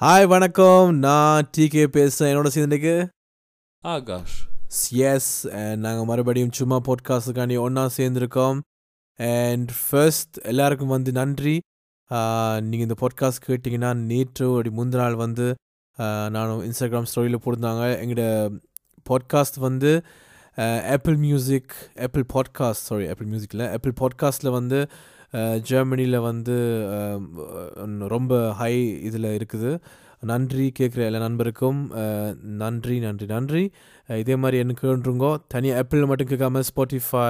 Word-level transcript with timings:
Hi 0.00 0.26
வணக்கம். 0.26 0.98
நான் 1.04 1.46
decay 1.56 1.84
பேசுகிறேன் 1.94 2.30
என்னோட 2.32 2.48
சேர்ந்துக்கு 2.56 2.92
ஆகாஷ். 3.84 4.36
எஸ் 5.12 5.30
நாங்கள் 5.84 6.06
மறுபடியும் 6.10 6.52
சும்மா 6.58 6.78
பாட்காஸ்டுக்காண்டி 6.88 7.56
ஒன்றா 7.60 7.84
சேர்ந்துருக்கோம். 7.96 8.58
அண்ட் 9.18 9.72
ஃபர்ஸ்ட் 9.80 10.38
எல்லாருக்கும் 10.52 10.94
வந்து 10.94 11.12
நன்றி. 11.12 11.56
நீங்கள் 12.68 12.86
இந்த 12.86 12.98
பாட்காஸ்ட் 13.02 13.46
கேட்டிங்கன்னா 13.48 13.90
நேற்று 14.12 14.46
அப்படி 14.52 14.72
முந்தின 14.78 15.02
நாள் 15.02 15.20
வந்து 15.24 15.48
நானும் 16.36 16.64
இன்ஸ்டாகிராம் 16.68 17.10
ஸ்டோரியில் 17.12 17.42
போட்டிருந்தாங்க. 17.42 17.84
எங்களோட 18.02 18.30
பாட்காஸ்ட் 19.10 19.60
வந்து 19.68 19.92
Apple 20.94 21.16
Music 21.26 21.74
Apple 22.04 22.30
podcast 22.34 22.88
sorry 22.88 23.08
Apple 23.08 23.32
மியூசிக்கில் 23.34 23.70
ஆப்பிள் 23.74 24.00
பாட்காஸ்ட்டில் 24.02 24.56
வந்து 24.60 24.80
ஜெர்மனியில் 25.68 26.18
வந்து 26.28 26.56
ரொம்ப 28.14 28.32
ஹை 28.60 28.74
இதில் 29.08 29.34
இருக்குது. 29.38 29.70
நன்றி 30.30 30.66
கேட்குற 30.78 31.00
எல்லா 31.08 31.20
நண்பருக்கும் 31.26 31.80
நன்றி 32.62 32.96
நன்றி 33.06 33.26
நன்றி. 33.34 33.64
இதே 34.22 34.36
மாதிரி 34.42 34.62
என்ன 34.62 34.74
கேட்டுருங்கோ 34.80 35.30
தனியாக 35.54 35.80
ஆப்பிளில் 35.82 36.10
மட்டும் 36.10 36.30
கேட்காம 36.30 36.62
ஸ்பாட்டிஃபை 36.70 37.26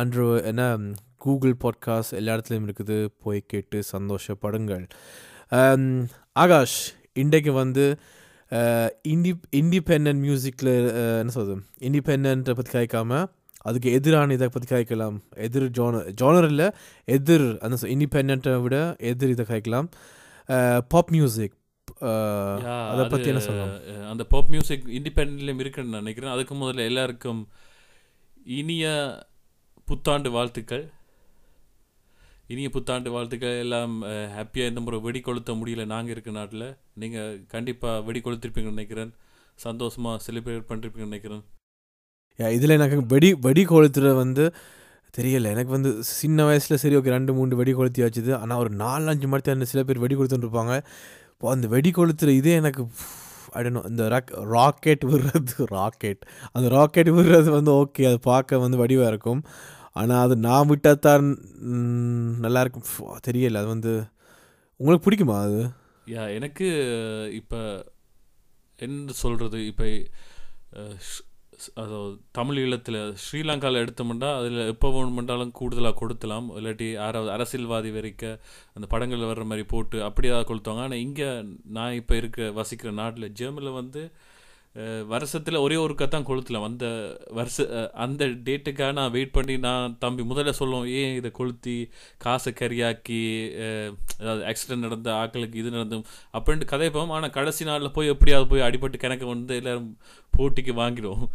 அண்ட்ரோ 0.00 0.26
என்ன 0.50 0.62
கூகுள் 1.24 1.54
பாட்காஸ்ட் 1.62 2.16
எல்லா 2.18 2.34
இடத்துலையும் 2.36 2.66
இருக்குது. 2.68 2.98
போய் 3.22 3.40
கேட்டு 3.52 3.78
சந்தோஷப்படுங்கள். 3.94 4.84
ஆகாஷ் 6.42 6.78
இன்றைக்கு 7.22 7.52
வந்து 7.62 7.84
இண்டி 9.12 9.32
இண்டிபெண்ட் 9.60 10.20
மியூசிக்கில் 10.24 10.72
என்ன 11.20 11.32
சொல்கிறது 11.34 11.56
இண்டிபெண்ட்டை 11.88 12.54
பற்றி 12.58 12.74
கேட்காம 12.78 13.20
அதுக்கு 13.68 13.88
எதிரான 13.98 14.34
இதை 14.38 14.48
பற்றி 14.52 14.68
கேட்கலாம் 14.74 15.16
எதிர் 15.46 15.66
ஜோனர் 15.78 16.06
ஜோனர் 16.20 16.48
இல்லை 16.52 16.68
எதிர் 17.16 17.48
அந்த 17.64 17.76
இண்டிபெண்ட்டை 17.94 18.54
விட 18.66 18.76
எதிர் 19.10 19.34
இதை 19.36 19.46
கேட்கலாம் 19.54 19.88
பாப் 20.92 21.12
மியூசிக் 21.16 21.56
அதை 22.92 23.04
பற்றி 23.12 23.30
என்ன 23.32 23.42
சொல்லலாம் 23.46 23.74
அந்த 24.12 24.24
பாப் 24.32 24.50
மியூசிக் 24.52 24.86
இண்டிபெண்ட்லேயும் 24.98 25.62
இருக்குன்னு 25.64 25.92
நான் 25.94 26.02
நினைக்கிறேன். 26.04 26.32
அதுக்கு 26.34 26.54
முதல்ல 26.62 26.86
எல்லாருக்கும் 26.90 27.42
இனிய 28.58 28.86
புத்தாண்டு 29.88 30.28
வாழ்த்துக்கள். 30.36 30.84
இனிய 32.52 32.68
புத்தாண்டு 32.76 33.08
வாழ்த்துக்கள். 33.14 33.56
எல்லாம் 33.64 33.94
ஹாப்பியாக 34.36 34.70
இந்த 34.72 34.80
முறை 34.86 34.98
வெடி 35.06 35.20
கொளுத்த 35.26 35.50
முடியல 35.60 35.84
நாங்கள் 35.92 36.14
இருக்க 36.14 36.30
நாட்டில். 36.38 36.66
நீங்கள் 37.02 37.34
கண்டிப்பாக 37.54 38.04
வெடி 38.08 38.20
கொளுத்திருப்பீங்கன்னு 38.24 38.76
நினைக்கிறேன். 38.76 39.12
சந்தோஷமாக 39.66 40.22
செலிப்ரேட் 40.26 40.68
பண்ணிருப்பீங்கன்னு 40.70 41.12
நினைக்கிறேன். 41.12 41.42
இதில் 42.56 42.76
எனக்கு 42.78 42.98
வெடி 43.12 43.30
வெடி 43.46 43.62
கொளுத்துறது 43.70 44.16
வந்து 44.24 44.44
தெரியல. 45.14 45.46
எனக்கு 45.54 45.72
வந்து 45.76 45.90
சின்ன 46.18 46.44
வயசில் 46.48 46.80
சரி 46.82 46.96
ஓகே 46.98 47.10
ரெண்டு 47.16 47.32
மூணு 47.38 47.58
வெடி 47.60 47.72
கொளுத்தி 47.78 48.00
வச்சுது. 48.06 48.32
ஆனால் 48.42 48.60
ஒரு 48.64 48.70
நாலு 48.82 49.08
அஞ்சு 49.12 49.28
மணி 49.32 49.52
அந்த 49.56 49.66
சில 49.72 49.82
பேர் 49.88 50.02
வெடி 50.04 50.16
கொளுத்துட்டுருப்பாங்க 50.18 50.74
இப்போ 51.32 51.48
அந்த 51.54 51.66
வெடி 51.74 51.90
கொளுத்துற 51.98 52.30
இதே 52.40 52.54
எனக்கு 52.62 52.82
அடணும் 53.58 53.86
இந்த 53.90 54.02
ராக் 54.12 54.32
ராக்கெட் 54.54 55.04
விடுறது 55.10 55.54
ராக்கெட் 55.76 56.22
அந்த 56.56 56.66
ராக்கெட் 56.76 57.10
விடுறது 57.16 57.50
வந்து 57.58 57.72
ஓகே 57.82 58.02
அது 58.10 58.18
பார்க்க 58.30 58.64
வந்து 58.64 58.80
வடிவாக 58.82 59.10
இருக்கும். 59.12 59.40
ஆனால் 60.00 60.22
அது 60.26 60.34
நான் 60.46 60.68
விட்டால் 60.70 61.04
தான் 61.06 61.28
நல்லாயிருக்கும் 62.44 62.88
தெரியல 63.28 63.60
அது 63.62 63.68
வந்து 63.74 63.92
உங்களுக்கு 64.80 65.06
பிடிக்குமா 65.06 65.38
அது? 65.46 65.62
யா 66.06 66.22
எனக்கு 66.36 66.68
இப்போ 67.40 67.60
என்ன 68.78 69.16
சொல்கிறது 69.22 69.58
இப்போ 69.70 69.86
அதாவது 71.82 72.16
தமிழ் 72.38 72.60
ஈழத்தில் 72.62 72.98
ஸ்ரீலங்காவில் 73.24 73.82
எடுத்தோம்னா 73.82 74.30
அதில் 74.40 74.60
எப்போ 74.72 74.88
வேணுமென்றாலும் 74.94 75.54
கூடுதலாக 75.58 75.98
கொடுத்தலாம் 76.00 76.48
இல்லாட்டி 76.58 76.88
யாராவது 77.00 77.30
அரசியல்வாதி 77.36 77.92
வரைக்க 77.98 78.24
அந்த 78.76 78.88
படங்களில் 78.94 79.30
வர்ற 79.32 79.46
மாதிரி 79.52 79.66
போட்டு 79.74 79.98
அப்படி 80.08 80.30
ஏதாவது 80.32 80.48
கொளுத்துவாங்க. 80.50 80.86
ஆனால் 80.88 81.04
இங்கே 81.06 81.30
நான் 81.78 81.98
இப்போ 82.00 82.16
இருக்க 82.22 82.50
வசிக்கிற 82.60 82.92
நாட்டில் 83.02 83.34
ஜெர்மனில் 83.40 83.78
வந்து 83.80 84.02
வருஷத்தில் 85.12 85.62
ஒரே 85.62 85.76
ஒருக்கா 85.84 86.06
தான் 86.06 86.26
கொளுத்தலாம். 86.26 86.66
அந்த 86.68 86.86
வருஷ 87.38 87.64
அந்த 88.04 88.26
டேட்டுக்காக 88.48 88.94
நான் 88.98 89.12
வெயிட் 89.14 89.32
பண்ணி 89.36 89.54
நான் 89.64 89.96
தம்பி 90.04 90.22
முதல்ல 90.32 90.52
சொல்லுவோம் 90.58 90.86
ஏன் 90.98 91.16
இதை 91.20 91.30
கொளுத்தி 91.38 91.74
காசை 92.24 92.50
கரியாக்கி 92.60 93.18
ஏதாவது 93.64 93.96
அதாவது 94.20 94.44
ஆக்சிடென்ட் 94.50 94.86
நடந்த 94.86 95.10
ஆக்களுக்கு 95.22 95.60
இது 95.62 95.74
நடந்தும் 95.76 96.04
அப்படின்ட்டு 96.36 96.72
கதைப்போம் 96.74 97.14
ஆனால் 97.16 97.34
கடைசி 97.38 97.66
நாளில் 97.70 97.94
போய் 97.96 98.12
எப்படியாவது 98.14 98.50
போய் 98.52 98.66
அடிபட்டு 98.68 99.02
கிணக்க 99.04 99.26
வந்து 99.34 99.58
எல்லோரும் 99.62 99.90
போட்டிக்கு 100.38 100.74
வாங்கிடுவோம். 100.82 101.26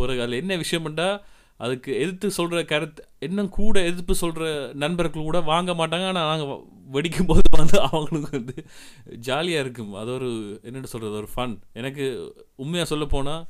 பிறகு 0.00 0.22
அதில் 0.24 0.40
என்ன 0.42 0.56
விஷயம்டா 0.64 1.08
அதுக்கு 1.60 1.90
எதிர்த்து 2.02 2.28
சொல்கிற 2.38 2.60
கருத்து 2.70 3.02
இன்னும் 3.26 3.50
கூட 3.58 3.76
எதிர்ப்பு 3.90 4.14
சொல்கிற 4.22 4.44
நண்பர்கள் 4.82 5.28
கூட 5.28 5.40
வாங்க 5.50 5.72
மாட்டாங்க. 5.72 6.06
ஆனால் 6.10 6.28
நாங்கள் 6.30 6.62
வெடிக்கும் 6.94 7.28
போது 7.30 7.42
வந்து 7.60 7.76
அவங்களுக்கு 7.88 8.30
வந்து 8.38 8.56
ஜாலியாக 9.28 9.64
இருக்கும். 9.64 9.92
அது 10.00 10.10
ஒரு 10.16 10.30
என்னென்னு 10.66 10.92
சொல்கிறது 10.94 11.20
ஒரு 11.22 11.30
ஃபன் 11.34 11.54
எனக்கு 11.80 12.06
உண்மையாக 12.64 12.90
சொல்ல 12.92 13.06
போனால் 13.14 13.44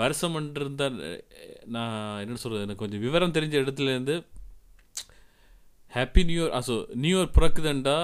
வருஷம் 0.00 0.36
இருந்தால் 0.60 0.98
நான் 1.76 1.96
என்னென்னு 2.20 2.42
சொல்கிறது 2.42 2.66
எனக்கு 2.66 2.82
கொஞ்சம் 2.84 3.04
விவரம் 3.06 3.36
தெரிஞ்ச 3.36 3.56
இடத்துலேருந்து 3.64 4.16
ஹாப்பி 5.90 6.22
நியூ 6.28 6.40
இயர் 6.40 6.54
அசோ 6.58 6.76
நியூ 7.04 7.14
இயர் 7.16 7.36
பிறக்குதுண்டா 7.38 7.96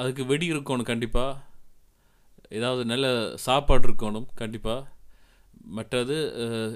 அதுக்கு 0.00 0.22
வெடி 0.30 0.46
இருக்கணும் 0.52 0.90
கண்டிப்பாக 0.92 1.40
ஏதாவது 2.58 2.82
நல்ல 2.92 3.06
சாப்பாடு 3.46 3.86
இருக்கணும் 3.88 4.26
கண்டிப்பாக 4.40 4.80
மற்றது 5.64 6.16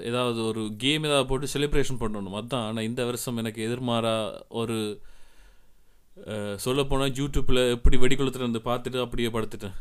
ஏதாவது 0.03 0.39
ஒரு 0.43 0.61
கேம் 0.77 1.03
ஏதாவது 1.03 1.27
போட்டு 1.27 1.53
செலிப்ரேஷன் 1.53 2.01
பண்ணணும். 2.01 2.37
அதுதான் 2.39 2.67
ஆனால் 2.67 2.83
இந்த 2.83 3.05
வருஷம் 3.05 3.37
எனக்கு 3.37 3.61
எதிர்மாறா 3.67 4.13
ஒரு 4.49 4.77
சொல்லப்போனால் 6.55 7.15
யூடியூப்பில் 7.19 7.61
எப்படி 7.75 7.97
வெடி 7.97 8.15
கொளுத்துட்டு 8.15 8.49
வந்து 8.49 8.67
பார்த்துட்டு 8.69 9.03
அப்படியே 9.03 9.29
படுத்துட்டேன். 9.35 9.75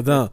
அதான் 0.00 0.28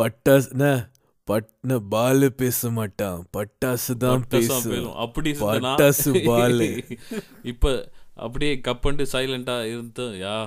பட்டாசு 0.00 0.50
என்ன? 0.50 0.90
பட்ன 1.28 1.78
பாலு 1.88 2.28
பேச 2.32 2.70
மாட்டான். 2.70 3.18
பட்டாசு 3.36 3.92
தான் 4.04 4.22
பட்டாசா 4.22 4.28
பேசு 4.28 4.70
பேரும். 4.70 4.94
அப்படி 4.94 5.30
இருந்த 5.30 5.46
பட்டாசு 5.46 6.12
பாலு. 6.28 6.68
இப்ப 7.52 7.92
அப்படியே 8.14 8.54
கப்பண்டு 8.68 9.06
சைலண்டா 9.12 9.56
இருந்து 9.64 10.06
யா. 10.24 10.38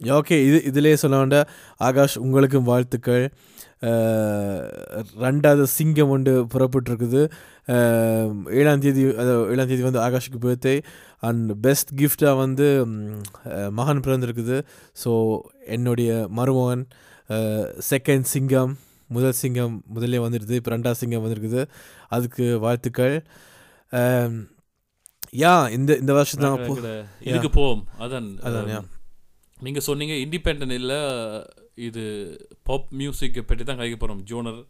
ஓகே 0.00 0.36
இது 0.46 0.58
இதிலே 0.64 0.96
சொல்ல 0.96 1.18
வேண்டாம் 1.18 1.50
ஆகாஷ் 1.76 2.16
உங்களுக்கும் 2.18 2.64
வாழ்த்துக்கள். 2.64 3.26
ரெண்டாவது 5.22 5.62
சிங்கம் 5.72 6.08
ஒன்று 6.08 6.46
புறப்பட்டிருக்குது. 6.52 7.22
ஏழாம் 8.54 8.78
தேதி 8.78 9.02
அதாவது 9.14 9.50
ஏழாம் 9.50 9.68
தேதி 9.68 9.82
வந்து 9.82 10.00
ஆகாஷுக்கு 10.00 10.38
பர்த்டே 10.42 10.74
அண்ட் 11.22 11.60
பெஸ்ட் 11.60 11.90
கிஃப்டாக 11.96 12.36
வந்து 12.36 12.66
மகன் 13.70 14.00
பிறந்திருக்குது. 14.00 14.58
ஸோ 15.04 15.12
என்னுடைய 15.66 16.10
மருமகன் 16.30 16.84
செகண்ட் 17.90 18.22
சிங்கம் 18.26 18.72
முதல் 19.10 19.32
சிங்கம் 19.32 19.84
முதல்ல 19.94 20.20
வந்துடுது 20.22 20.50
இப்போ 20.50 20.70
ரெண்டாவது 20.70 20.92
சிங்கம் 20.92 21.24
வந்திருக்குது. 21.24 21.62
அதுக்கு 22.08 22.58
வாழ்த்துக்கள். 22.58 23.16
யா 25.36 25.70
இந்த 25.70 25.96
இந்த 25.96 26.12
வருஷம் 26.12 26.42
இதுக்கு 27.24 27.50
போவோம். 27.50 27.82
அதான் 27.98 28.26
அதான், 28.42 28.68
அஹ், 28.72 28.86
நீங்க 29.60 29.80
சொன்னீங்க 29.80 30.14
இண்டிபெண்டன்ட் 30.24 30.72
இல்ல 30.72 30.94
இது 31.86 32.04
பாப் 32.68 32.88
மியூசிக்கை 33.00 33.42
பற்றி 33.42 33.64
தான் 33.64 33.78
கழிக்க 33.80 33.96
போகிறோம் 33.98 34.22
ஜோனர். 34.30 34.62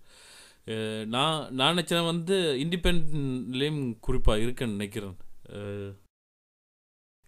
நான் 1.15 1.39
நான் 1.59 1.75
நினச்சேன் 1.75 2.09
வந்து 2.11 2.37
இண்டிபெண்ட்லேயும் 2.65 3.83
குறிப்பாக 4.07 4.43
இருக்குன்னு 4.45 4.77
நினைக்கிறேன். 4.79 5.17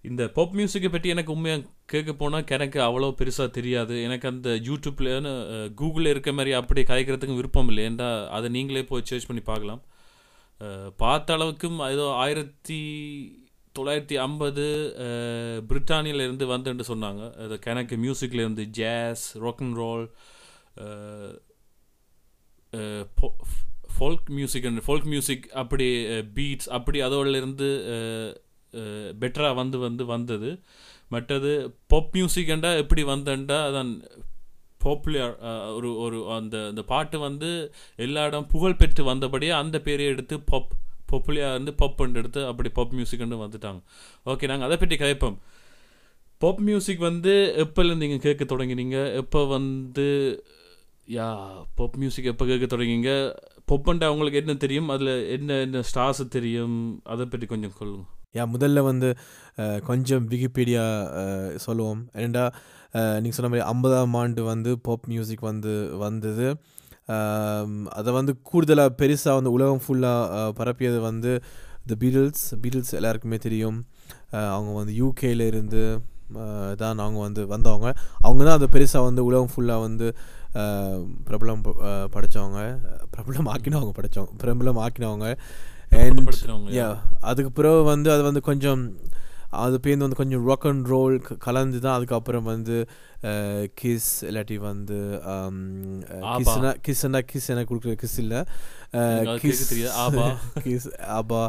இந்த 0.04 0.22
பாப் 0.36 0.54
மியூசிக்கை 0.58 0.90
பற்றி 0.90 1.08
எனக்கு 1.14 1.34
உண்மையாக 1.34 1.68
கேட்க 1.92 2.12
போனால் 2.20 2.52
எனக்கு 2.56 2.78
அவ்வளோ 2.86 3.08
பெருசாக 3.20 3.54
தெரியாது. 3.56 3.94
எனக்கு 4.06 4.26
அந்த 4.32 4.50
யூடியூப்லன்னு 4.68 5.32
கூகுளில் 5.80 6.12
இருக்க 6.14 6.32
மாதிரி 6.38 6.52
அப்படி 6.60 6.82
கதைக்கிறதுக்கும் 6.82 7.40
விருப்பம் 7.40 7.70
இல்லை. 7.70 7.84
ஏன்டா 7.90 8.08
அதை 8.36 8.48
நீங்களே 8.56 8.84
போய் 8.90 9.08
சர்ச் 9.10 9.28
பண்ணி 9.30 9.42
பார்க்கலாம். 9.50 9.82
பார்த்த 11.02 11.36
அளவுக்கும் 11.36 11.78
ஏதோ 11.94 12.06
ஆயிரத்தி 12.22 12.78
தொள்ளாயிரத்தி 13.78 14.16
ஐம்பது 14.26 14.64
பிரிட்டானியிலேருந்து 15.70 16.46
வந்துன்னு 16.54 16.84
சொன்னாங்க. 16.92 17.22
அது 17.44 17.58
கணக்கு 17.66 17.96
மியூசிக்ல 18.04 18.42
இருந்து 18.44 18.66
jazz 18.80 19.24
rock 19.44 19.62
and 19.66 19.78
roll 19.84 20.04
folk 23.98 24.28
music 24.38 24.66
folk 24.86 25.08
music 25.12 25.46
அப்படி 25.62 25.86
பீட்ஸ் 26.36 26.68
அப்படி 26.76 26.98
அதோடலேருந்து 27.06 27.68
பெட்டராக 29.20 29.58
வந்து 29.60 29.78
வந்து 29.86 30.04
வந்தது. 30.14 30.50
மற்றது 31.14 31.52
பாப் 31.92 32.10
மியூசிக்ண்டா 32.16 32.70
எப்படி 32.82 33.02
வந்தண்டா 33.12 33.58
அதான் 33.68 33.92
பாப்புலர் 34.84 35.32
ஒரு 35.76 35.88
ஒரு 36.04 36.18
அந்த 36.34 36.56
அந்த 36.70 36.82
பாட்டு 36.90 37.16
வந்து 37.24 37.48
எல்லா 38.04 38.24
இடம் 38.26 38.50
புகழ் 38.52 38.78
பெற்று 38.80 39.04
வந்தபடியே 39.04 39.52
அந்த 39.62 39.76
பேரை 39.86 40.04
எடுத்து 40.12 40.36
பாப் 40.50 40.74
பாப்புலர் 41.12 41.56
வந்து 41.56 41.72
பாப் 41.80 42.02
எடுத்து 42.20 42.40
அப்படி 42.50 42.70
பப் 42.78 42.94
மியூசிக்னு 42.98 43.38
வந்துட்டாங்க. 43.44 43.80
ஓகே 44.32 44.48
நாங்கள் 44.50 44.68
அதை 44.68 44.78
பற்றி 44.82 44.98
கேட்போம். 45.04 45.38
பாப் 46.42 46.62
மியூசிக் 46.68 47.02
வந்து 47.08 47.32
எப்போலேருந்து 47.64 48.04
நீங்கள் 48.04 48.24
கேட்க 48.26 48.42
தொடங்கினீங்க? 48.44 48.98
எப்போ 49.22 49.40
வந்து 49.56 50.06
யா 51.16 51.26
பாப் 51.78 51.96
மியூசிக் 52.00 52.30
எப்போ 52.32 52.44
கேட்க 52.50 52.66
தொடங்கிங்க 52.72 53.12
பொப்பண்டா 53.70 54.06
அவங்களுக்கு 54.10 54.40
என்ன 54.42 54.54
தெரியும்? 54.64 54.88
அதில் 54.94 55.12
என்ன 55.36 55.58
என்ன 55.66 55.82
ஸ்டார்ஸ் 55.90 56.22
தெரியும்? 56.36 56.76
அதை 57.12 57.24
பற்றி 57.32 57.46
கொஞ்சம் 57.52 57.74
சொல்லுங்க. 57.78 58.04
யா 58.36 58.44
முதல்ல 58.54 58.80
வந்து 58.90 59.08
கொஞ்சம் 59.90 60.24
விக்கிபீடியா 60.30 60.84
சொல்லுவோம். 61.66 62.02
ரெண்டா 62.22 62.44
நீங்கள் 63.22 63.36
சொன்ன 63.36 63.50
மாதிரி 63.52 63.66
ஐம்பதாம் 63.72 64.16
ஆண்டு 64.22 64.42
வந்து 64.52 64.70
பாப் 64.86 65.06
மியூசிக் 65.12 65.48
வந்து 65.50 65.72
வந்தது. 66.04 66.48
அதை 67.92 68.12
வந்து 68.12 68.42
கூடுதலாக 68.42 68.94
பெருசாக 68.98 69.34
வந்து 69.34 69.52
உலகம் 69.52 69.80
ஃபுல்லாக 69.80 70.52
பரப்பியது 70.52 71.00
வந்து 71.00 71.32
த 71.86 71.94
பீட்டில்ஸ் 71.98 72.54
பீட்டில்ஸ் 72.62 72.94
எல்லாருக்குமே 72.94 73.36
தெரியும். 73.36 73.78
அவங்க 74.50 74.72
வந்து 74.72 74.92
யூகேல 74.94 75.40
இருந்து 75.46 75.82
அஹ், 76.34 76.74
தான் 76.74 76.98
அவங்க 76.98 77.20
வந்து 77.20 77.46
வந்தவங்க. 77.46 77.88
அவங்க 78.18 78.44
தான் 78.44 78.54
அதை 78.54 78.68
பெருசாக 78.72 79.02
வந்து 79.02 79.24
உலகம் 79.24 79.48
ஃபுல்லாக 79.48 79.80
வந்து 79.80 80.06
பிரபலம் 81.26 81.62
ப- 81.62 81.76
அஹ், 81.82 82.08
படைச்சவங்க. 82.12 82.60
பிரபலம் 83.12 83.48
ஆக்கினவங்க 83.48 83.92
படைச்சவங்க. 83.98 84.34
பிரபலம் 84.42 84.80
ஆக்கினவங்க. 84.80 85.28
அண்ட் 85.92 86.20
அதுக்கு 87.20 87.52
பிறகு 87.52 87.82
வந்து 87.84 88.12
அது 88.12 88.22
வந்து 88.22 88.40
கொஞ்சம் 88.40 88.82
அது 89.56 89.76
பேருந்து 89.80 90.04
வந்து 90.04 90.16
கொஞ்சம் 90.16 90.46
ராக் 90.48 90.66
அண்ட் 90.66 90.88
ரோல் 90.88 91.14
கலந்து 91.38 91.78
தான் 91.80 91.96
அதுக்கப்புறம் 91.96 92.44
வந்து 92.44 92.76
கிஸ் 93.80 94.10
இல்லாட்டி 94.24 94.56
வந்து. 94.56 94.98
கிஸ்னா 96.38 96.72
கிஸ்னா 96.86 97.20
கிஸ் 97.32 97.48
எனக்கு 97.50 97.70
கொடுக்குற 97.70 97.94
கிஸ் 98.02 98.18
இல்லை. 98.18 98.40
ஆபா. 100.04 100.26
கிஸ் 100.66 100.88
ஆபா 101.18 101.42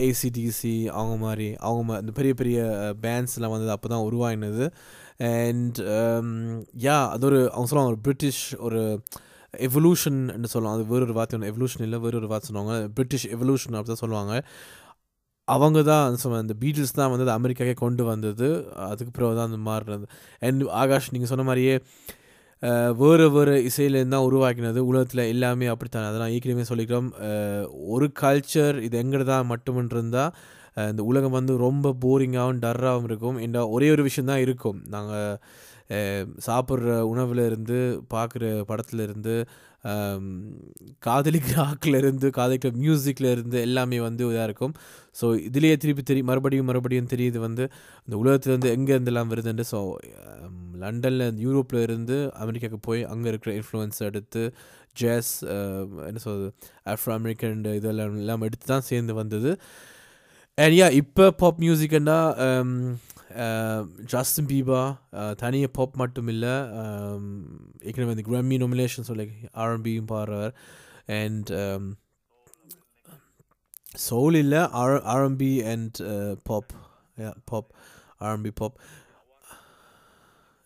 ஏசிடிசி 0.00 0.74
அவங்க 0.88 1.16
மாதிரி 1.16 1.48
அவங்க 1.60 2.00
இந்த 2.00 2.12
பெரிய 2.12 2.34
பெரிய 2.34 2.58
பேண்ட்ஸ்லாம் 3.02 3.50
வந்து 3.50 3.74
அப்போ 3.76 3.88
தான் 3.88 4.06
உருவாகினது 4.08 4.66
அண்ட் 5.30 5.78
யா 6.84 6.98
அது 7.14 7.26
ஒரு 7.26 7.40
அவங்க 7.50 7.68
சொல்லுவாங்க 7.70 7.94
ஒரு 7.94 8.00
பிரிட்டிஷ் 8.02 8.44
ஒரு 8.58 8.82
எவல்யூஷன் 9.54 10.18
சொல்லுவாங்க 10.46 10.78
அது 10.78 10.92
வேறொரு 10.92 11.12
வார்த்தை 11.12 11.36
ஒன்று 11.38 11.50
எவல்யூஷன் 11.52 11.80
இல்லை 11.80 11.98
வேறொரு 11.98 12.26
வார்த்தை 12.26 12.48
சொல்லுவாங்க 12.50 12.74
பிரிட்டிஷ் 12.88 13.26
எவல்யூஷன் 13.26 13.76
அப்படி 13.78 13.92
தான் 13.92 14.02
சொல்லுவாங்க 14.02 14.34
அவங்க 15.52 15.80
தான் 15.90 16.16
சொல்லுவாங்க 16.22 16.46
இந்த 16.46 16.56
பீட்டில்ஸ் 16.62 16.96
தான் 17.00 17.10
வந்து 17.12 17.26
அது 17.26 17.34
அமெரிக்காக்கே 17.38 17.74
கொண்டு 17.84 18.02
வந்தது. 18.12 18.48
அதுக்கு 18.90 19.12
பிறகு 19.18 19.36
தான் 19.38 19.48
அந்த 19.50 19.60
மாறினது. 19.68 20.06
அண்ட் 20.48 20.64
ஆகாஷ் 20.82 21.12
நீங்கள் 21.14 21.32
சொன்ன 21.32 21.46
மாதிரியே 21.50 21.76
வேறு 23.00 23.26
வேறு 23.34 23.54
இசையிலேருந்து 23.68 24.14
தான் 24.14 24.26
உருவாக்கினது. 24.28 24.80
உலகத்தில் 24.90 25.22
எல்லாமே 25.34 25.66
அப்படித்தான். 25.74 26.08
அதெல்லாம் 26.10 26.32
ஏற்கனவே 26.36 26.66
சொல்லிக்கிறோம். 26.70 27.08
ஒரு 27.94 28.06
கல்ச்சர் 28.22 28.78
இது 28.86 28.96
எங்கே 29.02 29.24
தான் 29.32 29.48
மட்டுமன்றிருந்தால் 29.52 30.32
இந்த 30.90 31.02
உலகம் 31.10 31.36
வந்து 31.38 31.54
ரொம்ப 31.66 31.94
போரிங்காகவும் 32.04 32.60
டர்ராகவும் 32.64 33.08
இருக்கும். 33.10 33.38
என்ற 33.46 33.58
ஒரே 33.76 33.88
ஒரு 33.94 34.02
விஷயம் 34.08 34.30
தான் 34.32 34.42
இருக்கும். 34.46 34.78
நாங்கள் 34.94 35.38
சாப்பிட்ற 36.48 36.98
உணவுலேருந்து 37.12 37.78
பார்க்குற 38.14 38.44
படத்துலேருந்து 38.68 39.34
காதலிக்கிற 41.06 41.58
ஆக்கிலிருந்து 41.68 42.28
காதலிக்கிற 42.38 42.70
மியூசிக்லேருந்து 42.82 43.58
எல்லாமே 43.66 43.98
வந்து 44.06 44.22
இதாக 44.30 44.48
இருக்கும். 44.48 44.74
ஸோ 45.20 45.26
இதுலேயே 45.48 45.76
திருப்பி 45.82 46.02
தெரியும் 46.10 46.28
மறுபடியும் 46.30 46.68
மறுபடியும் 46.70 47.10
தெரியுது 47.14 47.38
வந்து 47.46 47.64
இந்த 48.06 48.14
உலகத்துலேருந்து 48.22 48.72
எங்கே 48.76 48.92
இருந்தெல்லாம் 48.96 49.30
வருதுன்னு 49.32 49.66
ஸோ 49.72 49.80
லண்டனில் 50.82 51.24
யூரோப்பில் 51.44 51.84
இருந்து 51.86 52.16
அமெரிக்காவுக்கு 52.44 52.80
போய் 52.88 53.02
அங்கே 53.12 53.28
இருக்கிற 53.32 53.52
இன்ஃப்ளூயன்ஸ் 53.60 54.00
எடுத்து 54.08 54.42
ஜேஸ் 55.00 55.32
என்ன 56.08 56.20
சொல்வது 56.26 56.48
ஆஃப்ரோ 56.94 57.12
அமெரிக்கன் 57.20 57.64
இதெல்லாம் 57.80 58.16
எல்லாம் 58.22 58.44
எடுத்து 58.48 58.66
தான் 58.72 58.86
சேர்ந்து 58.90 59.14
வந்தது. 59.20 59.50
அண்ட் 60.58 60.76
யா 60.80 60.88
இப்போ 61.02 61.24
பாப் 61.42 61.60
மியூசிக்னா 61.64 62.18
ஜஸ்டின் 64.12 64.48
பீபா 64.52 64.80
தனியாக 65.42 65.72
பாப் 65.78 65.98
மட்டும் 66.02 66.30
இல்லை 66.32 66.54
ஏற்கனவே 67.86 68.08
வந்து 68.12 68.26
க்ரம்மி 68.28 68.56
நொமினேஷன் 68.62 69.08
சொல்லி 69.08 69.26
ஆர்எம்பியும் 69.64 70.10
பாடுறார். 70.12 70.52
அண்ட் 71.20 71.50
சோல் 74.06 74.38
இல்லை 74.42 74.62
R 74.80 74.96
RnB 75.14 75.52
and 75.72 76.00
pop 76.48 76.72
yeah 77.22 77.30
pop 77.44 77.70
RnB 78.24 78.52
pop 78.60 78.76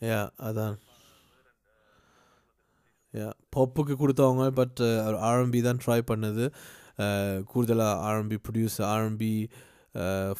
yeah 0.00 0.22
அதான். 0.48 0.74
யா 3.14 3.28
பாப்புக்கு 3.56 3.94
கொடுத்தவங்க 3.98 4.46
பட் 4.60 4.80
ஆர்எம்பி 5.30 5.60
தான் 5.68 5.82
ட்ரை 5.84 6.00
பண்ணது. 6.10 6.46
கூடுதலாக 7.50 8.02
ஆர்எம்பி 8.08 8.38
ப்ரொடியூஸ் 8.46 8.78
ஆர்எம்பி 8.92 9.34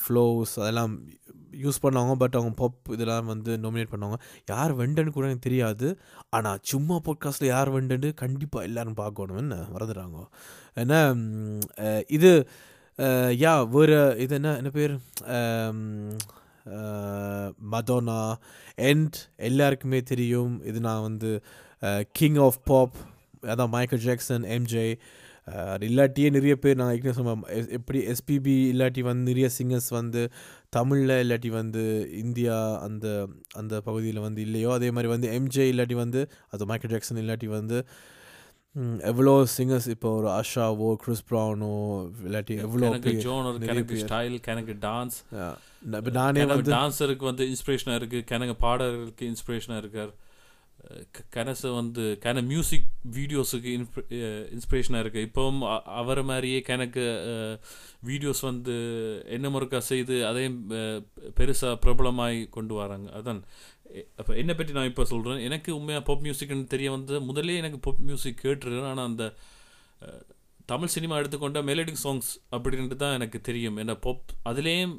ஃப்ளோஸ் 0.00 0.52
அதெல்லாம் 0.62 0.92
யூஸ் 1.64 1.82
பண்ணுவாங்க 1.82 2.14
பட் 2.22 2.36
அவங்க 2.38 2.54
பாப் 2.60 2.90
இதெல்லாம் 2.90 3.30
வந்து 3.32 3.52
நோமினேட் 3.64 3.92
பண்ணுவாங்க. 3.92 4.18
யார் 4.48 4.72
வெண்டன்னு 4.76 5.14
கூட 5.16 5.26
எனக்கு 5.26 5.46
தெரியாது. 5.48 5.88
ஆனால் 6.36 6.62
சும்மா 6.70 6.96
பாட்காஸ்ட்டில் 7.06 7.52
யார் 7.52 7.70
வெண்டன்னு 7.74 8.10
கண்டிப்பாக 8.22 8.68
எல்லாரும் 8.68 9.00
பார்க்கணும். 9.02 9.40
என்ன? 9.42 9.58
மறந்துடுறாங்க. 9.74 10.20
ஏன்னா 10.82 11.00
இது 12.18 12.32
யா 13.44 13.52
வேறு 13.74 14.00
இது 14.24 14.34
என்ன 14.34 14.50
என்ன 14.56 14.70
பேர்? 14.78 14.94
மதோனா 17.72 18.20
அண்ட் 18.90 19.16
எல்லாருக்குமே 19.50 20.00
தெரியும். 20.12 20.52
இது 20.64 20.78
நான் 20.80 21.06
வந்து 21.08 21.30
கிங் 22.18 22.38
ஆஃப் 22.46 22.60
பாப் 22.64 22.96
அதான் 23.52 23.72
மைக்கேல் 23.76 24.04
ஜாக்சன் 24.04 24.44
எம்ஜே 24.56 24.86
அது 25.68 25.86
இல்லாட்டியே 25.88 26.30
நிறைய 26.30 26.54
பேர் 26.56 26.76
நான் 26.76 26.92
ஏற்கனவே 26.92 27.16
சொன்னேன் 27.16 27.42
எ- 27.54 27.70
எப்படி 27.70 27.98
எஸ்பிபி 28.08 28.54
இல்லாட்டி 28.70 29.02
வந்து 29.02 29.30
நிறைய 29.30 29.48
சிங்கர்ஸ் 29.56 29.90
வந்து 29.90 30.22
தமிழில் 30.70 31.20
இல்லாட்டி 31.20 31.50
வந்து 31.52 31.82
இந்தியா 32.18 32.56
அந்த 32.80 33.06
அந்த 33.54 33.80
பகுதியில் 33.80 34.18
வந்து 34.20 34.42
இல்லையோ 34.42 34.72
அதே 34.72 34.90
மாதிரி 34.90 35.08
வந்து 35.08 35.28
எம்ஜே 35.32 35.66
இல்லாட்டி 35.72 35.96
வந்து 35.96 36.22
அது 36.50 36.66
மைக்கேல் 36.66 36.92
ஜாக்சன் 36.92 37.22
இல்லாட்டி 37.22 37.50
வந்து 37.52 37.78
எவ்வளோ 39.04 39.32
சிங்கர்ஸ் 39.52 39.88
இப்போ 39.88 40.08
ஒரு 40.14 40.28
ஆஷாவோ 40.30 40.96
கிறிஸ் 40.96 41.24
ப்ரௌனோ 41.30 41.72
இல்லாட்டி 42.24 42.54
எவ்வளோ 42.60 42.86
எனக்கு 42.86 43.10
நிறைய 43.60 43.74
எனக்கு. 43.74 44.00
ஸ்டைல் 44.02 44.38
எனக்கு 44.48 44.74
டான்ஸ் 44.82 45.18
நான் 45.90 46.02
வந்து 46.54 46.74
டான்ஸருக்கு 46.74 47.24
வந்து 47.24 47.44
இன்ஸ்பிரேஷனாக 47.48 48.00
இருக்குது 48.00 48.24
கனக 48.24 48.54
பாடகர்களுக்கு 48.60 49.26
இன்ஸ்பிரேஷனாக 49.26 49.78
இருக்கார் 49.78 50.12
கனச 51.34 51.70
வந்து 51.74 52.04
கன 52.24 52.42
மியூசிக் 52.50 52.88
வீடியோஸுக்கு 53.16 53.70
இன்ஸ்பிரேஷனாக 54.56 55.02
இருக்குது 55.04 55.26
இப்போவும் 55.28 55.60
அவரை 56.00 56.24
மாதிரியே 56.30 56.58
கணக்கு 56.68 57.04
வீடியோஸ் 58.08 58.42
வந்து 58.50 58.74
என்ன 59.36 59.48
முறுக்கா 59.54 59.80
செய்து 59.90 60.16
அதையும் 60.30 60.58
பெருசாக 61.38 61.80
பிரபலமாய் 61.84 62.38
கொண்டு 62.56 62.74
வராங்க. 62.80 63.08
அதான். 63.20 63.40
அப்போ 64.20 64.32
என்னை 64.40 64.54
பற்றி 64.54 64.72
நான் 64.76 64.90
இப்போ 64.90 65.04
சொல்கிறேன் 65.12 65.44
எனக்கு 65.48 65.70
உண்மையாக 65.78 66.04
பாப் 66.08 66.22
மியூசிக்னு 66.26 66.72
தெரிய 66.74 66.90
வந்து 66.96 67.14
முதல்ல 67.30 67.56
எனக்கு 67.62 67.78
பாப் 67.86 68.04
மியூசிக் 68.08 68.42
கேட்டுருக்கேன். 68.44 68.88
ஆனால் 68.92 69.08
அந்த 69.10 69.24
தமிழ் 70.72 70.94
சினிமா 70.94 71.14
எடுத்துக்கொண்ட 71.20 71.60
மெலடிக் 71.70 72.02
சாங்ஸ் 72.04 72.30
அப்படின்ட்டு 72.56 72.96
தான் 73.02 73.16
எனக்கு 73.18 73.40
தெரியும். 73.48 73.78
ஏன்னா 73.82 73.94
பாப் 74.06 74.32
அதுலேயும் 74.50 74.96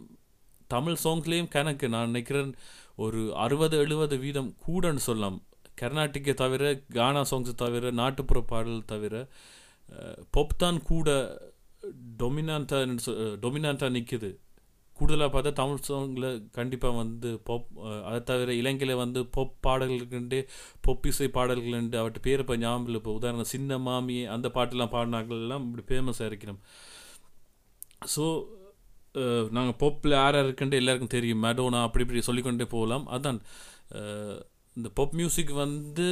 தமிழ் 0.74 1.02
சாங்ஸ்லேயும் 1.04 1.54
கணக்கு. 1.56 1.86
நான் 1.96 2.10
நினைக்கிறேன் 2.12 2.52
ஒரு 3.06 3.22
அறுபது 3.44 3.76
எழுபது 3.78 4.16
வீதம் 4.18 4.50
கூடன்னு 4.66 5.04
சொல்லலாம். 5.10 5.40
கர்நாடிக்கை 5.81 6.33
தவிர 6.44 6.72
கானா 6.98 7.22
சாங்ஸ் 7.31 7.51
தவிர 7.63 7.92
நாட்டுப்புற 8.01 8.42
பாடல் 8.51 8.89
தவிர 8.94 9.15
பொப் 10.36 10.58
தான் 10.58 10.79
கூட 10.84 11.10
டொமினான்ட்டாக 12.22 12.96
டொமினான்ட்டாக 13.44 13.96
நிற்குது 13.98 14.32
கூடுதலாக 14.98 15.29
பார்த்தா 15.34 15.51
தமிழ் 15.53 15.86
சாங்கில் 15.88 16.27
கண்டிப்பாக 16.58 16.96
வந்து 17.00 17.29
பொப் 17.48 17.70
அதை 18.08 18.20
தவிர 18.24 18.53
இலங்கையில் 18.62 19.01
வந்து 19.01 19.22
பொப் 19.36 19.55
பாடல்களுண்டு 19.67 20.39
பொப் 20.86 21.08
இசை 21.12 21.27
பாடல்களுண்டு 21.38 21.98
அவட்ட 22.01 22.20
பேர் 22.27 22.44
இப்போ 22.44 22.55
ஞாபகம் 22.58 23.00
இப்போ 23.00 23.13
உதாரணம் 23.20 23.51
சின்ன 23.53 23.77
மாமி 23.88 24.17
அந்த 24.36 24.50
பாட்டெல்லாம் 24.58 24.94
பாடினாங்கள்லாம் 24.96 25.65
இப்படி 25.67 25.86
ஃபேமஸாக 25.89 26.29
இருக்கணும் 26.32 26.62
ஸோ 28.15 28.25
நாங்கள் 29.55 29.77
பொப்பில் 29.84 30.17
யார் 30.20 30.36
யார் 30.38 30.48
இருக்குன்ட்டு 30.48 30.79
எல்லாருக்கும் 30.82 31.15
தெரியும். 31.15 31.44
மேடோனா 31.46 31.82
அப்படி 31.88 32.03
இப்படி 32.05 32.22
சொல்லிக்கொண்டே 32.29 32.65
போகலாம். 32.75 33.05
அதான் 33.15 33.39
இந்த 34.77 34.89
பப் 34.96 35.13
மியூசிக் 35.13 35.51
வந்து 35.63 36.08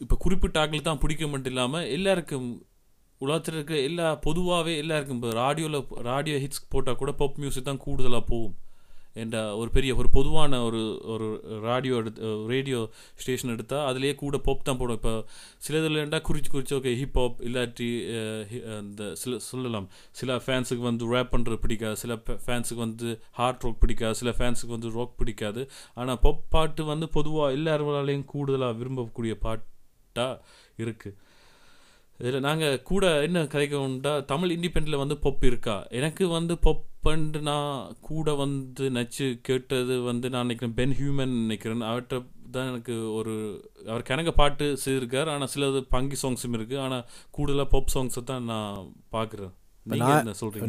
இப்போ 0.00 0.16
குறிப்பிட்ட 0.16 0.56
ஆக்களுக்கு 0.60 0.88
தான் 0.88 1.02
பிடிக்க 1.02 1.26
மட்டும் 1.26 1.52
இல்லாமல் 1.52 1.88
எல்லாருக்கும் 1.96 2.48
உலகத்தில் 3.20 3.54
இருக்க 3.54 3.74
எல்லா 3.88 4.06
பொதுவாகவே 4.26 4.72
எல்லாருக்கும் 4.76 5.18
இப்போ 5.18 5.30
ராடியோவில் 5.40 5.78
ராடியோ 6.10 6.38
ஹிட்ஸ் 6.44 6.62
போட்டால் 6.68 7.00
கூட 7.02 7.10
பப் 7.12 7.38
மியூசிக் 7.42 7.68
தான் 7.68 7.82
கூடுதலாக 7.84 8.24
போகும். 8.28 8.54
என்ற 9.22 9.36
ஒரு 9.56 9.70
பெரிய 9.70 9.94
ஒரு 10.00 10.08
பொதுவான 10.16 10.60
ஒரு 10.66 10.80
ஒரு 11.12 11.26
ராடியோ 11.66 11.96
எடுத்து 12.00 12.28
ரேடியோ 12.52 12.80
ஸ்டேஷன் 13.22 13.52
எடுத்தால் 13.54 13.86
அதுலேயே 13.90 14.14
கூட 14.22 14.38
பொப் 14.46 14.64
தான் 14.68 14.78
போடும். 14.80 14.98
இப்போ 15.00 15.14
சில 15.64 15.80
இதில் 15.82 16.00
ஏண்டா 16.02 16.20
குறிச்சு 16.28 16.52
குறிச்சு 16.54 16.76
ஓகே 16.78 16.92
ஹிப்ஹாப் 17.00 17.40
இல்லாட்டி 17.48 17.88
இந்த 18.54 18.72
அந்த 18.82 19.10
சில 19.22 19.38
சொல்லலாம். 19.48 19.88
சில 20.20 20.36
ஃபேன்ஸுக்கு 20.44 20.84
வந்து 20.90 21.10
ரேப் 21.14 21.32
பண்ணுறது 21.34 21.58
பிடிக்காது. 21.64 21.96
சில 22.04 22.14
ஃபேன்ஸுக்கு 22.46 22.82
வந்து 22.86 23.10
ஹார்ட் 23.40 23.64
ராக் 23.66 23.82
பிடிக்காது. 23.84 24.16
சில 24.20 24.32
ஃபேன்ஸுக்கு 24.38 24.74
வந்து 24.76 24.94
ராக் 24.98 25.18
பிடிக்காது. 25.22 25.64
ஆனால் 25.94 26.20
பாப் 26.24 26.46
பாட்டு 26.56 26.84
வந்து 26.92 27.08
பொதுவாக 27.18 27.56
எல்லாராலையும் 27.58 28.30
கூடுதலாக 28.32 28.78
விரும்பக்கூடிய 28.80 29.34
பாட்டாக 29.44 30.40
இருக்குது 30.84 31.18
இதில் 32.20 32.44
நாங்கள் 32.46 32.82
கூட 32.88 33.04
என்ன 33.26 33.38
கதைக்கணும்டா 33.52 34.12
தமிழ் 34.32 34.52
இண்டிபெண்டில் 34.56 35.02
வந்து 35.02 35.16
பொப் 35.24 35.44
இருக்கா? 35.48 35.76
எனக்கு 35.98 36.24
வந்து 36.28 36.54
பொப் 36.66 36.84
பொப்பண்டு 37.04 37.38
நான் 37.48 37.94
கூட 38.08 38.32
வந்து 38.40 38.84
நச்சு 38.96 39.24
கேட்டது 39.46 39.94
வந்து 40.08 40.26
நான் 40.32 40.44
நினைக்கிறேன் 40.46 40.74
பென் 40.76 40.92
ஹியூமன் 40.98 41.32
நினைக்கிறேன். 41.44 41.80
அவர்கிட்ட 41.88 42.16
தான் 42.54 42.68
எனக்கு 42.72 42.94
ஒரு 43.18 43.32
அவர் 43.88 44.04
கணக்க 44.10 44.30
பாட்டு 44.40 44.66
செய்திருக்கார். 44.82 45.28
ஆனால் 45.32 45.50
சிலது 45.54 45.80
பங்கி 45.94 46.16
சாங்ஸும் 46.20 46.54
இருக்குது 46.58 46.80
ஆனால் 46.84 47.02
கூடுதலாக 47.36 47.68
பொப் 47.72 47.90
சாங்ஸை 47.94 48.22
தான் 48.28 48.44
நான் 48.50 48.76
பார்க்குறேன். 49.14 49.52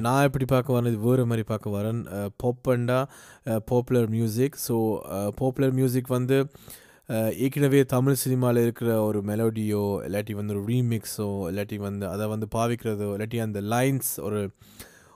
நான் 0.08 0.24
எப்படி 0.28 0.46
பார்க்க 0.54 0.76
வரேன்? 0.76 0.90
இது 0.92 1.02
வேறு 1.08 1.26
மாதிரி 1.32 1.44
பார்க்க 1.52 1.76
வரேன். 1.76 2.00
பாப்பண்டா 2.44 3.00
popular 3.72 4.10
music 4.16 4.58
so 4.68 4.78
popular 5.42 5.76
music 5.80 6.10
வந்து 6.18 6.40
ஏற்கனவே 7.48 7.82
தமிழ் 7.94 8.22
சினிமாவில் 8.24 8.62
இருக்கிற 8.64 8.96
ஒரு 9.10 9.22
மெலோடியோ 9.32 9.84
இல்லாட்டி 10.08 10.36
வந்து 10.40 10.56
ஒரு 10.58 10.64
ரீமிக்ஸோ 10.72 11.30
இல்லாட்டி 11.52 11.80
வந்து 11.88 12.08
அதை 12.14 12.28
வந்து 12.34 12.50
பாவிக்கிறதோ 12.58 13.12
இல்லாட்டி 13.18 13.42
அந்த 13.46 13.62
லைன்ஸ் 13.76 14.12
ஒரு 14.30 14.42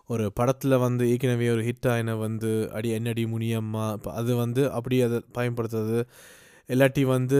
ஒரு 0.09 0.25
படத்தில் 0.39 0.75
வந்து 0.85 1.03
ஏற்கனவே 1.13 1.47
ஒரு 1.55 1.63
ஹிட் 1.67 1.87
ஆயின 1.93 2.11
வந்து 2.25 2.49
அடி 2.77 2.89
என்னடி 2.97 3.23
முனியம்மா 3.33 3.85
இப்போ 3.97 4.11
அது 4.19 4.31
வந்து 4.43 4.61
அப்படி 4.77 4.97
அதை 5.07 5.17
பயன்படுத்துறது. 5.37 5.99
இல்லாட்டி 6.69 7.03
வந்து 7.15 7.39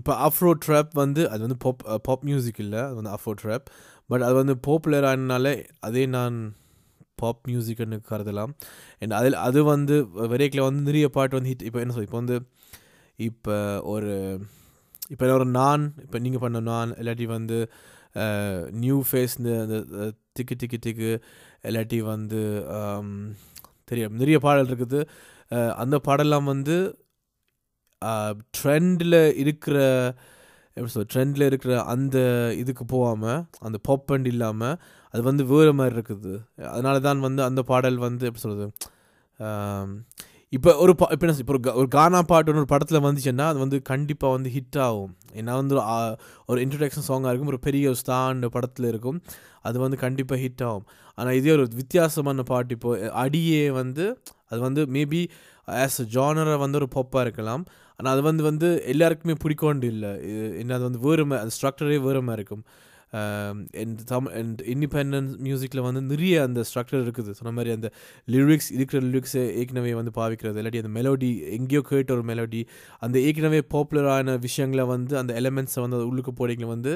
இப்போ 0.00 0.12
அஃப்ரோ 0.26 0.50
ட்ராப் 0.64 0.92
வந்து 1.02 1.22
அது 1.32 1.40
வந்து 1.46 1.58
பாப் 1.64 1.82
பாப் 2.08 2.24
மியூசிக் 2.28 2.60
இல்லை 2.64 2.80
அது 2.86 2.94
வந்து 3.00 3.12
அஃப்ரோ 3.16 3.34
ட்ராப் 3.42 3.66
பட் 4.10 4.24
அது 4.28 4.34
வந்து 4.40 4.54
பாப்புலர் 4.68 5.06
ஆனனால 5.10 5.46
அதே 5.88 6.04
நான் 6.16 6.36
பாப் 7.22 7.42
மியூசிக்னு 7.50 7.98
கருதலாம். 8.10 8.52
அண்ட் 9.02 9.14
அதில் 9.18 9.36
அது 9.46 9.60
வந்து 9.72 9.96
வெரைக்கில் 10.32 10.66
வந்து 10.68 10.82
நிறைய 10.88 11.08
பாட்டு 11.16 11.36
வந்து 11.38 11.50
ஹிட் 11.52 11.66
இப்போ 11.68 11.80
என்ன 11.82 11.94
சொல் 11.96 12.08
இப்போ 12.08 12.20
வந்து 12.22 12.38
இப்போ 13.28 13.56
ஒரு 13.94 14.12
இப்போ 15.12 15.26
ஒரு 15.38 15.46
நான் 15.58 15.84
இப்போ 16.04 16.18
நீங்கள் 16.26 16.42
பண்ண 16.44 16.60
நான் 16.72 16.92
இல்லாட்டி 17.00 17.26
வந்து 17.38 17.58
நியூ 18.82 18.96
ஃபேஸ் 19.08 19.34
இந்த 19.40 19.50
இந்த 19.66 19.78
திக்கு 20.36 20.54
திக்கு 20.62 20.78
திக்கு 20.86 21.10
இல்லாட்டி 21.68 21.98
வந்து 22.12 22.40
தெரிய 23.88 24.04
தெரியும். 24.04 24.18
நிறைய 24.20 24.36
பாடல் 24.44 24.70
இருக்குது. 24.72 25.00
அந்த 25.82 25.96
பாடலாம் 26.06 26.46
வந்து 26.52 26.76
ட்ரெண்டில் 28.56 29.18
இருக்கிற 29.42 29.76
எப்படி 30.76 30.92
சொல் 30.94 31.10
ட்ரெண்டில் 31.14 31.46
இருக்கிற 31.48 31.72
அந்த 31.92 32.16
இதுக்கு 32.60 32.84
போகாமல் 32.92 33.40
அந்த 33.66 33.78
பாப் 33.88 34.12
அண்ட் 34.14 34.28
இல்லாமல் 34.32 34.76
அது 35.14 35.22
வந்து 35.28 35.42
வேறு 35.50 35.72
மாதிரி 35.78 35.94
இருக்குது. 35.96 36.34
அதனால 36.74 36.96
தான் 37.06 37.20
வந்து 37.26 37.42
அந்த 37.48 37.60
பாடல் 37.70 37.98
வந்து 38.06 38.26
எப்படி 38.28 38.44
சொல்கிறது 38.44 38.68
இப்போ 40.52 40.70
ஒரு 40.84 40.92
பா 41.00 41.06
இப்போ 41.14 41.24
என்ன 41.26 41.34
இப்போ 41.42 41.52
ஒரு 41.56 41.70
ஒரு 41.80 41.88
கானா 41.94 42.18
பாட்டு 42.30 42.56
ஒரு 42.62 42.68
படத்தில் 42.72 42.98
வந்துச்சுன்னா 43.04 43.44
அது 43.52 43.58
வந்து 43.58 43.76
கண்டிப்பாக 43.90 44.32
வந்து 44.36 44.48
ஹிட் 44.56 44.78
ஆகும். 44.86 45.12
ஏன்னா 45.40 45.52
வந்து 45.60 45.74
ஒரு, 46.50 46.58
இன்ட்ரடக்ஷன் 46.64 47.06
சாங்காக 47.08 47.30
இருக்கும் 47.30 47.52
ஒரு 47.54 47.60
பெரிய 47.66 47.92
ஸ்டாண்ட் 48.00 48.46
படத்தில் 48.56 48.88
இருக்கும். 48.92 49.18
அது 49.68 49.76
வந்து 49.84 49.98
கண்டிப்பாக 50.04 50.38
ஹிட் 50.44 50.64
ஆகும். 50.68 50.84
ஆனால் 51.18 51.36
இதே 51.40 51.52
ஒரு 51.56 51.64
வித்தியாசமான 51.80 52.44
பாட்டு 52.52 52.74
இப்போ 52.78 52.90
அடியே 53.24 53.64
வந்து 53.80 54.04
அது 54.52 54.60
வந்து 54.66 54.82
மேபி 54.96 55.22
ஆஸ் 55.68 55.98
அ 56.04 56.06
ஜானரை 56.16 56.56
வந்து 56.64 56.78
ஒரு 56.82 56.88
பாப்பாக 56.96 57.24
இருக்கலாம். 57.26 57.64
ஆனால் 58.00 58.12
அது 58.14 58.22
வந்து 58.30 58.42
வந்து 58.50 58.68
எல்லாருக்குமே 58.92 59.36
பிடிக்கொண்டு 59.44 59.86
இல்லை. 59.94 60.12
என்ன 60.62 60.74
அது 60.78 60.84
வந்து 60.88 61.02
வேறுமை 61.08 61.36
அந்த 61.42 61.54
ஸ்ட்ரக்சரே 61.58 61.98
வேறுமை 62.08 62.34
இருக்கும். 62.40 62.64
அண்ட் 63.12 64.04
தமிழ் 64.04 64.32
அண்ட் 64.32 64.60
இண்டிபெண்டன்ஸ் 64.66 65.38
மியூசிக்கில் 65.38 65.80
வந்து 65.80 66.02
நிறைய 66.02 66.42
அந்த 66.42 66.60
ஸ்ட்ரக்சர் 66.60 67.02
இருக்குது. 67.02 67.30
சொன்ன 67.30 67.52
மாதிரி 67.52 67.70
அந்த 67.74 67.88
லிரிக்ஸ் 68.28 68.70
இருக்கிற 68.72 69.00
லிரிக்ஸை 69.06 69.42
ஏற்கனவே 69.52 69.94
வந்து 69.94 70.12
பாவிக்கிறது 70.14 70.60
இல்லாட்டி 70.62 70.82
அந்த 70.82 70.92
மெலோடி 70.98 71.30
எங்கேயோ 71.50 71.82
கேட்ட 71.82 72.12
ஒரு 72.12 72.24
மெலோடி 72.24 72.60
அந்த 72.98 73.20
ஏற்கனவே 73.20 73.60
பாப்புலரான 73.74 74.38
விஷயங்களை 74.38 74.84
வந்து 74.86 75.18
அந்த 75.18 75.40
எலமெண்ட்ஸை 75.40 75.80
வந்து 75.80 76.06
உள்ளுக்கு 76.06 76.32
போடிங்களை 76.32 76.66
வந்து 76.66 76.94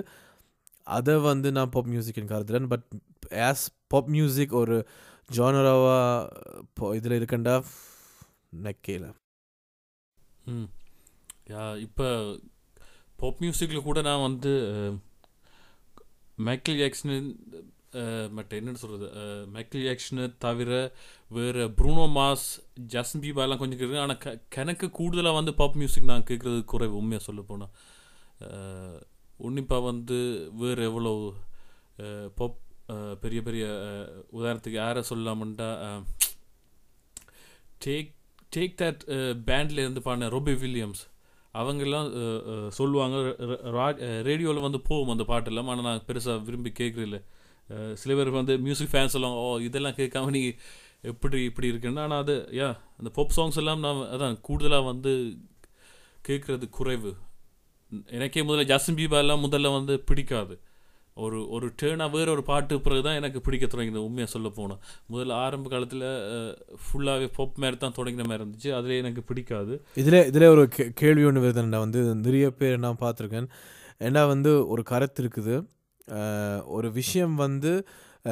அதை 0.86 1.16
வந்து 1.22 1.52
நான் 1.52 1.70
பாப் 1.70 1.88
மியூசிக்னு 1.88 2.32
கருதுறேன். 2.32 2.68
பட் 2.68 2.86
ஆஸ் 3.46 3.64
பாப் 3.86 4.08
மியூசிக் 4.08 4.52
ஒரு 4.54 4.76
ஜானராவாக 5.30 6.94
இதில் 6.94 7.16
இருக்கண்டா 7.16 7.54
நக்கேல 8.62 9.06
ம். 10.46 10.68
யா 11.48 11.78
இப்போ 11.78 12.06
பாப் 13.16 13.40
மியூசிக்கில் 13.40 13.82
கூட 13.82 14.00
நான் 14.02 14.22
வந்து 14.22 14.52
மைக்கேல் 16.38 16.80
ஜாக்சன் 16.80 17.14
uh, 17.94 18.24
மற்ற 18.28 18.50
என்னென்னு 18.58 18.80
சொல்கிறது 18.80 19.06
மைக்கேல் 19.46 19.82
uh, 19.82 19.86
ஜாக்சனு 19.86 20.24
தவிர 20.38 20.70
வேறு 21.30 21.62
ப்ரூனோ 21.78 22.04
மாஸ் 22.16 22.46
ஜஸ்டின் 22.94 23.22
பீபாலாம் 23.22 23.46
எல்லாம் 23.46 23.62
கொஞ்சம் 23.62 23.80
கேட்குறேன் 23.80 24.04
ஆனால் 24.04 24.20
க 24.24 24.34
கணக்கு 24.48 24.86
கூடுதலாக 24.90 25.38
வந்து 25.38 25.54
பாப் 25.54 25.78
மியூசிக் 25.80 26.10
நான் 26.12 26.28
கேட்குறது 26.28 26.60
குறைவு 26.64 27.00
உண்மையாக 27.00 27.26
சொல்ல 27.28 27.42
போனால் 27.42 27.72
uh, 28.40 28.96
உன்னிப்பாக 29.40 29.82
வந்து 29.82 30.18
வேறு 30.54 30.82
எவ்வளோ 30.82 31.12
பாப் 32.36 32.60
பெரிய 33.20 33.40
பெரிய 33.42 33.64
உதாரணத்துக்கு 34.32 34.78
யாரை 34.78 35.00
சொல்லலாம்ட்டா 35.08 35.68
டேக் 37.80 38.12
டேக் 38.52 38.76
தட் 38.82 39.02
பேண்ட்லேருந்து 39.46 40.02
பாடின 40.02 40.28
ரொபி 40.28 40.54
வில்லியம்ஸ் 40.62 41.02
அவங்கெல்லாம் 41.60 42.08
சொல்லுவாங்க. 42.78 43.16
ரேடியோவில் 44.28 44.66
வந்து 44.66 44.80
போகும் 44.88 45.12
அந்த 45.14 45.26
பாட்டெல்லாம் 45.30 45.70
ஆனால் 45.72 45.86
நான் 45.88 46.06
பெருசாக 46.08 46.44
விரும்பி 46.48 46.72
கேட்குறதில்ல. 46.80 47.20
சில 48.00 48.14
பேர் 48.18 48.30
வந்து 48.40 48.54
மியூசிக் 48.66 48.92
ஃபேன்ஸ் 48.92 49.14
சொல்லுவாங்க 49.14 49.44
ஓ 49.44 49.46
இதெல்லாம் 49.68 49.98
கேட்காம 50.00 50.32
நீ 50.36 50.42
எப்படி 51.12 51.38
இப்படி 51.50 51.70
இருக்குன்னு. 51.72 52.02
ஆனால் 52.04 52.22
அது 52.24 52.34
யா 52.60 52.68
அந்த 52.98 53.10
பாப் 53.16 53.34
சாங்ஸ் 53.36 53.60
எல்லாம் 53.62 53.82
நான் 53.86 54.02
அதான் 54.14 54.36
கூடுதலாக 54.48 54.88
வந்து 54.92 55.12
கேட்குறது 56.28 56.66
குறைவு. 56.78 57.12
எனக்கே 58.16 58.44
முதல்ல 58.46 58.64
ஜஸ்டின் 58.72 58.98
பீபா 59.00 59.18
எல்லாம் 59.24 59.44
முதல்ல 59.44 59.72
வந்து 59.78 59.94
பிடிக்காது. 60.08 60.54
ஒரு 61.16 61.48
ஒரு 61.48 61.72
டேர்னாக 61.82 62.10
வேறு 62.10 62.30
ஒரு 62.30 62.42
பாட்டு 62.42 62.80
பிறகு 62.80 63.02
தான் 63.02 63.14
எனக்கு 63.14 63.40
பிடிக்க 63.40 63.66
தொடங்கிது 63.66 63.96
உண்மையாக 63.96 64.30
சொல்ல 64.30 64.48
போனால் 64.48 64.78
முதல்ல 65.12 65.32
ஆரம்ப 65.32 65.68
காலத்தில் 65.68 66.00
ஃபுல்லாகவே 66.74 67.32
பாப் 67.36 67.58
மாதிரி 67.58 67.76
தான் 67.76 67.94
தொடங்கின 67.96 68.26
மாதிரி 68.26 68.44
இருந்துச்சு. 68.44 68.76
அதில் 68.76 68.96
எனக்கு 68.96 69.22
பிடிக்காது. 69.22 69.84
இதில் 69.94 70.26
இதில் 70.26 70.48
ஒரு 70.48 70.68
கே- 70.76 70.90
கேள்வி 70.94 71.24
ஒன்று 71.24 71.40
வருதுண்டா 71.40 71.78
வந்து 71.78 72.14
நிறைய 72.14 72.50
பேர் 72.50 72.78
நான் 72.78 72.96
பார்த்துருக்கேன். 73.00 73.48
ஏன்னா 73.98 74.26
வந்து 74.26 74.68
ஒரு 74.68 74.82
கருத்து 74.82 75.24
இருக்குது. 75.24 75.66
ஒரு 76.66 76.92
விஷயம் 76.92 77.34
வந்து 77.34 77.86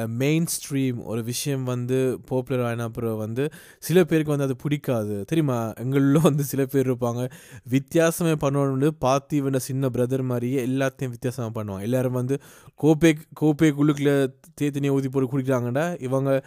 மெயின் 0.07 0.45
ஸ்ட்ரீம் 0.55 1.03
ஒரு 1.03 1.23
விஷயம் 1.23 1.63
வந்து 1.63 2.19
பாப்புலர் 2.25 2.65
ஆன 2.65 2.83
அப்புறம் 2.83 3.17
வந்து 3.17 3.49
சில 3.79 4.03
பேருக்கு 4.03 4.29
வந்து 4.29 4.45
அது 4.45 4.55
பிடிக்காது. 4.55 5.25
தெரியுமா? 5.25 5.73
எங்களில் 5.73 6.21
வந்து 6.21 6.43
சில 6.43 6.65
பேர் 6.65 6.91
இருப்பாங்க. 6.91 7.29
வித்தியாசமே 7.69 8.33
பண்ணணும்னு 8.41 8.87
பார்த்து 8.87 9.43
இவன 9.43 9.55
சின்ன 9.55 9.89
பிரதர் 9.89 10.23
மாதிரியே 10.23 10.65
எல்லாத்தையும் 10.65 11.09
வித்தியாசமாக 11.09 11.63
பண்ணுவாங்க. 11.63 11.81
எல்லோரும் 11.81 12.11
வந்து 12.11 12.41
கோப்பை 12.75 13.17
கோப்பை 13.33 13.71
குழுக்கில் 13.71 14.33
தேத்தனியை 14.61 14.89
ஊதி 14.89 15.09
போட்டு 15.09 15.37
குடிக்கிறாங்கடா. 15.37 16.01
இவங்க 16.01 16.45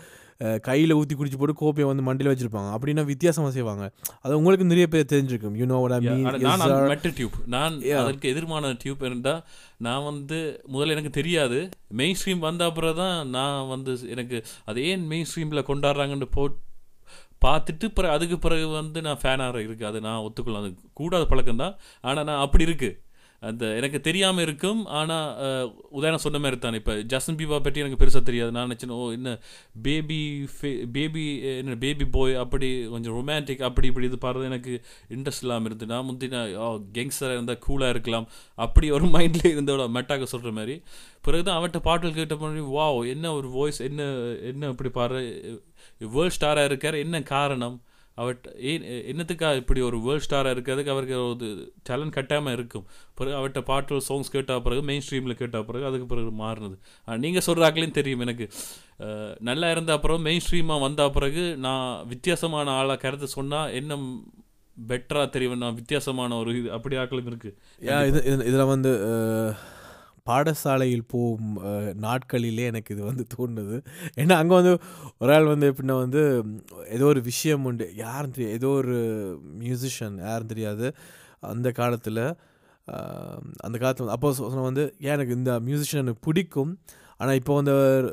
கையில் 0.66 0.94
ஊற்றி 0.98 1.14
குடிச்சு 1.14 1.38
போட்டு 1.38 1.54
கோப்பையை 1.60 1.86
வந்து 1.90 2.04
மண்டியில் 2.08 2.30
வச்சுருப்பாங்க. 2.32 2.68
அப்படின்னா 2.74 3.04
வித்தியாசமாக 3.10 3.52
செய்வாங்க. 3.56 3.84
அது 4.24 4.36
உங்களுக்கு 4.38 4.68
நிறைய 4.72 4.86
பேர் 4.92 5.08
தெரிஞ்சிருக்கும். 5.12 5.56
யூ 5.60 5.66
நோ 5.72 5.78
Yeah, 5.78 6.18
ஆனா 6.28 6.52
நான் 6.60 6.72
மீன் 6.74 6.90
மெட்ட 6.92 7.10
டியூப் 7.18 7.36
நான். 7.54 7.76
அதற்கு 8.02 8.30
எதிர்மான 8.32 8.70
டியூப் 8.82 9.02
இருந்தா 9.08 9.34
நான் 9.86 10.06
வந்து 10.10 10.38
முதல்ல 10.74 10.94
எனக்கு 10.96 11.12
தெரியாது. 11.18 11.58
மெயின் 12.00 12.16
ஸ்ட்ரீம் 12.20 12.46
வந்த 12.48 12.64
அப்புறம் 12.70 12.98
தான் 13.02 13.16
நான் 13.36 13.68
வந்து 13.74 13.92
எனக்கு 14.14 14.38
அது 14.70 14.84
ஏன் 14.92 15.04
மெயின் 15.12 15.28
ஸ்ட்ரீமில் 15.30 15.68
கொண்டாடுறாங்கன்னு 15.70 16.28
போ 16.38 16.44
பார்த்துட்டு 17.46 17.86
பிறகு 17.96 18.14
அதுக்கு 18.14 18.38
பிறகு 18.44 18.68
வந்து 18.68 19.02
நான் 19.08 19.20
ஃபேனாக 19.24 19.66
இருக்கு. 19.66 19.90
அது 19.90 19.98
நான் 20.06 20.22
ஒத்துக்கலாம் 20.28 20.64
அது 20.64 20.72
கூடாத 21.00 21.26
பழக்கம் 21.32 21.62
தான் 21.64 21.76
ஆனால் 22.08 22.26
நான் 22.30 22.44
அப்படி 22.46 22.64
இருக்கு. 22.68 22.90
அந்த 23.42 23.64
எனக்கு 23.78 23.98
தெரியாமல் 24.06 24.44
இருக்கும் 24.44 24.80
ஆனால் 24.98 25.68
உதாரணம் 25.98 26.22
சொன்ன 26.24 26.38
மாதிரி 26.44 26.58
தான் 26.62 26.78
இப்போ 26.78 26.94
ஜஸ்டின் 27.12 27.38
பீபா 27.40 27.58
பற்றி 27.66 27.82
எனக்கு 27.82 27.98
பெருசாக 28.00 28.22
தெரியாது. 28.28 28.50
நான் 28.56 28.66
நினச்சேன் 28.68 28.94
ஓ 28.96 29.04
என்ன 29.16 29.32
பேபி 29.86 30.18
ஃபே 30.54 30.70
பேபி 30.96 31.24
என்ன 31.60 31.76
பேபி 31.84 32.06
பாய் 32.16 32.34
அப்படி 32.44 32.68
கொஞ்சம் 32.94 33.16
ரொமான்டிக் 33.18 33.62
அப்படி 33.68 33.88
இப்படி 33.92 34.08
இது 34.10 34.18
பாடுறது 34.24 34.50
எனக்கு 34.52 34.72
இன்ட்ரெஸ்ட் 35.16 35.44
இல்லாமல் 35.46 35.70
இருந்து 35.70 35.90
நான் 35.92 36.06
முந்தின 36.08 36.42
கேங்ஸ்டராக 36.96 37.36
இருந்தால் 37.38 37.62
கூலாக 37.66 37.94
இருக்கலாம். 37.96 38.28
அப்படி 38.66 38.88
ஒரு 38.98 39.08
மைண்டில் 39.16 39.52
இருந்தோட 39.54 39.86
மெட்டாக 39.98 40.30
சொல்கிற 40.34 40.52
மாதிரி. 40.60 40.76
பிறகு 41.26 41.44
தான் 41.48 41.58
அவன்கிட்ட 41.58 41.82
பாட்டில் 41.88 42.18
கேட்ட 42.20 42.36
மாதிரி 42.44 42.64
வா 42.76 42.86
என்ன 43.14 43.34
ஒரு 43.38 43.50
வாய்ஸ் 43.58 43.80
என்ன 43.90 44.02
என்ன 44.52 44.70
இப்படி 44.74 44.92
பாடுற 44.98 45.20
வேர்ல்ட் 46.14 46.36
ஸ்டாராக 46.38 46.70
இருக்கார் 46.70 47.02
என்ன 47.04 47.16
காரணம்? 47.34 47.76
அவட் 48.22 48.46
ஏன் 48.70 48.84
என்னத்துக்காக 49.10 49.60
இப்படி 49.62 49.80
ஒரு 49.88 49.98
வேர்ல்ட் 50.06 50.24
ஸ்டாராக 50.26 50.54
இருக்கிறதுக்கு 50.54 50.92
அவருக்கு 50.94 51.16
ஒரு 51.24 51.48
டேலண்ட் 51.88 52.16
கட்டாமல் 52.16 52.54
இருக்கும். 52.56 52.86
பிறகு 53.18 53.36
அவர்கிட்ட 53.38 53.62
பாட்டு 53.70 54.00
சாங்ஸ் 54.08 54.32
கேட்ட 54.34 54.58
பிறகு 54.66 54.82
மெயின் 54.90 55.04
ஸ்ட்ரீமில் 55.06 55.38
கேட்ட 55.42 55.62
பிறகு 55.68 55.86
அதுக்கு 55.90 56.08
பிறகு 56.12 56.32
மாறினது. 56.42 56.76
நீங்கள் 57.26 57.46
சொல்கிறாக்களையும் 57.48 57.96
தெரியும் 58.00 58.24
எனக்கு. 58.26 58.48
நல்லா 59.50 59.70
இருந்த 59.76 59.92
அப்புறம் 59.98 60.24
மெயின் 60.28 60.44
ஸ்ட்ரீமாக 60.46 60.84
வந்த 60.86 61.08
பிறகு 61.18 61.44
நான் 61.66 61.86
வித்தியாசமான 62.12 62.76
ஆளாக 62.80 63.00
கருத்து 63.04 63.28
சொன்னால் 63.38 63.74
என்ன 63.80 64.00
பெட்டராக 64.76 65.28
தெரியும் 65.34 65.62
நான் 65.62 65.78
வித்தியாசமான 65.80 66.36
ஒரு 66.42 66.50
இது 66.58 66.68
அப்படி 66.76 66.96
ஆக்களும் 67.02 67.30
இருக்குது 67.30 67.56
யா 67.88 67.96
இது 68.10 68.20
இதில் 68.50 68.70
வந்து 68.74 68.92
பாடசாலையில் 70.28 71.04
போகும் 71.12 71.54
நாட்களிலே 72.06 72.64
எனக்கு 72.72 72.94
இது 72.94 73.02
வந்து 73.10 73.24
தோணுது. 73.34 73.76
ஏன்னா 74.22 74.36
அங்கே 74.42 74.54
வந்து 74.60 74.74
ஒரு 75.22 75.32
ஆள் 75.36 75.52
வந்து 75.52 75.70
எப்படின்னா 75.72 75.96
வந்து 76.04 76.22
ஏதோ 76.96 77.06
ஒரு 77.12 77.22
விஷயம் 77.30 77.66
உண்டு. 77.70 77.88
யாரும் 78.04 78.34
தெரியாது. 78.36 78.56
ஏதோ 78.60 78.70
ஒரு 78.82 78.98
மியூசிஷியன் 79.62 80.18
யாரும் 80.28 80.52
தெரியாது. 80.52 80.86
அந்த 81.52 81.70
காலத்தில் 81.80 82.22
அந்த 83.66 83.76
காலத்தில் 83.80 84.14
அப்போ 84.14 84.28
சொன்ன 84.36 84.62
வந்து 84.68 84.84
ஏன் 85.06 85.14
எனக்கு 85.16 85.34
இந்த 85.38 85.52
மியூசிஷியன் 85.66 86.04
எனக்கு 86.04 86.22
பிடிக்கும்? 86.28 86.70
ஆனால் 87.20 87.38
இப்போ 87.40 87.52
வந்து 87.58 87.72
அவர் 87.78 88.06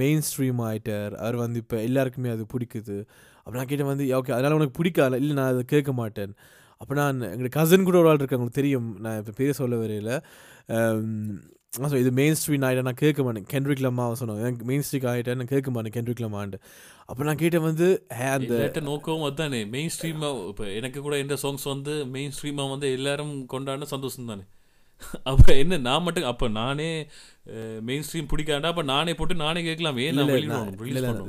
மெயின் 0.00 0.22
ஸ்ட்ரீம் 0.28 0.60
ஆகிட்டார் 0.68 1.14
அவர் 1.22 1.36
வந்து 1.42 1.58
இப்போ 1.64 1.76
எல்லாருக்குமே 1.88 2.30
அது 2.34 2.44
பிடிக்குது. 2.54 2.96
அப்படி 3.42 3.58
நான் 3.58 3.70
கேட்டேன் 3.70 3.90
வந்து 3.90 4.04
ஓகே 4.18 4.34
அதனால் 4.36 4.56
உனக்கு 4.58 4.76
பிடிக்காது? 4.78 5.20
இல்லை 5.22 5.34
நான் 5.38 5.50
அதை 5.52 5.62
கேட்க 5.74 5.92
மாட்டேன். 6.00 6.32
அப்போ 6.82 6.92
நான் 7.00 7.24
எங்களுடைய 7.32 7.54
கசன் 7.56 7.88
கூட 7.88 7.98
ஒரு 8.02 8.10
ஆள் 8.12 8.20
இருக்கு 8.20 8.38
உங்களுக்கு 8.38 8.60
தெரியும். 8.60 8.88
நான் 9.06 9.18
இப்போ 9.22 9.34
பேர் 9.40 9.58
சொல்ல 9.62 9.74
வரையில். 9.82 10.14
ஸோ 11.90 11.96
இது 12.00 12.10
மெயின் 12.18 12.36
ஸ்ட்ரீம் 12.38 12.64
ஆகிட்டேன் 12.66 12.86
நான் 12.88 13.02
கேட்க 13.02 13.20
மாட்டேன். 13.26 13.44
கென்ட்ரிக் 13.52 13.82
லம்மா 13.84 14.04
சொன்னாங்க 14.20 14.42
எனக்கு 14.46 14.66
மெயின் 14.70 14.82
ஸ்ட்ரீக் 14.86 15.06
ஆகிட்டேன் 15.10 15.38
நான் 15.40 15.50
கேட்க 15.52 15.70
மாட்டேன் 15.74 15.94
கென்ட்ரிக் 15.94 16.22
லம்மான்ட்டு 16.24 16.58
அப்போ 17.10 17.22
நான் 17.28 17.40
கேட்டேன் 17.42 17.64
வந்து 17.68 17.86
ஹே 18.18 18.26
அந்த 18.34 18.52
இல்லாட்ட 18.56 18.82
நோக்கம் 18.88 19.24
அதுதானே. 19.28 19.60
மெயின் 19.74 19.92
ஸ்ட்ரீமாக 19.94 20.48
இப்போ 20.50 20.64
எனக்கு 20.78 20.98
கூட 21.06 21.14
இந்த 21.22 21.36
சாங்ஸ் 21.42 21.64
வந்து 21.74 21.94
மெயின் 22.16 22.34
ஸ்ட்ரீமாக 22.38 22.72
வந்து 22.74 22.88
எல்லாரும் 22.96 23.32
கொண்டாடின 23.52 23.88
சந்தோஷம் 23.94 24.32
தானே. 24.32 24.44
அப்போ 25.30 25.48
என்ன 25.62 25.78
நான் 25.86 26.04
மட்டும் 26.06 26.28
அப்போ 26.32 26.46
நானே 26.58 26.90
மெயின் 27.88 28.04
ஸ்ட்ரீம் 28.08 28.28
பிடிக்காண்டா 28.32 28.70
அப்போ 28.72 28.84
நானே 28.92 29.14
போட்டு 29.20 29.34
நானே 29.46 29.62
கேட்கலாம். 29.68 29.98
ஏன் 30.04 30.12
இல்லை 30.12 30.36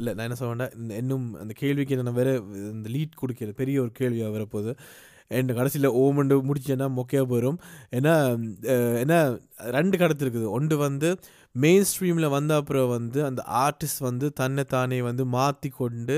இல்லை 0.01 0.12
நான் 0.17 0.27
என்ன 0.27 0.39
சொல்ல 0.41 0.69
இன்னும் 1.01 1.25
அந்த 1.43 1.55
கேள்விக்கு 1.63 2.01
நான் 2.01 2.19
வேற 2.22 2.31
இந்த 2.75 2.89
லீட் 2.98 3.19
கொடுக்கிறது 3.24 3.60
பெரிய 3.63 3.81
ஒரு 3.86 3.93
கேள்வியாக 4.01 4.36
வரப்போகுது. 4.38 4.74
என் 5.32 5.56
கடைசியில் 5.60 5.89
ஓமண்டு 6.03 6.36
முடிச்சேன்னா 6.50 6.88
மொக்கையாக 6.98 7.27
போயிடும் 7.32 7.60
ஏன்னா 7.98 8.15
ஏன்னா 9.03 9.20
ரெண்டு 9.77 9.96
கடத்து 10.01 10.25
இருக்குது. 10.25 10.48
ஒன்று 10.58 10.75
வந்து 10.88 11.10
மெயின் 11.56 11.88
ஸ்ட்ரீமில் 11.89 12.34
வந்த 12.36 12.51
அப்புறம் 12.60 12.92
வந்து 12.98 13.20
அந்த 13.30 13.42
ஆர்டிஸ்ட் 13.65 14.03
வந்து 14.10 14.27
தன்னை 14.42 14.63
தானே 14.75 15.00
வந்து 15.10 15.24
மாற்றி 15.38 15.70
கொண்டு 15.82 16.15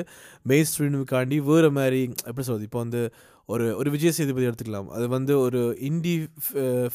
மெயின் 0.52 0.70
ஸ்ட்ரீமுக்காண்டி 0.72 1.38
வேறு 1.50 1.72
மாதிரி 1.78 2.02
எப்படி 2.30 2.46
சொல்கிறது 2.48 2.68
இப்போ 2.70 2.82
வந்து 2.86 3.02
ஒரு 3.50 3.66
ஒரு 3.80 3.90
விஜய் 3.94 4.16
சேதுபதி 4.18 4.48
எடுத்துக்கலாம். 4.50 4.88
அது 4.98 5.06
வந்து 5.16 5.34
ஒரு 5.46 5.60
இந்தி 5.90 6.14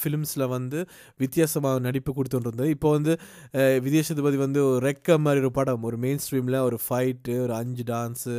ஃபிலிம்ஸில் 0.01 0.47
வந்து 0.55 0.79
வித்தியாசமாக 1.23 1.85
நடிப்பு 1.87 2.13
கொடுத்துட்டு 2.17 2.67
இப்போ 2.75 2.91
வந்து 2.97 3.13
விஜய 3.55 3.81
விஜய் 3.87 4.07
சேதுபதி 4.09 4.39
வந்து 4.47 4.61
ஒரு 4.71 4.81
ரெக்க 4.89 5.19
மாதிரி 5.27 5.43
ஒரு 5.45 5.53
படம். 5.59 5.85
ஒரு 5.91 5.99
மெயின் 6.05 6.23
ஸ்ட்ரீமில் 6.25 6.59
ஒரு 6.69 6.79
ஃபைட்டு 6.87 7.37
ஒரு 7.45 7.55
அஞ்சு 7.61 7.85
டான்ஸு 7.93 8.37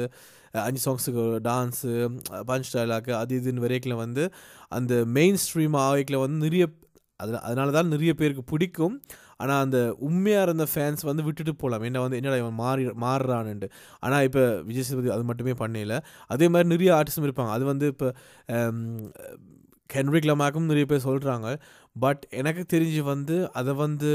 அஞ்சு 0.68 0.82
சாங்ஸுக்கு 0.86 1.24
டான்ஸு 1.48 1.92
பஞ்ச் 2.50 2.72
டைலாக்கு 2.76 3.12
அது 3.22 3.40
இதுன்னு 3.42 3.66
வரைக்கும் 3.66 4.02
வந்து 4.04 4.24
அந்த 4.78 4.94
மெயின் 5.18 5.40
ஸ்ட்ரீம் 5.44 5.78
ஆவைக்கில் 5.88 6.24
வந்து 6.26 6.38
நிறைய 6.48 6.66
அது 7.20 7.32
அதனால 7.48 7.72
தான் 7.76 7.92
நிறைய 7.94 8.12
பேருக்கு 8.20 8.44
பிடிக்கும். 8.52 8.96
ஆனால் 9.44 9.62
அந்த 9.66 9.78
உண்மையாக 10.08 10.46
இருந்த 10.48 10.66
ஃபேன்ஸ் 10.72 11.04
வந்து 11.10 11.24
விட்டுட்டு 11.28 11.54
போகலாம் 11.62 11.86
என்ன 11.90 12.02
வந்து 12.04 12.18
என்னடா 12.20 12.38
இவன் 12.42 12.58
மாறி 12.64 12.84
மாறுறான்ட்டு 13.04 13.68
ஆனால் 14.06 14.26
இப்போ 14.28 14.44
விஜய் 14.68 14.86
சேதுபதி 14.88 15.12
அது 15.16 15.24
மட்டுமே 15.30 15.54
பண்ணல. 15.62 15.96
அதே 16.34 16.48
மாதிரி 16.54 16.70
நிறைய 16.74 16.92
ஆர்டிஸ்டும் 16.98 17.28
இருப்பாங்க. 17.30 17.54
அது 17.58 17.66
வந்து 17.72 17.88
இப்போ 17.94 18.10
ஹென்ரிக் 19.90 20.30
லமாக்கும் 20.32 20.70
நிறைய 20.72 20.86
பேர் 20.92 21.06
சொல்கிறாங்க 21.10 21.48
பட் 21.96 22.22
எனக்கு 22.42 22.64
தெரிஞ்சு 22.74 23.02
வந்து 23.14 23.38
அதை 23.62 23.74
வந்து 23.86 24.12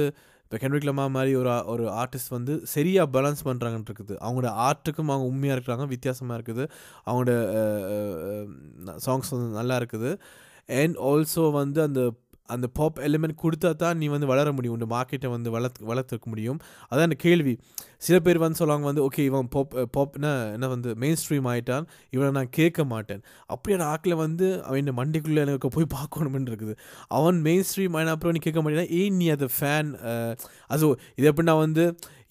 இப்போ 0.47 0.59
கென்ரிக் 0.63 0.89
லமா 0.89 1.05
மாதிரி 1.15 1.33
ஒரு 1.41 1.53
ஒரு 1.73 1.85
ஆர்டிஸ்ட் 2.03 2.33
வந்து 2.35 2.55
சரியாக 2.75 3.07
பேலன்ஸ் 3.15 3.41
பண்ணுறாங்கன்னு 3.49 3.89
இருக்குது. 3.91 4.15
அவங்களோட 4.25 4.51
ஆர்ட்டுக்கும் 4.67 5.11
அவங்க 5.13 5.27
உண்மையாக 5.33 5.57
இருக்கிறாங்க 5.57 5.87
வித்தியாசமாக 5.95 6.37
இருக்குது. 6.39 6.65
அவங்களோட 7.07 7.33
சாங்ஸ் 9.07 9.33
வந்து 9.37 9.51
நல்லா 9.61 9.77
இருக்குது. 9.83 10.13
அண்ட் 10.81 10.97
ஆல்சோ 11.09 11.43
வந்து 11.61 11.81
அந்த 11.89 12.01
அந்த 12.55 12.67
பாப் 12.79 12.99
எலிமெண்ட் 13.09 13.37
கொடுத்தா 13.43 13.71
தான் 13.83 13.99
நீ 14.01 14.07
வந்து 14.15 14.29
வளர 14.33 14.53
முடியும். 14.57 14.75
உண்டு 14.77 14.89
மார்க்கெட்டை 14.95 15.29
வந்து 15.35 15.51
வளர்த்து 15.57 15.89
வளர்த்துக்க 15.91 16.27
முடியும். 16.33 16.59
அதான் 16.91 17.07
அந்த 17.09 17.19
கேள்வி. 17.27 17.55
சில 18.07 18.17
பேர் 18.27 18.41
வந்து 18.45 18.59
சொல்லுவாங்க 18.61 18.87
வந்து 18.91 19.03
ஓகே 19.07 19.23
இவன் 19.29 19.49
பாப் 19.55 19.75
பாப்னா 19.97 20.31
என்ன 20.57 20.67
வந்து 20.75 20.91
மெயின் 21.03 21.19
ஸ்ட்ரீம் 21.23 21.47
ஆகிட்டான் 21.53 21.87
இவனை 22.15 22.31
நான் 22.39 22.53
கேட்க 22.59 22.85
மாட்டேன். 22.93 23.23
அப்படியான 23.55 23.87
ஆக்கில் 23.93 24.17
வந்து 24.25 24.49
அவன் 24.67 24.83
இந்த 24.85 24.95
மண்டிக்குள்ளே 25.01 25.43
எனக்கு 25.47 25.71
போய் 25.77 25.87
பார்க்கணுமென்னு 25.99 26.51
இருக்குது. 26.53 26.75
அவன் 27.19 27.39
மெயின் 27.49 27.67
ஸ்ட்ரீம் 27.71 27.97
ஆன 28.01 28.13
அப்புறம் 28.17 28.37
நீ 28.37 28.43
கேட்க 28.47 28.61
மாட்டேன்னா 28.63 28.89
ஏன் 29.01 29.17
நீ 29.21 29.29
அதை 29.37 29.49
ஃபேன் 29.59 29.91
அது 30.75 30.85
இது 31.19 31.27
எப்படின்னா 31.33 31.57
வந்து 31.65 31.85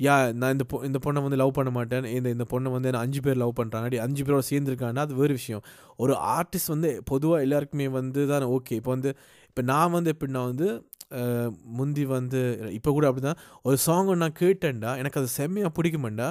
யா 0.06 0.16
நான் 0.40 0.54
இந்த 0.56 0.66
பொ 0.72 0.78
இந்த 0.88 1.00
பொண்ணை 1.04 1.20
வந்து 1.26 1.38
லவ் 1.42 1.52
பண்ண 1.58 1.70
மாட்டேன். 1.76 2.06
இந்த 2.18 2.30
இந்த 2.36 2.46
பொண்ணை 2.52 2.70
வந்து 2.76 2.90
நான் 2.94 3.06
அஞ்சு 3.06 3.20
பேர் 3.26 3.42
லவ் 3.44 3.54
பண்ணுறாங்க 3.60 3.86
அப்படி 3.88 4.02
அஞ்சு 4.06 4.24
பேரோட 4.24 4.44
சேர்ந்துருக்காங்கன்னா 4.50 5.06
அது 5.08 5.20
வேறு 5.20 5.34
விஷயம். 5.40 5.64
ஒரு 6.04 6.14
ஆர்டிஸ்ட் 6.38 6.72
வந்து 6.74 6.90
பொதுவாக 7.12 7.46
எல்லாருக்குமே 7.46 7.88
வந்து 8.00 8.22
தான் 8.32 8.46
ஓகே 8.56 8.74
இப்போ 8.80 8.92
வந்து 8.96 9.12
இப்போ 9.56 9.64
நான் 9.72 9.94
வந்து 9.96 10.12
எப்படின்னா 10.14 10.40
வந்து 10.50 10.66
முந்தி 11.78 12.04
வந்து 12.16 12.40
இப்போ 12.78 12.90
கூட 12.96 13.06
அப்படி 13.10 13.24
தான் 13.26 13.38
ஒரு 13.68 13.78
சாங் 13.84 14.10
நான் 14.24 14.36
கேட்டேன்டா 14.40 14.92
எனக்கு 15.02 15.20
அது 15.22 15.30
செம்மையாக 15.36 15.72
பிடிக்குமெண்டா 15.78 16.28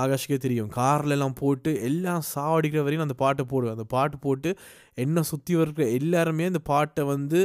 ஆகாஷ்க்கே 0.00 0.36
தெரியும். 0.44 0.68
கார்லெல்லாம் 0.76 1.34
போட்டு 1.40 1.70
எல்லாம் 1.88 2.22
சாவடிக்கிற 2.34 2.82
வரையும் 2.86 3.04
அந்த 3.06 3.16
பாட்டை 3.22 3.44
போடுவேன். 3.52 3.74
அந்த 3.76 3.86
பாட்டு 3.94 4.18
போட்டு 4.26 4.50
என்ன 5.02 5.22
சுற்றி 5.28 5.52
இருக்கிற 5.62 5.84
எல்லாருமே 5.98 6.44
அந்த 6.50 6.60
பாட்டை 6.70 7.02
வந்து 7.12 7.38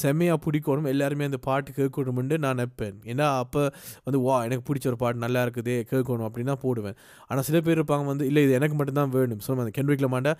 செம்மையாக 0.00 0.38
பிடிக்கணும். 0.44 0.88
எல்லாருமே 0.92 1.26
அந்த 1.28 1.38
பாட்டு 1.46 1.70
கேட்கணும்னு 1.76 2.36
நான் 2.44 2.56
நினைப்பேன். 2.56 2.96
ஏன்னா 3.12 3.26
அப்போ 3.42 3.60
வந்து 4.06 4.18
வா 4.26 4.36
எனக்கு 4.46 4.64
பிடிச்ச 4.68 4.86
ஒரு 4.92 4.98
பாட்டு 5.02 5.22
நல்லா 5.24 5.42
இருக்குதே 5.46 5.76
கேட்கணும் 5.92 6.26
அப்படின்னு 6.28 6.52
தான் 6.52 6.62
போடுவேன். 6.64 6.96
ஆனால் 7.28 7.46
சில 7.48 7.60
பேர் 7.66 7.78
இருப்பாங்க 7.78 8.06
வந்து 8.12 8.26
இல்லை 8.30 8.42
இது 8.46 8.56
எனக்கு 8.58 8.78
மட்டும்தான் 8.78 9.12
வேணும். 9.16 9.42
சொல்லுவாங்க 9.46 9.66
அந்த 9.66 9.76
கென்ட்ரிக்ல 9.78 10.08
மாட்டா 10.14 10.32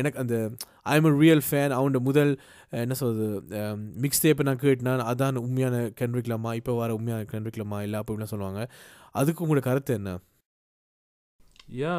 எனக்கு 0.00 0.20
அந்த 0.24 0.36
ஐ 0.92 0.96
எம் 1.00 1.08
ரியல் 1.24 1.44
ஃபேன் 1.48 1.74
அவனோட 1.78 2.00
முதல் 2.08 2.32
என்ன 2.84 2.96
சொல்வது 3.02 3.28
மிக்ஸ் 4.04 4.24
டேப்பை 4.24 4.46
நான் 4.48 4.62
கேட்டினான் 4.64 5.04
அதான் 5.12 5.42
உண்மையான 5.46 5.84
கென்ட்ரிக்லமா 6.00 6.52
இப்போ 6.60 6.74
வர 6.80 6.96
உண்மையான 6.98 7.28
கென்ட்ரிக்லமா 7.34 7.80
இல்லை 7.86 8.00
அப்படின்லாம் 8.02 8.32
சொல்லுவாங்க. 8.34 8.62
அதுக்கு 9.20 9.42
உங்களோட 9.44 9.62
கருத்து 9.68 9.92
என்ன? 10.00 10.10
யா 11.80 11.94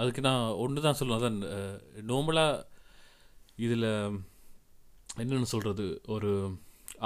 அதுக்கு 0.00 0.20
நான் 0.26 0.44
ஒன்று 0.64 0.84
தான் 0.84 0.98
சொல்லுவேன். 0.98 1.18
அதான் 1.20 1.40
நார்மலாக 2.10 2.52
இதில் 3.64 3.88
என்னென்னு 5.18 5.52
சொல்கிறது? 5.52 5.86
ஒரு 6.06 6.30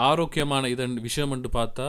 ஆரோக்கியமான 0.07 0.69
இதன் 0.69 0.97
விஷயம்ன்ட்டு 0.99 1.51
பார்த்தா 1.53 1.89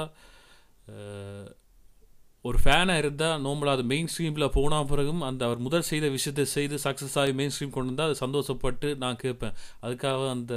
ஒரு 2.48 2.58
ஃபேனாக 2.64 3.02
இருந்தால் 3.02 3.40
நார்மலாக 3.46 3.76
அது 3.78 3.84
மெயின் 3.92 4.10
ஸ்ட்ரீமில் 4.12 4.46
போன 4.56 4.82
பிறகும் 4.92 5.22
அந்த 5.28 5.42
அவர் 5.48 5.64
முதல் 5.66 5.86
செய்த 5.90 6.06
விஷயத்தை 6.16 6.44
செய்து 6.54 6.76
சக்ஸஸ் 6.86 7.16
ஆகி 7.22 7.32
மெயின் 7.40 7.54
ஸ்ட்ரீம் 7.56 7.74
கொண்டு 7.76 7.92
வந்தால் 7.92 8.10
அது 8.10 8.18
சந்தோஷப்பட்டு 8.24 8.90
நான் 9.04 9.20
கேட்பேன். 9.24 9.56
அதுக்காக 9.86 10.28
அந்த 10.36 10.54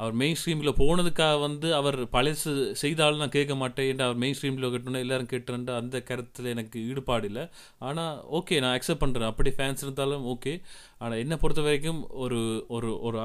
அவர் 0.00 0.16
மெயின் 0.22 0.38
ஸ்ட்ரீமில் 0.40 0.72
போனதுக்காக 0.82 1.38
வந்து 1.46 1.70
அவர் 1.80 1.98
பழசு 2.16 2.52
செய்தாலும் 2.82 3.22
நான் 3.22 3.34
கேட்க 3.38 3.54
மாட்டேன். 3.62 3.88
ஏன்டா 3.90 4.06
அவர் 4.08 4.20
மெயின் 4.24 4.36
ஸ்ட்ரீமில் 4.38 4.70
கேட்டோன்னா 4.74 5.02
எல்லாரும் 5.06 5.30
கேட்டுறேன்ட்டு 5.32 5.74
அந்த 5.80 6.02
கருத்தில் 6.10 6.52
எனக்கு 6.54 6.78
ஈடுபாடு 6.90 7.28
இல்லை. 7.30 7.46
ஆனால் 7.88 8.14
ஓகே 8.40 8.60
நான் 8.64 8.76
அக்செப்ட் 8.78 9.04
பண்ணுறேன் 9.04 9.30
அப்படி 9.32 9.52
ஃபேன்ஸ் 9.58 9.84
இருந்தாலும் 9.86 10.24
ஓகே 10.34 10.54
ஆனால் 11.02 11.18
என்னை 11.24 11.38
பொறுத்த 11.42 11.64
வரைக்கும் 11.68 12.00
ஒரு 12.24 12.40
ஒரு 12.76 12.90
ஒரு 13.08 13.18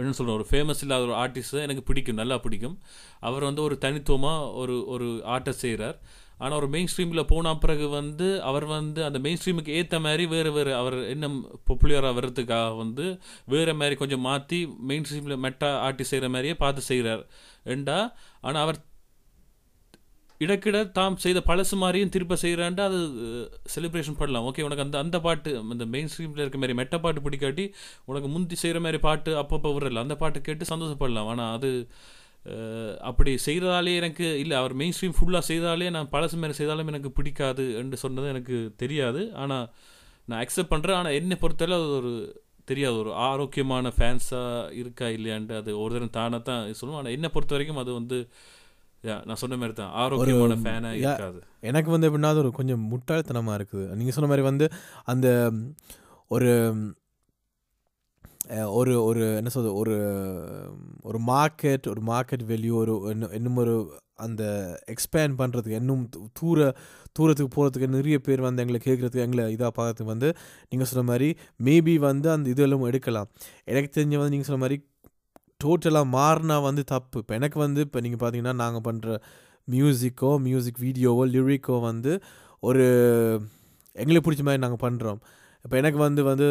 என்ன 0.00 0.14
சொல்கிறோம் 0.16 0.38
ஒரு 0.40 0.46
ஃபேமஸ் 0.48 0.82
இல்லாத 0.84 1.04
ஒரு 1.08 1.14
ஆர்டிஸ்ட்டை 1.22 1.60
எனக்கு 1.66 1.82
பிடிக்கும் 1.88 2.18
நல்லா 2.20 2.36
பிடிக்கும். 2.44 2.76
அவர் 3.28 3.48
வந்து 3.48 3.62
ஒரு 3.68 3.76
தனித்துவமாக 3.84 4.50
ஒரு 4.62 4.74
ஒரு 4.94 5.06
ஆர்ட்டை 5.34 5.52
செய்கிறார் 5.64 5.96
ஆனால் 6.38 6.58
ஒரு 6.58 6.68
மெயின் 6.68 6.90
ஸ்ட்ரீமில் 6.92 7.28
போன 7.30 7.54
பிறகு 7.56 7.86
வந்து 7.90 8.28
அவர் 8.42 8.66
வந்து 8.66 9.04
அந்த 9.04 9.18
மெயின் 9.18 9.40
ஸ்ட்ரீமுக்கு 9.40 9.76
ஏற்ற 9.78 10.00
மாதிரி 10.00 10.26
வேறு 10.26 10.52
வேறு 10.52 10.74
அவர் 10.74 10.96
இன்னும் 11.10 11.38
பாப்புலராக 11.68 12.16
வர்றதுக்காக 12.18 12.74
வந்து 12.76 13.06
வேறு 13.46 13.74
மாதிரி 13.74 13.94
கொஞ்சம் 13.94 14.20
மாற்றி 14.20 14.58
மெயின் 14.82 15.04
ஸ்ட்ரீமில் 15.04 15.42
மெட்டா 15.46 15.70
ஆட்டி 15.80 16.04
செய்கிற 16.04 16.28
மாதிரியே 16.28 16.56
பார்த்து 16.56 16.82
செய்கிறார் 16.82 17.22
ரெண்டா 17.66 17.98
ஆனால் 18.40 18.62
அவர் 18.62 18.80
இடக்கிட 20.40 20.78
தாம் 20.90 21.16
செய்த 21.16 21.40
பழசு 21.40 21.76
மாதிரியும் 21.76 22.10
திருப்ப 22.10 22.36
செய்கிறான்ட்டு 22.42 22.82
அது 22.82 22.98
செலிப்ரேஷன் 23.74 24.18
பண்ணலாம் 24.18 24.46
ஓகே 24.48 24.62
உனக்கு 24.62 24.84
அந்த 24.84 24.98
அந்த 24.98 25.20
பாட்டு 25.20 25.50
அந்த 25.72 25.84
மெயின் 25.86 26.10
ஸ்ட்ரீமில் 26.12 26.42
இருக்க 26.42 26.58
மாதிரி 26.58 26.76
மெட்ட 26.78 26.98
பாட்டு 27.00 27.20
பிடிக்காட்டி 27.20 27.64
உனக்கு 28.04 28.28
முந்தி 28.28 28.56
செய்கிற 28.56 28.80
மாதிரி 28.80 28.98
பாட்டு 28.98 29.32
அப்பப்போ 29.42 29.70
விடல 29.76 30.04
அந்த 30.04 30.16
பாட்டு 30.16 30.40
கேட்டு 30.40 30.70
சந்தோஷப்படலாம். 30.72 31.26
ஆனால் 31.26 31.54
அது 31.56 31.70
அப்படி 33.08 33.30
செய்கிறதாலே 33.44 33.92
எனக்கு 34.00 34.26
இல்லை 34.42 34.56
அவர் 34.62 34.74
மெயின் 34.80 34.94
ஸ்ட்ரீம் 34.96 35.16
ஃபுல்லாக 35.18 35.48
செய்தாலே 35.50 35.90
நான் 35.96 36.10
பழசு 36.14 36.40
மாதிரி 36.42 36.58
செய்தாலும் 36.58 36.90
எனக்கு 36.92 37.10
பிடிக்காது 37.18 37.64
என்று 37.80 37.96
சொன்னது 38.02 38.32
எனக்கு 38.34 38.56
தெரியாது. 38.82 39.22
ஆனால் 39.42 39.66
நான் 40.30 40.42
அக்செப்ட் 40.42 40.72
பண்ணுறேன் 40.72 40.98
ஆனால் 41.00 41.16
என்னை 41.20 41.36
பொறுத்தவரை 41.44 41.76
அது 41.78 41.88
ஒரு 42.00 42.12
தெரியாது. 42.70 42.96
ஒரு 43.02 43.12
ஆரோக்கியமான 43.30 43.92
ஃபேன்ஸாக 43.96 44.74
இருக்கா 44.82 45.08
இல்லையான்ட்டு 45.16 45.58
அது 45.60 45.72
ஒரு 45.82 45.94
தரம் 45.96 46.16
தானே 46.18 46.38
தான் 46.50 46.62
சொல்லுவோம். 46.80 47.00
ஆனால் 47.00 47.16
என்னை 47.16 47.30
பொறுத்த 47.34 47.56
வரைக்கும் 47.56 47.82
அது 47.82 47.92
வந்து 48.00 48.18
நான் 49.28 49.40
சொன்ன 49.40 49.56
மாதிரி 49.62 49.74
தான். 49.80 49.92
ஆரோக்கியமான 50.02 50.54
ஃபேனாக. 50.62 51.00
இருக்காது. 51.02 51.40
எனக்கு 51.70 51.90
வந்து 51.94 52.08
எப்படின்னா 52.08 52.32
அது 52.34 52.42
ஒரு 52.44 52.52
கொஞ்சம் 52.60 52.84
முட்டாள்தனமாக 52.92 53.58
இருக்குது. 53.58 53.84
நீங்கள் 53.98 54.16
சொன்ன 54.16 54.30
மாதிரி 54.30 54.46
வந்து 54.50 54.68
அந்த 55.12 55.28
ஒரு 56.36 56.50
ஒரு 58.72 58.92
ஒரு 59.02 59.22
என்ன 59.36 59.50
சொல்றது 59.50 59.74
ஒரு 59.74 59.94
ஒரு 61.02 61.18
மார்க்கெட் 61.28 61.86
ஒரு 61.86 62.02
மார்க்கெட் 62.06 62.44
வேல்யூ 62.48 62.74
ஒரு 62.74 62.92
இன்னும் 63.12 63.32
இன்னும் 63.32 63.56
ஒரு 63.56 63.74
அந்த 64.16 64.42
எக்ஸ்பேண்ட் 64.86 65.34
பண்ணுறதுக்கு 65.38 65.80
இன்னும் 65.80 66.04
தூர 66.32 66.68
தூரத்துக்கு 67.12 67.50
போகிறதுக்கு 67.56 67.88
நிறைய 67.88 68.16
பேர் 68.18 68.40
வந்து 68.40 68.62
எங்களை 68.62 68.80
கேட்குறதுக்கு 68.80 69.24
எங்களை 69.24 69.44
இதாக 69.54 69.70
பார்க்கறதுக்கு 69.70 70.12
வந்து 70.12 70.28
நீங்கள் 70.68 70.90
சொன்ன 70.92 71.06
மாதிரி 71.10 71.28
மேபி 71.64 71.94
வந்து 71.98 72.30
அந்த 72.30 72.48
இதெல்லாம் 72.50 72.86
எடுக்கலாம் 72.86 73.28
எனக்கு 73.64 73.90
தெரிஞ்ச 73.90 74.16
வந்து 74.16 74.34
நீங்கள் 74.34 74.50
சொன்ன 74.50 74.62
மாதிரி 74.62 74.78
டோட்டலாக 75.64 76.08
மாறினா 76.12 76.56
வந்து 76.62 76.82
தப்பு 76.84 77.18
இப்போ 77.18 77.34
எனக்கு 77.34 77.58
வந்து 77.58 77.80
இப்போ 77.80 78.00
நீங்கள் 78.00 78.22
பார்த்தீங்கன்னா 78.22 78.54
நாங்கள் 78.54 78.86
பண்ணுற 78.88 79.10
மியூசிக்கோ 79.68 80.32
மியூசிக் 80.38 80.80
வீடியோவோ 80.80 81.22
லிரிக்கோ 81.26 81.76
வந்து 81.80 82.12
ஒரு 82.62 82.84
எங்களுக்கு 83.96 84.26
பிடிச்ச 84.26 84.42
மாதிரி 84.42 84.62
நாங்கள் 84.62 84.84
பண்ணுறோம் 84.84 85.20
இப்போ 85.66 85.76
எனக்கு 85.80 85.98
வந்து 85.98 86.22
வந்து 86.28 86.48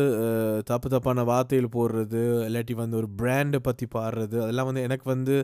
தப்பு 0.69 0.87
தப்பான 0.93 1.23
வார்த்தைகள் 1.29 1.75
போடுறது 1.75 2.21
இல்லாட்டி 2.47 2.73
வந்து 2.81 2.97
ஒரு 3.01 3.07
பிராண்டை 3.19 3.59
பற்றி 3.67 3.85
பாடுறது 3.93 4.37
அதெல்லாம் 4.45 4.67
வந்து 4.69 4.81
எனக்கு 4.87 5.05
வந்து 5.13 5.35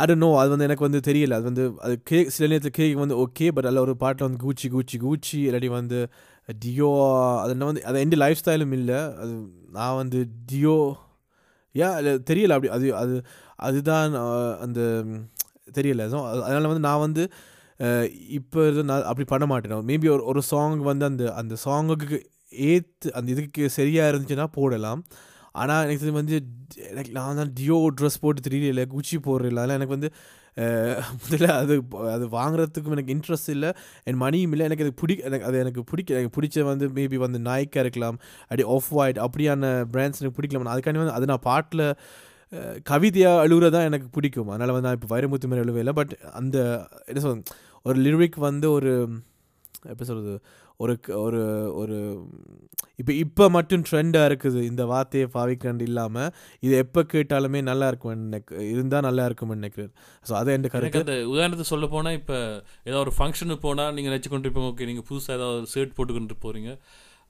அது 0.00 0.14
நோ 0.22 0.28
அது 0.40 0.50
வந்து 0.52 0.66
எனக்கு 0.68 0.86
வந்து 0.86 1.00
தெரியல. 1.08 1.36
அது 1.38 1.46
வந்து 1.50 1.64
அது 1.84 1.94
கே 2.10 2.18
சில 2.34 2.48
நேரத்தில் 2.52 2.76
கேக் 2.78 3.02
வந்து 3.04 3.18
ஓகே 3.24 3.46
பட் 3.56 3.68
அதில் 3.68 3.84
ஒரு 3.86 3.94
பாட்டில் 4.02 4.26
வந்து 4.28 4.42
கூச்சி 4.44 4.68
கூச்சி 4.74 4.98
கூச்சி 5.04 5.38
இல்லாட்டி 5.48 5.70
வந்து 5.78 5.98
டியோ 6.62 6.90
அது 7.42 7.52
என்ன 7.56 7.68
வந்து 7.70 7.84
அது 7.90 8.04
எந்த 8.06 8.16
லைஃப் 8.24 8.40
ஸ்டைலும் 8.42 8.74
இல்லை. 8.78 9.00
அது 9.22 9.32
நான் 9.78 9.98
வந்து 10.02 10.20
டியோ 10.50 10.76
யா 11.74 11.88
தெரியல. 12.30 12.56
அப்படி 12.56 12.72
அது 12.78 12.86
அது 13.02 13.16
அதுதான் 13.68 14.16
அந்த 14.66 14.80
தெரியல. 15.78 16.04
அதனால் 16.46 16.72
வந்து 16.72 16.86
நான் 16.90 17.04
வந்து 17.06 17.24
இப்போ 18.38 18.60
நான் 18.90 19.06
அப்படி 19.10 19.26
பண்ண 19.32 19.44
மாட்டேன். 19.52 19.84
மேபி 19.90 20.08
ஒரு 20.16 20.24
ஒரு 20.32 20.42
சாங் 20.52 20.80
வந்து 20.90 21.04
அந்த 21.10 21.24
அந்த 21.40 21.54
சாங்குக்கு 21.66 22.18
ஏற்று 22.70 23.10
அந்த 23.18 23.28
இதுக்கு 23.34 23.62
சரியாக 23.78 24.10
இருந்துச்சுன்னா 24.12 24.46
போடலாம். 24.58 25.02
ஆனால் 25.60 25.82
எனக்கு 25.86 26.04
இது 26.06 26.12
வந்து 26.20 26.36
எனக்கு 26.92 27.12
நான் 27.18 27.38
தான் 27.40 27.52
டியோ 27.58 27.78
ட்ரெஸ் 27.98 28.22
போட்டு 28.24 28.40
தெரியல 28.48 28.84
குச்சி 28.94 29.16
போடுறதில்ல 29.26 29.62
அதெல்லாம் 29.62 29.80
எனக்கு 29.80 29.96
வந்து 29.98 30.10
முதல்ல 31.22 31.46
அது 31.62 31.74
அது 32.14 32.24
வாங்குறதுக்கும் 32.36 32.94
எனக்கு 32.96 33.14
இன்ட்ரெஸ்ட் 33.14 33.50
இல்லை. 33.54 33.70
என் 34.10 34.18
மணியும் 34.24 34.52
இல்லை. 34.54 34.64
எனக்கு 34.68 34.84
அது 34.86 34.92
பிடி 35.02 35.14
எனக்கு 35.28 35.46
அது 35.48 35.56
எனக்கு 35.64 35.82
பிடிக்க 35.90 36.16
எனக்கு 36.16 36.34
பிடிச்ச 36.38 36.64
வந்து 36.70 36.86
மேபி 36.98 37.18
வந்து 37.24 37.38
நாய்க்காக 37.48 37.84
இருக்கலாம். 37.84 38.18
அப்படி 38.48 38.64
ஆஃப் 38.74 38.90
ஒயிட் 38.98 39.20
அப்படியான 39.26 39.70
பிராண்ட்ஸ் 39.94 40.20
எனக்கு 40.22 40.38
பிடிக்கலாம் 40.38 40.72
அதுக்காண்டி 40.74 41.02
வந்து 41.04 41.16
அது 41.18 41.30
நான் 41.32 41.44
பாட்டில் 41.50 41.84
கவிதையாக 42.90 43.42
அழுகுறது 43.44 43.74
தான் 43.76 43.88
எனக்கு 43.88 44.08
பிடிக்கும். 44.10 44.50
அதனால் 44.50 44.74
வந்து 44.74 44.88
நான் 44.88 44.98
இப்போ 44.98 45.10
வைரமுத்து 45.14 45.48
மாதிரி 45.48 45.64
எழுவே 45.64 45.82
இல்லை 45.82 45.94
பட் 46.00 46.12
அந்த 46.40 46.56
என்ன 47.08 47.20
சொல் 47.20 47.44
ஒரு 47.86 47.98
லிரிக் 48.06 48.38
வந்து 48.44 48.66
ஒரு 48.72 48.90
எப்படி 49.84 50.06
சொல்கிறது 50.08 50.34
ஒரு 50.80 50.94
க- 50.98 51.16
ஒரு 51.22 51.40
ஒரு 51.80 51.96
இப்போ 53.00 53.12
இப்போ 53.22 53.44
மட்டும் 53.48 53.84
ட்ரெண்டாக 53.88 54.28
இருக்குது. 54.28 54.58
இந்த 54.68 54.82
வார்த்தையை 54.84 55.26
பாவிக்கிறண்டு 55.34 55.84
இல்லாமல் 55.88 56.30
இது 56.62 56.74
எப்போ 56.76 57.00
கேட்டாலுமே 57.12 57.60
நல்லா 57.62 57.86
இருக்கும் 57.88 58.12
எனக்கு 58.16 58.54
இருந்தால் 58.72 59.06
நல்லா 59.08 59.24
இருக்கும்னு 59.24 59.58
நினைக்கிறேன். 59.60 59.92
ஸோ 60.26 60.32
அதை 60.32 60.48
என் 60.48 60.58
எனக்கு 60.58 60.74
கருத்து 60.76 61.02
அந்த 61.02 61.16
உதாரணத்துக்கு 61.32 61.72
சொல்ல 61.72 61.86
போனால் 61.88 62.18
இப்போ 62.20 62.36
ஏதோ 62.84 62.98
ஒரு 62.98 63.12
ஃபங்க்ஷனுக்கு 63.18 63.64
போனால் 63.66 63.94
நீங்கள் 63.96 64.12
நினச்சி 64.12 64.30
கொண்டு 64.30 64.46
இருப்பீங்க 64.46 64.70
ஓகே 64.72 64.88
நீங்கள் 64.90 65.08
புதுசாக 65.10 65.38
ஏதாவது 65.38 65.72
ஷர்ட் 65.74 65.96
போட்டுக்கொண்டு 65.96 66.36
போகிறீங்க 66.44 66.72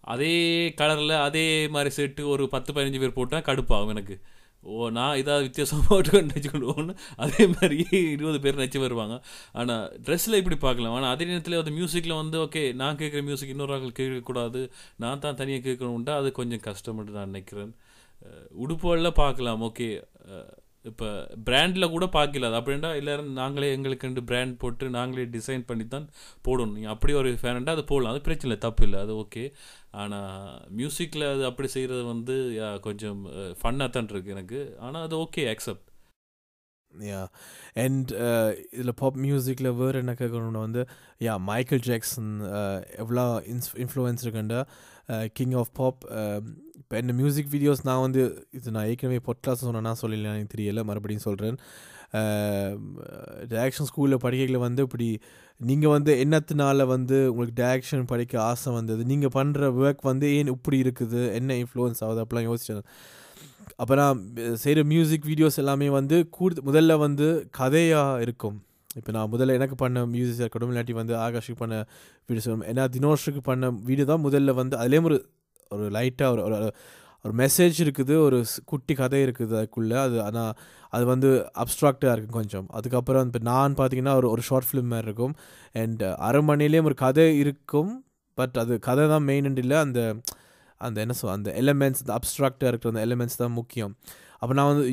அதே 0.07 0.35
கலரில் 0.81 1.17
அதே 1.23 1.47
மாதிரி 1.69 1.93
ஷர்ட்டு 1.97 2.31
ஒரு 2.35 2.47
பத்து 2.49 2.71
பதினஞ்சு 2.73 3.03
பேர் 3.03 3.19
போட்டால் 3.19 3.47
கடுப்பாகும் 3.49 3.91
எனக்கு. 3.91 4.17
ஓ 4.65 4.89
நான் 4.89 5.17
ஏதாவது 5.17 5.45
வித்தியாசமாக 5.47 5.87
போட்டுக்கொண்டு 5.91 6.33
நினச்சிக்கொண்டு 6.33 6.95
அதே 7.17 7.47
மாதிரி 7.47 7.79
இருபது 8.17 8.39
பேர் 8.41 8.59
நினச்சி 8.61 8.79
வருவாங்க. 8.79 9.15
ஆனால் 9.53 9.85
ட்ரெஸ்ஸில் 10.07 10.39
இப்படி 10.41 10.57
பார்க்கலாம். 10.57 10.95
ஆனால் 10.95 11.13
அதே 11.15 11.25
நேரத்தில் 11.25 11.61
அந்த 11.63 11.73
மியூசிக்கில் 11.79 12.21
வந்து 12.21 12.39
ஓகே 12.45 12.63
நான் 12.75 12.97
கேட்குற 12.97 13.23
மியூசிக் 13.23 13.55
இன்னொரு 13.55 13.75
ஆள் 13.77 13.99
கேட்கக்கூடாது. 14.01 14.63
நான் 14.97 15.23
தான் 15.25 15.39
தனியாக 15.41 15.65
கேட்கணும்ட்டா 15.69 16.17
அது 16.21 16.31
கொஞ்சம் 16.41 16.65
கஷ்டம்னு 16.69 17.17
நான் 17.19 17.33
நினைக்கிறேன். 17.35 17.73
உடுப்புகளில் 18.65 19.19
பார்க்கலாம் 19.23 19.63
ஓகே 19.69 19.89
இப்போ 20.85 21.09
பிராண்டில் 21.49 21.93
கூட 21.95 22.07
பார்க்கல 22.17 22.49
அது 22.49 22.59
அப்படின்டா 22.61 22.91
எல்லாரும் 23.01 23.29
நாங்களே 23.41 23.69
எங்களுக்கு 23.77 24.09
ரெண்டு 24.09 24.23
பிராண்ட் 24.31 24.55
போட்டு 24.63 24.85
நாங்களே 24.97 25.27
டிசைன் 25.37 25.65
பண்ணி 25.69 25.85
தான் 25.95 26.07
போடணும். 26.47 26.75
நீங்கள் 26.77 26.95
அப்படி 26.95 27.13
ஒரு 27.21 27.31
ஃபேனண்டா 27.43 27.75
அது 27.77 27.85
போடலாம். 27.93 28.13
அது 28.15 28.27
பிரச்சனை 28.29 28.49
இல்லை. 28.49 28.59
தப்பு 28.67 28.85
இல்லை. 28.89 29.01
அது 29.07 29.15
ஓகே 29.23 29.45
ஆனால் 30.03 30.59
மியூசிக்கில் 30.81 31.27
அது 31.35 31.45
அப்படி 31.51 31.71
செய்கிறது 31.77 32.03
வந்து 32.13 32.37
யா, 32.61 32.69
கொஞ்சம் 32.89 33.21
ஃபன்னாக 33.61 33.89
தான் 33.97 34.13
இருக்குது 34.15 34.37
எனக்கு. 34.37 34.61
ஆனால் 34.87 35.07
அது 35.09 35.17
ஓகே 35.27 35.45
அக்செப்ட் 35.55 35.89
யா 36.93 37.21
அண்ட் 37.83 38.11
இதில் 38.75 38.99
பாப் 39.03 39.21
மியூசிக்கில் 39.27 39.77
வேறு 39.79 40.01
என்ன 40.03 40.13
கேட்கணும்னா 40.19 40.65
வந்து 40.67 40.83
யா 41.27 41.35
மைக்கேல் 41.51 41.87
ஜாக்சன் 41.87 42.33
எவ்வளோ 43.03 43.25
இன்ஸ் 43.53 43.71
இன்ஃப்ளூயன்ஸ் 43.85 44.25
இருக்குண்டா 44.27 44.61
கிங் 45.39 45.55
ஆஃப் 45.61 45.73
பாப் 45.79 46.03
இப்போ 46.93 47.03
என்ன 47.03 47.15
மியூசிக் 47.19 47.47
வீடியோஸ் 47.53 47.81
நான் 47.89 48.01
வந்து 48.01 48.23
இது 48.57 48.73
நான் 48.75 48.89
ஏற்கனவே 48.89 49.21
பொட்காஸ்ட் 49.29 49.65
சொன்னேன்னா 49.67 49.93
சொல்லல 50.01 50.33
எனக்கு 50.33 50.51
தெரியல 50.55 50.81
மறுபடியும் 50.89 51.23
சொல்கிறேன் 51.27 51.57
டேரக்ஷன் 53.53 53.89
ஸ்கூலில் 53.91 54.21
படிக்கல 54.25 54.59
வந்து 54.65 54.83
இப்படி 54.87 55.09
நீங்கள் 55.61 55.93
வந்து 55.95 56.13
என்னத்தினால 56.25 56.87
வந்து 56.93 57.17
உங்களுக்கு 57.31 57.57
டேரக்ஷன் 57.63 58.05
படிக்க 58.13 58.41
ஆசை 58.43 58.75
வந்தது? 58.77 59.03
நீங்கள் 59.13 59.35
பண்ணுற 59.39 59.73
ஒர்க் 59.81 60.05
வந்து 60.11 60.29
ஏன் 60.39 60.53
இப்படி 60.57 60.79
இருக்குது? 60.85 61.23
என்ன 61.39 61.59
இன்ஃப்ளூயன்ஸ் 61.63 62.05
ஆகுது? 62.05 62.23
அப்படிலாம் 62.25 62.49
யோசிச்சேன். 62.51 62.85
அப்போ 63.77 63.95
நான் 64.03 64.21
செய்கிற 64.65 64.85
மியூசிக் 64.95 65.29
வீடியோஸ் 65.33 65.61
எல்லாமே 65.65 65.91
வந்து 65.99 66.19
கூடு 66.39 66.69
முதல்ல 66.71 66.99
வந்து 67.07 67.29
கதையாக 67.61 68.23
இருக்கும். 68.27 68.59
இப்போ 68.97 69.13
நான் 69.19 69.31
முதல்ல 69.37 69.55
எனக்கு 69.59 69.79
பண்ண 69.85 70.07
மியூசிக் 70.17 70.43
இருக்கட்டும் 70.45 70.73
இல்லாட்டி 70.75 71.03
வந்து 71.03 71.15
ஆகாஷுக்கு 71.27 71.63
பண்ண 71.65 71.77
வீடியோஸ் 72.29 72.51
ஏன்னா 72.73 72.85
தினோஷுக்கு 72.97 73.43
பண்ண 73.53 73.71
வீடியோ 73.91 74.07
தான் 74.13 74.27
முதல்ல 74.29 74.61
வந்து 74.63 74.77
அதுலேயும் 74.83 75.09
ஒரு 75.13 75.19
ஒரு 75.73 75.89
லைட்டாக 75.91 76.33
ஒரு 76.33 76.43
ஒரு 76.45 76.75
ஒரு 77.25 77.35
மெசேஜ் 77.35 77.77
இருக்குது 77.79 78.19
ஒரு 78.19 78.39
ஸ்- 78.41 78.63
குட்டி 78.65 78.95
கதை 78.95 79.25
இருக்குது 79.25 79.57
அதுக்குள்ளே. 79.57 79.97
அது 79.97 80.23
ஆனால் 80.23 80.53
அது 80.91 81.05
வந்து 81.05 81.29
அப்ட்ராக்டாக 81.59 82.13
இருக்கும் 82.13 82.39
கொஞ்சம். 82.41 82.67
அதுக்கப்புறம் 82.71 83.27
இப்போ 83.27 83.39
நான் 83.43 83.75
பார்த்தீங்கன்னா 83.75 84.15
ஒரு 84.15 84.31
ஒரு 84.31 84.43
ஷார்ட் 84.43 84.65
ஃபிலிம் 84.71 84.91
மாதிரி 84.93 85.07
இருக்கும். 85.07 85.35
அண்ட் 85.73 86.03
அரை 86.19 86.41
மணிலேயும் 86.47 86.85
ஒரு 86.85 86.95
கதை 86.95 87.39
இருக்கும். 87.39 87.93
பட் 88.39 88.57
அது 88.59 88.79
கதை 88.79 89.09
தான் 89.09 89.23
மெயின் 89.23 89.57
இல்லை. 89.57 89.77
அந்த 89.77 90.01
அந்த 90.81 91.01
என்ன 91.01 91.13
சொல் 91.13 91.31
அந்த 91.31 91.51
எலமெண்ட்ஸ் 91.61 92.03
அந்த 92.05 92.19
அப்ட்ராக்டாக 92.19 92.67
இருக்கிற 92.67 92.93
அந்த 92.93 93.03
எலமெண்ட்ஸ் 93.07 93.37
தான் 93.37 93.53
முக்கியம். 93.53 93.93
அப்போ 94.39 94.55
நான் 94.55 94.67
வந்து 94.67 94.85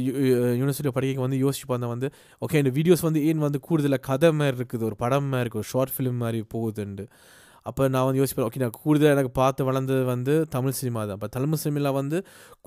யூனிவர்சிட்டியில் 0.62 0.98
படிக்க 0.98 1.22
வந்து 1.22 1.50
யோசிச்சு 1.50 1.66
பார்த்தேன் 1.68 1.90
வந்து 1.90 2.08
ஓகே 2.42 2.56
இந்த 2.56 2.70
வீடியோஸ் 2.70 3.02
வந்து 3.02 3.26
ஏன் 3.28 3.38
வந்து 3.38 3.60
கூடுதலாக 3.60 4.02
கதை 4.02 4.32
மாதிரி 4.32 4.58
இருக்குது? 4.58 4.84
ஒரு 4.84 4.96
படம் 4.96 5.26
மாதிரி 5.26 5.50
இருக்குது 5.50 5.54
ஒரு 5.54 5.64
ஷார்ட் 5.64 5.92
ஃபிலிம் 5.98 6.16
மாதிரி 6.16 6.46
போகுதுண்டு. 6.54 7.06
அப்போ 7.70 7.84
நான் 7.94 8.06
வந்து 8.08 8.20
யோசிப்பேன் 8.22 8.46
ஓகே 8.48 8.62
நான் 8.64 8.76
கூடுதலாக 8.82 9.16
எனக்கு 9.16 9.32
பார்த்து 9.40 9.68
வளர்ந்தது 9.70 10.04
வந்து 10.12 10.34
தமிழ் 10.56 10.76
சினிமா 10.80 11.02
தான். 11.10 11.18
இப்போ 11.20 11.30
தமிழ் 11.36 11.62
சினிமாவில் 11.64 11.98
வந்து 12.00 12.18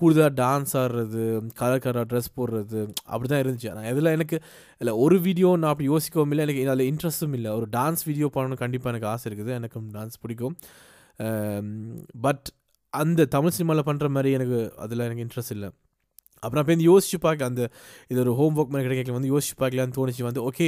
கூடுதலாக 0.00 0.33
டான்ஸ் 0.40 0.74
ஆடுறது 0.81 1.24
கலர் 1.61 1.83
கலராக 1.85 2.07
ட்ரெஸ் 2.12 2.31
போடுறது 2.38 2.81
அப்படி 3.12 3.28
தான் 3.33 3.42
இருந்துச்சு. 3.44 3.68
ஆனால் 3.72 3.88
இதில் 3.92 4.12
எனக்கு 4.16 4.38
இல்லை 4.83 4.94
ஒரு 5.05 5.18
வீடியோ 5.26 5.50
நான் 5.62 5.72
அப்படி 5.72 5.88
யோசிக்கவும் 5.92 6.33
இல்லை. 6.35 6.46
எனக்கு 6.46 6.64
அதில் 6.74 6.88
இன்ட்ரெஸ்ட்டும் 6.92 7.37
இல்லை. 7.40 7.52
ஒரு 7.61 7.68
டான்ஸ் 7.78 8.05
வீடியோ 8.11 8.28
பண்ணணும் 8.38 8.62
கண்டிப்பாக 8.64 8.94
எனக்கு 8.94 9.11
ஆசை 9.12 9.26
இருக்குது. 9.31 9.52
எனக்கு 9.61 9.85
டான்ஸ் 9.98 10.20
பிடிக்கும். 10.24 10.57
பட் 12.26 12.46
அந்த 12.92 13.26
தமிழ் 13.37 13.55
சினிமாவில் 13.59 13.88
பண்ணுற 13.88 14.09
மாதிரி 14.16 14.31
எனக்கு 14.38 14.59
அதில் 14.85 15.07
எனக்கு 15.09 15.24
இன்ட்ரெஸ்ட் 15.26 15.55
இல்லை. 15.57 15.70
அப்புறம் 16.44 16.62
அப்போ 16.62 16.72
வந்து 16.74 16.87
யோசிச்சு 16.90 17.18
பார்க்க 17.24 17.48
அந்த 17.50 17.62
இது 18.12 18.18
ஒரு 18.22 18.33
ஹோம் 18.38 18.57
ஒர்க் 18.59 18.72
மாதிரி 18.74 18.87
கிடைக்கல. 18.87 19.14
வந்து 19.18 19.31
யோசிச்சு 19.35 19.55
பார்க்கலான்னு 19.61 19.96
தோணுச்சு. 19.98 20.22
வந்து 20.28 20.42
ஓகே 20.48 20.66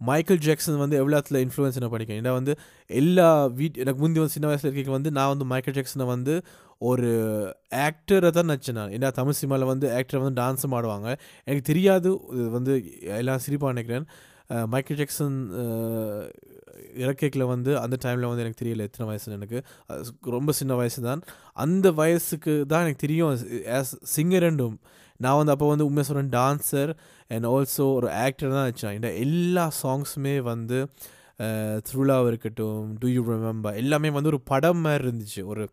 மைக்கேல் 0.00 0.42
ஜாக்சன் 0.46 0.80
வந்து 0.82 0.96
எவ்வளோத்துல 1.02 1.40
இன்ஃப்ளூயன்ஸ் 1.46 1.78
என்ன 1.80 1.88
பண்ணிக்கேன் 1.92 2.18
ஏன்னா 2.20 2.32
வந்து 2.38 2.52
எல்லா 2.90 3.28
வீட் 3.58 3.80
எனக்கு 3.82 4.00
முந்தி 4.02 4.20
வந்து 4.22 4.34
சின்ன 4.36 4.48
வயசில் 4.50 4.70
இருக்க 4.72 4.92
வந்து 4.98 5.10
நான் 5.18 5.32
வந்து 5.32 5.46
மைக்கேல் 5.52 5.76
ஜாக்சனை 5.78 6.06
வந்து 6.14 6.34
ஒரு 6.90 7.08
ஆக்டரை 7.86 8.30
தான் 8.36 8.48
நினச்சேன் 8.50 8.78
நான் 8.80 8.92
ஏன்னா 8.96 9.08
தமிழ் 9.18 9.38
சினிமாவில் 9.40 9.70
வந்து 9.72 9.86
ஆக்டரை 9.98 10.20
வந்து 10.22 10.38
டான்ஸும் 10.42 10.76
ஆடுவாங்க. 10.78 11.08
எனக்கு 11.46 11.66
தெரியாது 11.72 12.10
வந்து 12.56 12.74
எல்லாம் 13.20 13.42
சிரிப்பாக 13.46 13.72
நினைக்கிறேன். 13.74 14.06
மைக்கேல் 14.74 15.00
ஜாக்சன் 15.00 15.36
இறக்கைக்கில் 17.02 17.50
வந்து 17.52 17.70
அந்த 17.82 17.96
டைமில் 18.04 18.28
வந்து 18.30 18.44
எனக்கு 18.44 18.60
தெரியல 18.62 18.86
எத்தனை 18.88 19.04
வயசுன்னு 19.10 19.36
எனக்கு. 19.40 19.58
ரொம்ப 20.36 20.52
சின்ன 20.60 20.72
வயசு 20.80 21.00
தான் 21.08 21.20
அந்த 21.64 21.86
வயசுக்கு 22.00 22.54
தான் 22.72 22.84
எனக்கு 22.84 23.04
தெரியும் 23.06 23.30
ஆஸ் 23.78 23.92
சிங்கர் 24.16 24.44
ரெண்டும் 24.48 24.76
நான் 25.24 25.38
வந்து 25.40 25.54
அப்போ 25.54 25.68
வந்து 25.72 25.86
உண்மையாக 25.88 26.08
சொல்கிறேன் 26.10 26.32
டான்ஸர் 26.38 26.92
அண்ட் 27.34 27.46
ஆல்சோ 27.54 27.86
ஒரு 27.98 28.08
ஆக்டர் 28.24 28.54
தான் 28.56 28.68
வச்சேன் 28.70 28.96
இந்த 28.98 29.10
எல்லா 29.26 29.64
சாங்ஸுமே 29.82 30.36
வந்து 30.52 30.80
த்ருலாக 31.88 32.30
இருக்கட்டும் 32.30 32.80
டு 33.02 33.08
யூ 33.14 33.20
ரிமெம்பர் 33.28 33.78
எல்லாமே 33.82 34.08
வந்து 34.16 34.30
ஒரு 34.32 34.40
படம் 34.52 34.82
மாதிரி 34.86 35.04
இருந்துச்சு. 35.06 35.42
ஒரு 35.52 35.64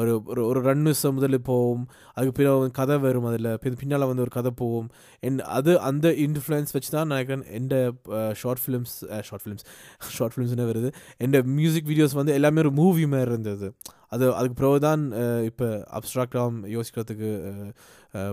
ஒரு 0.00 0.12
ஒரு 0.30 0.42
ஒரு 0.48 0.58
ரன்னு 0.66 0.84
நிமிஷம் 0.86 1.16
முதல்ல 1.16 1.38
போகும் 1.48 1.82
அதுக்கு 2.14 2.34
பிறகு 2.38 2.68
கதை 2.78 2.96
வரும் 3.04 3.26
அதில் 3.30 3.48
பின்னால் 3.80 4.06
வந்து 4.10 4.24
ஒரு 4.26 4.32
கதை 4.36 4.50
போகும் 4.62 4.88
என் 5.28 5.40
அது 5.58 5.72
அந்த 5.88 6.08
இன்ஃப்ளூயன்ஸ் 6.26 6.74
வச்சு 6.76 6.90
தான் 6.96 7.10
நினைக்கிறேன் 7.12 7.44
எந்த 7.58 7.74
short 8.42 8.62
films 8.64 8.94
short 9.28 9.44
films 9.44 9.64
short 10.16 10.34
ஃபிலிம்ஸ்னே 10.34 10.66
வருது. 10.72 10.90
எந்த 11.26 11.40
மியூசிக் 11.58 11.88
வீடியோஸ் 11.92 12.18
வந்து 12.20 12.36
எல்லாமே 12.38 12.62
ஒரு 12.64 12.72
மூவி 12.80 13.06
மாதிரி 13.14 13.30
இருந்தது. 13.30 13.68
அது 14.14 14.24
அதுக்கு 14.38 14.56
பிறகு 14.60 14.78
தான் 14.86 15.02
இப்போ 15.48 15.66
அப்ட்ராக்டாக 15.98 16.70
யோசிக்கிறதுக்கு 16.76 17.30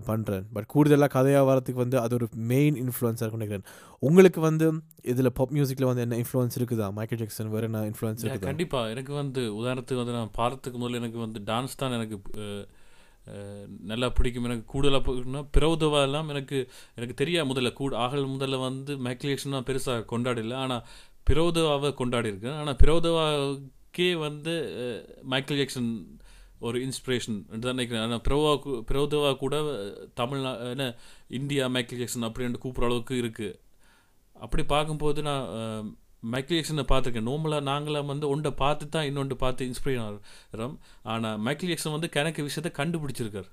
பண்ணுறேன் 0.07 0.45
பட் 0.55 0.67
கூடுதலாக 0.73 1.11
கதையாக 1.15 1.47
வரதுக்கு 1.49 1.83
வந்து 1.83 1.97
அது 2.03 2.15
ஒரு 2.17 2.27
மெயின் 2.51 2.77
இன்ஃப்ளூயன்ஸாக 2.83 3.37
நினைக்கிறேன். 3.39 3.65
உங்களுக்கு 4.07 4.39
வந்து 4.47 4.67
இதில் 5.11 5.33
பாப் 5.39 5.53
மியூசிக்கில் 5.57 5.89
வந்து 5.89 6.03
என்ன 6.05 6.17
இன்ஃப்ளூயன்ஸ் 6.23 6.57
இருக்குதா? 6.59 6.87
மைக்கேல் 6.97 7.21
ஜாக்சன் 7.21 7.53
வேறு 7.55 7.69
என்ன 7.69 7.83
இன்ஃப்ளூயன்ஸ் 7.91 8.23
இருக்குதா? 8.23 8.49
கண்டிப்பாக 8.51 8.93
எனக்கு 8.95 9.13
வந்து 9.21 9.43
உதாரணத்துக்கு 9.59 10.01
வந்து 10.03 10.17
நான் 10.19 10.35
பார்த்துக்கு 10.41 10.79
முதல்ல 10.83 11.01
எனக்கு 11.03 11.21
வந்து 11.25 11.41
டான்ஸ் 11.51 11.79
தான் 11.83 11.97
எனக்கு 11.99 12.17
நல்லா 13.91 14.07
பிடிக்கும். 14.17 14.45
எனக்கு 14.49 14.65
கூடுதலாக 14.73 15.01
பிடிக்கும்னா 15.05 15.45
பிரௌதவா 15.55 16.01
எல்லாம் 16.07 16.29
எனக்கு 16.33 16.57
எனக்கு 16.97 17.15
தெரியா 17.21 17.41
முதல்ல. 17.49 17.71
கூட 17.79 17.95
ஆகல் 18.03 18.29
முதல்ல 18.35 18.59
வந்து 18.67 18.93
மைக்கேல் 19.07 19.31
ஜாக்சன் 19.33 19.69
பெருசாக 19.69 20.05
கொண்டாடல. 20.13 20.57
ஆனால் 20.65 20.83
பிரௌதவாவை 21.29 21.89
கொண்டாடி 22.01 22.31
இருக்கேன் 22.33 22.59
ஆனால் 22.61 22.79
பிரௌதவாக்கே 23.97 24.09
வந்து 24.27 24.53
மைக்கேல் 25.31 25.59
ஜாக்சன் 25.59 25.91
ஒரு 26.67 26.77
இன்ஸ்பிரேஷன் 26.85 27.37
தான் 27.63 27.75
நினைக்கிறேன். 27.75 28.03
ஆனால் 28.05 28.23
பிரௌவா 28.27 28.51
பிரௌதவா 28.89 29.31
கூட 29.43 29.55
தமிழ்நா 30.19 30.51
என்ன 30.73 30.85
இந்தியா 31.39 31.63
மைக்கேல் 31.75 32.01
ஜாக்சன் 32.01 32.27
அப்படின்னு 32.27 32.61
கூப்பிட்ற 32.63 32.89
அளவுக்கு 32.89 33.15
இருக்குது 33.23 33.57
அப்படி 34.35 34.63
பார்க்கும்போது 34.73 35.19
நான் 35.29 35.45
மைக்கேல் 36.33 36.57
ஜாக்சனை 36.59 36.85
பார்த்துருக்கேன். 36.91 37.29
நார்மலாக 37.29 37.67
நாங்களாம் 37.71 38.11
வந்து 38.13 38.25
ஒன்றை 38.33 38.51
பார்த்து 38.63 38.93
தான் 38.95 39.07
இன்னொன்று 39.09 39.37
பார்த்து 39.43 39.69
இன்ஸ்பிரேஷன் 39.71 40.05
ஆகிறோம். 40.07 40.75
ஆனால் 41.13 41.39
மைக்கேல் 41.47 41.71
ஜாக்சன் 41.73 41.95
வந்து 41.97 42.09
கணக்கு 42.17 42.47
விஷயத்தை 42.49 42.71
கண்டுபிடிச்சிருக்கார். 42.79 43.49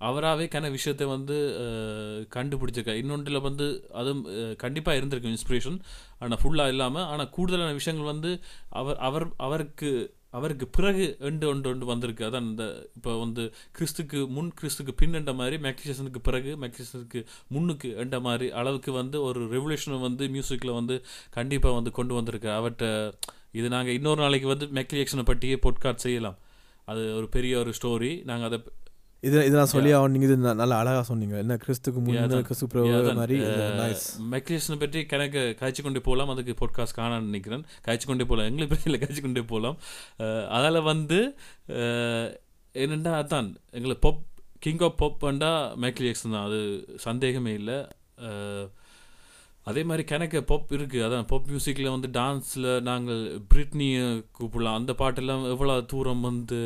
அவராகவே 0.00 0.46
கன 0.48 0.70
விஷயத்தை 0.70 1.06
வந்து 1.08 1.36
அஹ், 1.64 2.22
இன்னொன்றில் 3.00 3.44
வந்து 3.44 3.66
அதுவும் 3.94 4.22
கண்டிப்பாக 4.58 4.96
இருந்திருக்கும் 4.96 5.34
இன்ஸ்பிரேஷன் 5.34 5.76
ஆனால் 6.20 6.40
ஃபுல்லாக 6.42 6.72
இல்லாமல் 6.74 7.08
ஆனால் 7.08 7.30
கூடுதலான 7.30 7.74
விஷயங்கள் 7.78 8.12
வந்து 8.12 8.30
அவர் 8.80 8.98
அவர் 9.08 9.26
அவருக்கு 9.40 9.90
அவருக்கு 10.34 10.66
பிறகு 10.68 11.04
எண்டு 11.20 11.44
ஒன்று 11.46 11.68
ஒன்று 11.70 11.86
வந்திருக்கு. 11.86 12.26
அதான் 12.26 12.48
இந்த 12.48 12.64
இப்போ 12.96 13.12
வந்து 13.18 13.44
கிறிஸ்துக்கு 13.76 14.18
முன் 14.28 14.50
கிறிஸ்துக்கு 14.58 14.92
பின் 14.94 15.16
என்ற 15.18 15.32
மாதிரி 15.32 15.56
மேக்லிசனுக்கு 15.64 16.20
பிறகு 16.22 16.50
மேக்லிசனுக்கு 16.60 17.20
முன்னுக்கு 17.50 17.88
என்ற 18.02 18.16
மாதிரி 18.20 18.48
அளவுக்கு 18.58 18.92
வந்து 18.94 19.16
ஒரு 19.28 19.40
ரெவல்யூஷனை 19.54 19.98
வந்து 20.04 20.26
மியூசிக்கில் 20.34 20.76
வந்து 20.76 20.96
கண்டிப்பாக 21.30 21.78
வந்து 21.78 21.92
கொண்டு 21.92 22.14
வந்திருக்கு 22.14 22.50
அவர்கிட்ட 22.54 22.86
இது 23.54 23.68
நாங்கள் 23.74 23.96
இன்னொரு 23.98 24.20
நாளைக்கு 24.22 24.48
வந்து 24.48 24.68
மெக்லியேஷனை 24.78 25.24
பற்றியே 25.26 25.56
பொட்காட் 25.64 26.04
செய்யலாம். 26.04 26.38
அது 26.88 27.02
ஒரு 27.16 27.28
பெரிய 27.30 27.54
ஒரு 27.58 27.72
ஸ்டோரி 27.76 28.12
நாங்கள் 28.24 28.48
அதை 28.50 28.58
இது 29.22 29.38
இது 29.46 29.56
நான் 29.56 29.70
சொல்லி 29.72 29.90
நீங்கள் 30.12 30.28
இது 30.28 30.36
நல்லா 30.54 30.76
அழகாக 30.78 31.02
சொன்னீங்க. 31.08 31.34
என்ன 31.38 31.54
கிறிஸ்துக்கு 31.62 32.00
முன்ன 32.00 32.20
அதான். 32.26 32.44
கிறிஸ்து 32.46 32.66
மாதிரி? 33.18 33.36
நைஸ் 33.80 34.04
மெக்லியேஷனை 34.30 34.76
பற்றி 34.78 35.00
கணக்கு 35.06 35.42
காய்ச்சி 35.58 35.82
கொண்டு 35.82 36.00
போகலாம் 36.00 36.32
அதுக்கு 36.34 36.54
பொட்காஸ்ட் 36.60 36.98
காணான்னு 36.98 37.28
நினைக்கிறேன். 37.28 37.64
காய்ச்சி 37.82 38.06
கொண்டே 38.06 38.26
போகலாம் 38.26 38.48
எங்களுக்கு 38.48 38.72
பிரச்சனை 38.74 38.98
காய்ச்சி 38.98 39.22
கொண்டே 39.22 39.44
போகலாம் 39.46 39.76
அதால் 40.56 40.80
வந்து 40.88 41.18
அஹ், 41.76 42.30
என்னண்டா 42.74 43.12
அதான் 43.20 43.48
எங்களை 43.72 43.96
பொப் 44.00 44.22
கிங் 44.62 44.82
ஆஃப் 44.82 44.98
பொப் 44.98 45.20
வந்தா 45.22 45.50
மைக்கேல் 45.76 46.08
ஜாக்சன் 46.08 46.34
தான். 46.34 46.48
அது 46.48 46.60
சந்தேகமே 47.04 47.54
இல்லை. 47.54 47.78
அதே 49.70 49.82
மாதிரி 49.88 50.04
கணக்கு 50.10 50.38
பொப் 50.50 50.72
இருக்குது 50.76 51.04
அதான் 51.06 51.26
பொப் 51.32 51.48
மியூசிக்கில் 51.50 51.92
வந்து 51.94 52.08
டான்ஸில் 52.18 52.68
நாங்கள் 52.88 53.22
பிரிட்னியை 53.52 54.06
கூப்பிடலாம். 54.38 54.78
அந்த 54.80 54.92
பாட்டெல்லாம் 55.02 55.44
எவ்வளோ 55.54 55.76
தூரம் 55.92 56.24
வந்து 56.28 56.60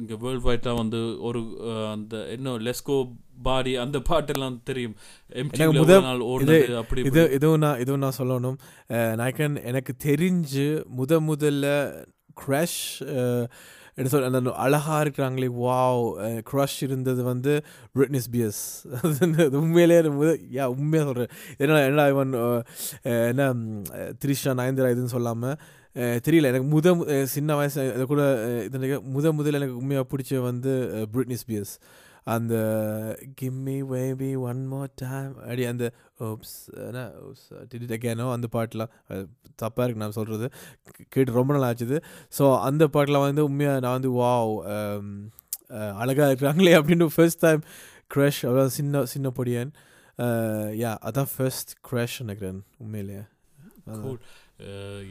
இங்கே 0.00 0.16
வேர்ல்டு 0.24 0.48
வைட்டாக 0.48 0.80
வந்து 0.82 1.00
ஒரு 1.28 1.42
அந்த 1.94 2.24
என்ன 2.36 2.56
லெஸ்கோ 2.68 2.98
பாடி 3.46 3.72
அந்த 3.84 3.98
பாட்டெல்லாம் 4.08 4.56
தெரியும். 4.70 4.96
அப்படி 6.82 7.02
இது 7.10 7.22
இதுவும் 7.38 7.62
நான் 7.64 7.80
இதுவும் 7.84 8.04
நான் 8.04 8.18
சொல்லணும். 8.18 8.58
நாயக்கன் 9.20 9.56
எனக்கு 9.70 9.94
தெரிஞ்சு 10.08 10.66
முத 10.98 11.18
முதல்ல 11.30 11.66
க்ரஷ் 12.42 12.82
என்ன 13.96 14.10
சொல் 14.10 14.24
அந்த 14.24 14.52
அழகா 14.56 15.02
இருக்கிறாங்களே 15.02 15.48
வாவ் 15.64 16.02
க்ரஷ் 16.52 16.82
இருந்தது 16.82 17.22
வந்து 17.22 17.52
பிரிட்னிஸ் 17.94 18.30
பியர்ஸ் 18.32 18.62
அது 19.02 19.58
உண்மையிலே 19.58 19.96
எனக்கு 19.96 20.48
யா 20.52 20.64
உண்மையாக 20.64 21.06
சொல்கிறேன் 21.08 21.32
என்ன 21.58 21.80
என்ன 21.84 22.08
இவன் 22.08 22.32
என்ன 23.30 23.52
த்ரிஷா 24.24 24.54
நயன்திரா 24.60 24.90
இதுன்னு 24.94 25.14
சொல்லாமல் 25.16 25.56
தெரியல. 26.26 26.46
எனக்கு 26.46 26.68
முத 26.76 26.86
சின்ன 27.24 27.54
வயசு 27.54 28.04
கூட 28.06 28.22
இது 28.64 28.78
எனக்கு 28.78 28.96
முத 29.10 29.32
முதல்ல 29.38 29.54
எனக்கு 29.54 29.76
உண்மையாக 29.76 30.06
பிடிச்ச 30.12 30.40
வந்து 30.42 30.72
பிரிட்னிஸ் 31.12 31.46
பியர்ஸ் 31.46 31.74
அந்த 32.24 32.54
gimme 33.40 33.82
baby 33.82 34.38
one 34.38 34.66
more 34.66 34.90
time 34.94 35.38
அப்படி 35.38 35.64
அந்த 35.64 35.92
ஓப்ஸ் 36.20 36.70
அகேனோ 37.50 38.32
அந்த 38.32 38.48
பாட்டெலாம். 38.52 38.88
தப்பாக 39.62 39.82
இருக்கு 39.82 39.94
நான் 39.94 40.10
சொல்கிறது 40.10 40.48
கேட்டு 41.08 41.32
ரொம்ப 41.32 41.56
நாள் 41.56 41.74
ஆச்சுது. 41.74 42.02
ஸோ 42.38 42.60
அந்த 42.60 42.88
பாட்டெலாம் 42.92 43.20
வந்து 43.20 43.44
உண்மையாக 43.44 43.80
நான் 43.80 43.92
வந்து 43.92 44.12
வாவ் 44.12 44.56
அழகாக 45.92 46.34
இருக்கிறாங்களே 46.34 46.78
அப்படின்னு 46.78 47.08
ஃபர்ஸ்ட் 47.14 47.38
டைம் 47.38 47.62
க்ரஷ் 48.14 48.42
அவ்வளோ 48.42 48.66
சின்ன 48.66 49.04
சின்ன 49.04 49.32
பொடியன். 49.36 49.72
யா 50.78 50.94
அதான் 51.02 51.26
ஃபர்ஸ்ட் 51.36 51.70
க்ரஷ் 51.90 52.18
நினைக்கிறேன் 52.18 52.62
உண்மையிலேயே. 52.78 53.20
அதான். 53.86 54.18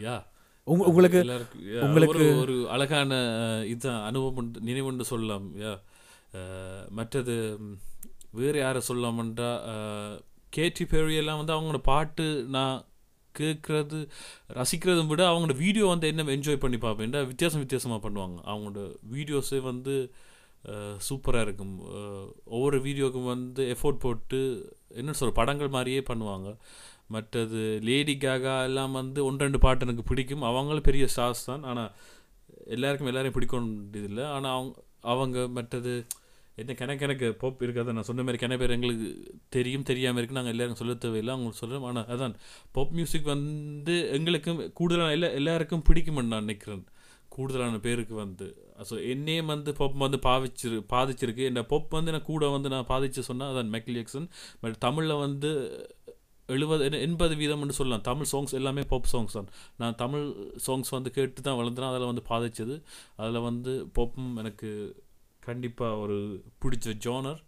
யா. 0.04 0.24
உங்க- 0.64 0.86
உங்களுக்கு 0.86 1.24
உங்களுக்கு- 1.72 2.40
ஒரு 2.40 2.70
அழகான 2.70 3.16
இதுதான் 3.66 4.06
அனுபவம் 4.06 4.54
நினைவுண்டு 4.60 5.06
சொல்லலாம் 5.06 5.56
யா. 5.60 5.80
மற்றது 6.98 7.36
வேறு 8.40 8.58
யாரை 8.60 8.82
சொல்லாமன்றா 8.90 9.52
கேட்டி 10.56 10.84
பெரியெல்லாம் 10.92 11.40
வந்து 11.42 11.56
அவங்களோட 11.56 11.82
பாட்டு 11.92 12.26
நான் 12.56 12.78
கேட்குறது 13.36 14.00
ரசிக்கிறதும் 14.60 15.12
விட 15.12 15.22
அவங்களோட 15.30 15.56
வீடியோ 15.64 15.86
வந்து 15.92 16.10
என்ன 16.12 16.26
என்ஜாய் 16.38 16.64
பண்ணி 16.64 16.78
பார்ப்பேன் 16.84 17.16
வித்தியாசம் 17.32 17.64
வித்தியாசமாக 17.64 18.02
பண்ணுவாங்க. 18.06 18.38
அவங்களோட 18.52 18.82
வீடியோஸே 19.16 19.60
வந்து 19.72 19.96
சூப்பராக 21.08 21.46
இருக்கும். 21.46 21.74
ஒவ்வொரு 22.56 22.78
வீடியோக்கும் 22.88 23.32
வந்து 23.34 23.64
எஃபோர்ட் 23.76 24.04
போட்டு 24.04 24.40
என்ன 25.02 25.16
சொல்கிற 25.20 25.36
படங்கள் 25.40 25.74
மாதிரியே 25.76 26.02
பண்ணுவாங்க. 26.10 26.50
மற்றது 27.16 27.62
லேடி 27.88 28.16
காகா 28.26 28.54
எல்லாம் 28.68 28.94
வந்து 29.00 29.20
ஒன்று 29.28 29.46
ரெண்டு 29.46 29.60
பாட்டு 29.66 29.86
எனக்கு 29.88 30.06
பிடிக்கும். 30.12 30.46
அவங்களும் 30.50 30.88
பெரிய 30.90 31.08
ஸ்டார்ஸ் 31.14 31.48
தான். 31.50 31.64
ஆனால் 31.72 31.92
எல்லாருக்கும் 32.76 33.12
எல்லாரையும் 33.12 33.38
பிடிக்கும் 33.38 33.70
இல்லை 34.10 34.26
ஆனால் 34.36 34.54
அவங்க 34.58 34.76
அவங்க 35.14 35.38
மற்றது 35.58 35.94
என்ன 36.58 36.72
கணக்கு 36.80 37.06
எனக்கு 37.08 37.28
போப் 37.42 37.64
இருக்காது. 37.66 37.94
நான் 37.96 38.08
சொன்ன 38.10 38.24
மாதிரி 38.26 38.42
கன 38.44 38.58
பேர் 38.62 38.76
எங்களுக்கு 38.76 39.08
தெரியும் 39.50 39.88
தெரியாமல் 39.90 40.20
இருக்குது 40.20 40.40
நாங்கள் 40.40 40.54
எல்லாருக்கும் 40.56 40.82
சொல்ல 40.82 40.96
தேவையில்லை. 41.06 41.34
அவங்களுக்கு 41.36 41.62
சொல்கிறோம் 41.62 41.88
ஆனால் 41.90 42.10
அதான் 42.16 42.36
பாப் 42.72 42.94
மியூசிக் 42.98 43.32
வந்து 43.36 43.96
எங்களுக்கும் 44.18 44.62
கூடுதலான 44.80 45.16
எல்லா 45.18 45.30
எல்லாருக்கும் 45.40 45.86
பிடிக்கும்னு 45.90 46.34
நான் 46.34 46.46
நினைக்கிறேன். 46.48 46.84
கூடுதலான 47.30 47.80
பேருக்கு 47.86 48.16
வந்து. 48.16 48.48
ஸோ 48.90 48.96
என்னையே 49.12 49.42
வந்து 49.52 49.72
பொப் 49.80 49.98
வந்து 50.06 50.20
பாவிச்சிரு 50.28 50.78
பாதிச்சிருக்கு. 50.94 51.44
இந்த 51.52 51.62
பொப் 51.64 51.96
வந்து 51.98 52.14
நான் 52.16 52.30
கூட 52.32 52.50
வந்து 52.50 52.70
நான் 52.70 52.90
பாதிச்சு 52.92 53.22
சொன்னால் 53.30 53.52
அதான் 53.54 53.72
மைக்கேல் 53.76 53.98
ஜாக்சன். 54.00 54.28
பட் 54.62 54.78
தமிழில் 54.78 55.22
வந்து 55.26 55.52
எழுபது 56.50 56.86
எண்பது 57.08 57.34
வீதம்னு 57.36 57.76
சொல்லலாம். 57.78 58.06
தமிழ் 58.10 58.30
சாங்ஸ் 58.32 58.54
எல்லாமே 58.60 58.84
பாப் 58.92 59.10
சாங்ஸ் 59.14 59.38
தான். 59.38 59.50
நான் 59.78 59.96
தமிழ் 59.96 60.26
சாங்ஸ் 60.68 60.90
வந்து 60.90 61.12
கேட்டு 61.18 61.42
தான் 61.42 61.58
வளர்ந்தேன். 61.62 61.90
அதில் 61.92 62.10
வந்து 62.12 62.24
பாதிச்சது. 62.32 62.76
அதில் 63.22 63.46
வந்து 63.50 63.74
பாப்பும் 63.98 64.32
எனக்கு 64.38 64.70
கண்டிப்பாக 65.48 66.00
ஒரு 66.04 66.18
பிடிச்ச 66.62 66.96
ஜோனர் 67.06 67.42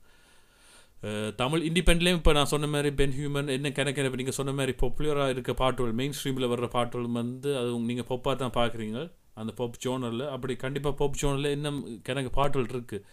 தமிழ் 1.41 1.63
இண்டிபெண்ட்லேயும் 1.69 2.19
இப்போ 2.19 2.31
நான் 2.37 2.51
சொன்ன 2.53 2.67
மாதிரி 2.73 2.89
பென் 2.99 3.15
ஹியூமன் 3.17 3.49
என்ன 3.55 3.71
கணக்கு 3.77 4.05
இப்போ 4.07 4.19
நீங்கள் 4.21 4.37
சொன்ன 4.37 4.53
மாதிரி 4.59 4.73
பாப்புலராக 4.83 5.33
இருக்க 5.33 5.53
பாட்டுகள் 5.61 5.93
மெயின் 5.99 6.15
ஸ்ட்ரீமில் 6.17 6.51
வர்ற 6.53 6.67
பாட்டுகள் 6.75 7.09
வந்து 7.19 7.51
அது 7.59 7.71
நீங்கள் 7.89 8.09
பொப்பாக 8.11 8.35
தான் 8.41 8.55
பார்க்குறீங்க 8.59 8.99
அந்த 9.41 9.51
பாப் 9.59 9.79
ஜோனரில் 9.85 10.25
அப்படி 10.33 10.53
கண்டிப்பாக 10.63 10.95
பாப் 10.99 11.19
ஜோனரில் 11.21 11.53
இன்னும் 11.55 11.79
கணக்கு 12.07 12.31
பாட்டுகள் 12.39 12.69
இருக்குது 12.73 13.05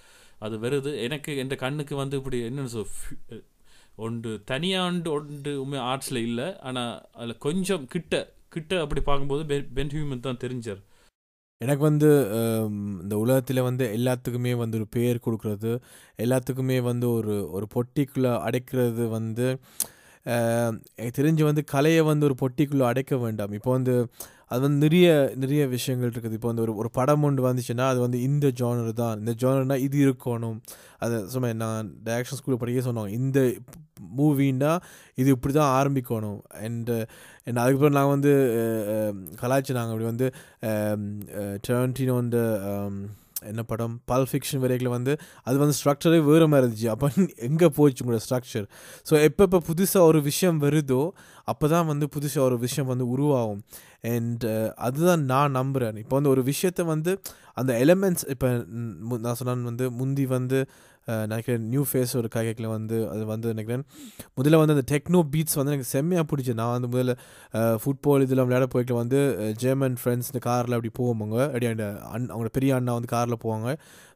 அது 0.44 0.54
வருது. 0.64 0.90
எனக்கு 1.06 1.30
என் 1.40 1.56
கண்ணுக்கு 1.64 1.94
வந்து 2.02 2.18
இப்படி 2.20 2.38
என்னன்னு 2.48 2.72
சொல் 2.76 3.42
ஒன்று 4.04 4.30
தனியாண்டு 4.50 5.08
ஒன்று 5.16 5.52
உண்மை 5.62 5.80
ஆர்ட்ஸில் 5.90 6.20
இல்லை 6.28 6.46
ஆனால் 6.68 6.94
அதில் 7.18 7.42
கொஞ்சம் 7.46 7.84
கிட்ட 7.94 8.22
கிட்ட 8.54 8.80
அப்படி 8.84 9.00
பார்க்கும்போது 9.08 9.42
பென் 9.50 9.68
பென் 9.76 9.92
ஹியூமன் 9.94 10.26
தான் 10.26 10.42
தெரிஞ்சார். 10.44 10.80
எனக்கு 11.62 11.82
வந்து 11.82 12.08
இந்த 13.02 13.14
உலகத்தில் 13.16 13.60
வந்து 13.62 13.84
எல்லாத்துக்குமே 13.96 14.52
வந்து 14.54 14.78
ஒரு 14.78 14.88
பேர் 14.90 15.24
கொடுக்குறது 15.24 15.72
எல்லாத்துக்குமே 16.18 16.78
வந்து 16.82 17.06
ஒரு 17.12 17.34
ஒரு 17.50 17.66
பொட்டிக்குள்ளே 17.74 18.32
அடைக்கிறது 18.40 19.04
வந்து 19.08 19.48
தெரிஞ்சு 21.16 21.42
வந்து 21.44 21.64
கலையை 21.68 22.02
வந்து 22.04 22.24
ஒரு 22.24 22.36
பொட்டிக்குள்ளே 22.40 22.84
அடைக்க 22.84 23.16
வேண்டாம். 23.18 23.52
இப்போ 23.52 23.70
வந்து 23.70 23.94
அது 24.48 24.60
வந்து 24.60 24.78
நிறைய 24.80 25.08
நிறைய 25.36 25.62
விஷயங்கள் 25.68 26.10
இருக்குது. 26.10 26.34
இப்போ 26.34 26.48
வந்து 26.48 26.62
ஒரு 26.62 26.76
ஒரு 26.76 26.90
படம் 26.90 27.22
ஒன்று 27.22 27.46
வந்துச்சுன்னா 27.46 27.84
அது 27.88 28.00
வந்து 28.00 28.18
இந்த 28.22 28.46
ஜானர் 28.58 28.90
தான். 28.94 29.16
இந்த 29.20 29.32
ஜானர்னா 29.40 29.76
இது 29.80 29.96
இருக்கணும். 30.04 30.58
அது 30.98 31.16
சும்மா 31.28 31.50
நான் 31.62 31.88
டைரக்ஷன் 32.04 32.38
ஸ்கூலில் 32.40 32.62
படிக்க 32.62 32.82
சொன்னாங்க. 32.88 33.12
இந்த 33.20 33.38
மூவின்னா 34.18 34.72
இது 35.18 35.30
இப்படி 35.30 35.54
தான் 35.54 35.72
ஆரம்பிக்கணும். 35.78 36.38
அண்டு 36.60 36.96
அதுக்கப்புறம் 37.56 37.98
நாங்கள் 37.98 38.14
வந்து 38.16 38.32
அஹ், 38.94 39.14
கலாய்ச்சி 39.40 39.72
நாங்கள் 39.72 39.94
அப்படி 39.94 40.10
வந்து 40.12 40.28
டேர்ன்டினோ 41.66 42.16
இந்த 42.24 42.40
என்ன 43.44 43.62
படம்? 43.62 43.94
பல் 44.04 44.26
ஃபிக்ஷன் 44.30 44.60
வரைக்கும் 44.60 44.90
வந்து 44.90 45.12
அது 45.42 45.56
வந்து 45.58 45.76
ஸ்ட்ரக்சரே 45.78 46.20
வேறு 46.24 46.48
மாதிரி 46.48 46.64
இருந்துச்சு. 46.64 46.88
அப்போ 46.88 47.08
எங்கே 47.48 47.68
போச்சு 47.68 48.04
உங்களோட 48.04 48.22
ஸ்ட்ரக்சர் 48.26 48.66
ஸோ 49.10 49.14
எப்போ 49.22 49.44
இப்போ 49.44 49.60
புதுசாக 49.70 50.02
ஒரு 50.02 50.20
விஷயம் 50.22 50.58
வருதோ 50.62 51.02
அப்போ 51.44 51.68
தான் 51.68 51.86
வந்து 51.86 52.08
புதுசாக 52.16 52.40
ஒரு 52.40 52.58
விஷயம் 52.58 52.90
வந்து 52.92 53.06
உருவாகும். 53.08 53.62
அண்ட் 54.10 54.44
uh, 54.44 54.68
அதுதான் 54.76 55.22
நான் 55.24 55.50
நம்புகிறேன் 55.50 55.96
இப்போ 55.96 56.14
வந்து 56.16 56.30
ஒரு 56.30 56.42
விஷயத்தை 56.42 56.84
வந்து 56.84 57.12
அந்த 57.54 57.72
எலமெண்ட்ஸ் 57.84 58.24
இப்போ 58.28 58.48
நான் 59.18 59.34
சொன்னான் 59.34 59.62
வந்து 59.62 59.86
முந்தி 59.90 60.24
வந்து 60.26 60.58
நினைக்கிறேன் 61.08 61.64
நியூ 61.72 61.84
ஃபேஸ் 61.90 62.12
ஒரு 62.20 62.28
காய்க்கில் 62.34 62.68
வந்து 62.74 62.96
அது 63.12 63.22
வந்து 63.32 63.52
நினைக்கிறேன். 63.54 63.84
முதல்ல 64.38 64.60
வந்து 64.62 64.74
அந்த 64.76 64.84
டெக்னோ 64.92 65.20
பீட்ஸ் 65.32 65.56
வந்து 65.58 65.72
எனக்கு 65.74 65.90
செம்மையாக 65.94 66.26
பிடிச்சி 66.30 66.52
நான் 66.60 66.74
வந்து 66.76 66.90
முதல்ல 66.92 67.14
ஃபுட்பால் 67.82 68.24
இதெல்லாம் 68.26 68.48
விளையாட 68.48 68.68
போய்ட்டு 68.74 68.94
வந்து 69.00 69.20
ஜெர்மன் 69.62 69.96
ஃப்ரெண்ட்ஸ் 70.02 70.30
இந்த 70.32 70.42
காரில் 70.48 70.76
அப்படி 70.78 70.92
போவோங்க 71.00 71.38
அப்படி 71.48 71.68
அந்த 71.72 71.86
அண் 72.14 72.28
அவங்களோட 72.32 72.52
பெரிய 72.58 72.74
அண்ணா 72.78 72.94
வந்து 72.98 73.10
காரில் 73.16 73.42
போவாங்க. 73.44 73.68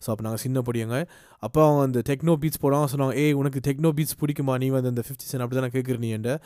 ஸோ 0.05 0.09
அப்போ 0.13 0.25
நாங்கள் 0.27 0.45
சின்ன 0.45 0.63
பிடிங்க 0.69 0.99
அப்போ 1.47 1.61
அவங்க 1.67 1.83
அந்த 1.89 2.01
டெக்னோ 2.09 2.35
பீட்ஸ் 2.43 2.63
போடுவாங்க. 2.63 2.89
சொன்னாங்க 2.93 3.15
ஏய் 3.23 3.37
உனக்கு 3.41 3.61
டெக்னோ 3.67 3.91
பீட்ஸ் 3.99 4.19
பிடிக்குமா? 4.23 4.55
நீ 4.63 4.69
வந்து 4.77 4.91
அந்த 4.93 5.03
ஃபிஃப்டி 5.07 5.27
சென்ட் 5.31 5.45
அப்படி 5.45 5.57
தான் 5.59 5.67
நான் 5.67 5.77
கேட்குறேன் 5.77 6.05
நீ 6.05 6.11
என்கிட்ட. 6.17 6.37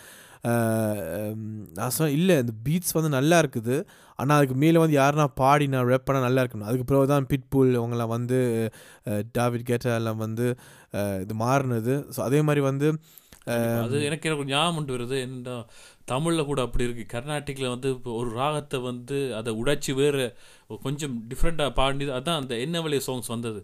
நான் 1.79 1.95
சொன்னேன் 1.95 2.17
இல்லை 2.19 2.35
இந்த 2.43 2.53
பீட்ஸ் 2.67 2.97
வந்து 2.99 3.11
நல்லா 3.17 3.37
இருக்குது. 3.43 3.77
ஆனால் 4.21 4.37
அதுக்கு 4.39 4.57
மேலே 4.63 4.79
வந்து 4.83 4.97
யாருனா 5.01 5.27
பாடினா 5.41 5.77
நான் 5.79 5.91
ரேப் 5.93 6.07
பண்ணால் 6.09 6.27
நல்லா 6.27 6.43
இருக்கணும். 6.45 6.69
அதுக்கு 6.71 6.87
பிறகு 6.91 7.11
தான் 7.13 7.29
பிட்புல் 7.33 7.73
இவங்கெல்லாம் 7.79 8.15
வந்து 8.17 8.39
டாவிட் 9.39 9.69
கேட்டா 9.71 9.97
எல்லாம் 10.01 10.23
வந்து 10.27 10.47
இது 11.25 11.35
மாறினது. 11.45 11.97
ஸோ 12.17 12.21
அதே 12.29 12.41
மாதிரி 12.49 12.65
வந்து 12.71 12.89
அது 13.85 13.99
எனக்கு 14.09 14.29
எனக்கு 14.29 14.51
ஞாபகம் 14.53 14.79
உண்டு 14.79 14.95
வருது. 14.97 15.17
என்னடா 15.27 15.55
தமிழில் 16.11 16.49
கூட 16.51 16.61
அப்படி 16.67 16.87
இருக்குது 16.87 17.13
கர்நாடிக்கில் 17.15 17.73
வந்து 17.75 17.89
இப்போ 17.97 18.11
ஒரு 18.21 18.31
ராகத்தை 18.41 18.79
வந்து 18.89 19.19
அதை 19.39 19.51
உடைச்சி 19.61 19.93
வேறு 20.01 20.25
கொஞ்சம் 20.87 21.15
டிஃப்ரெண்ட்டாக 21.31 21.77
பாடி 21.79 22.11
அதான் 22.19 22.41
அந்த 22.43 22.55
என்ன 22.65 22.83
வழிய 22.87 23.03
சாங்ஸ் 23.09 23.33
வந்தது. 23.35 23.63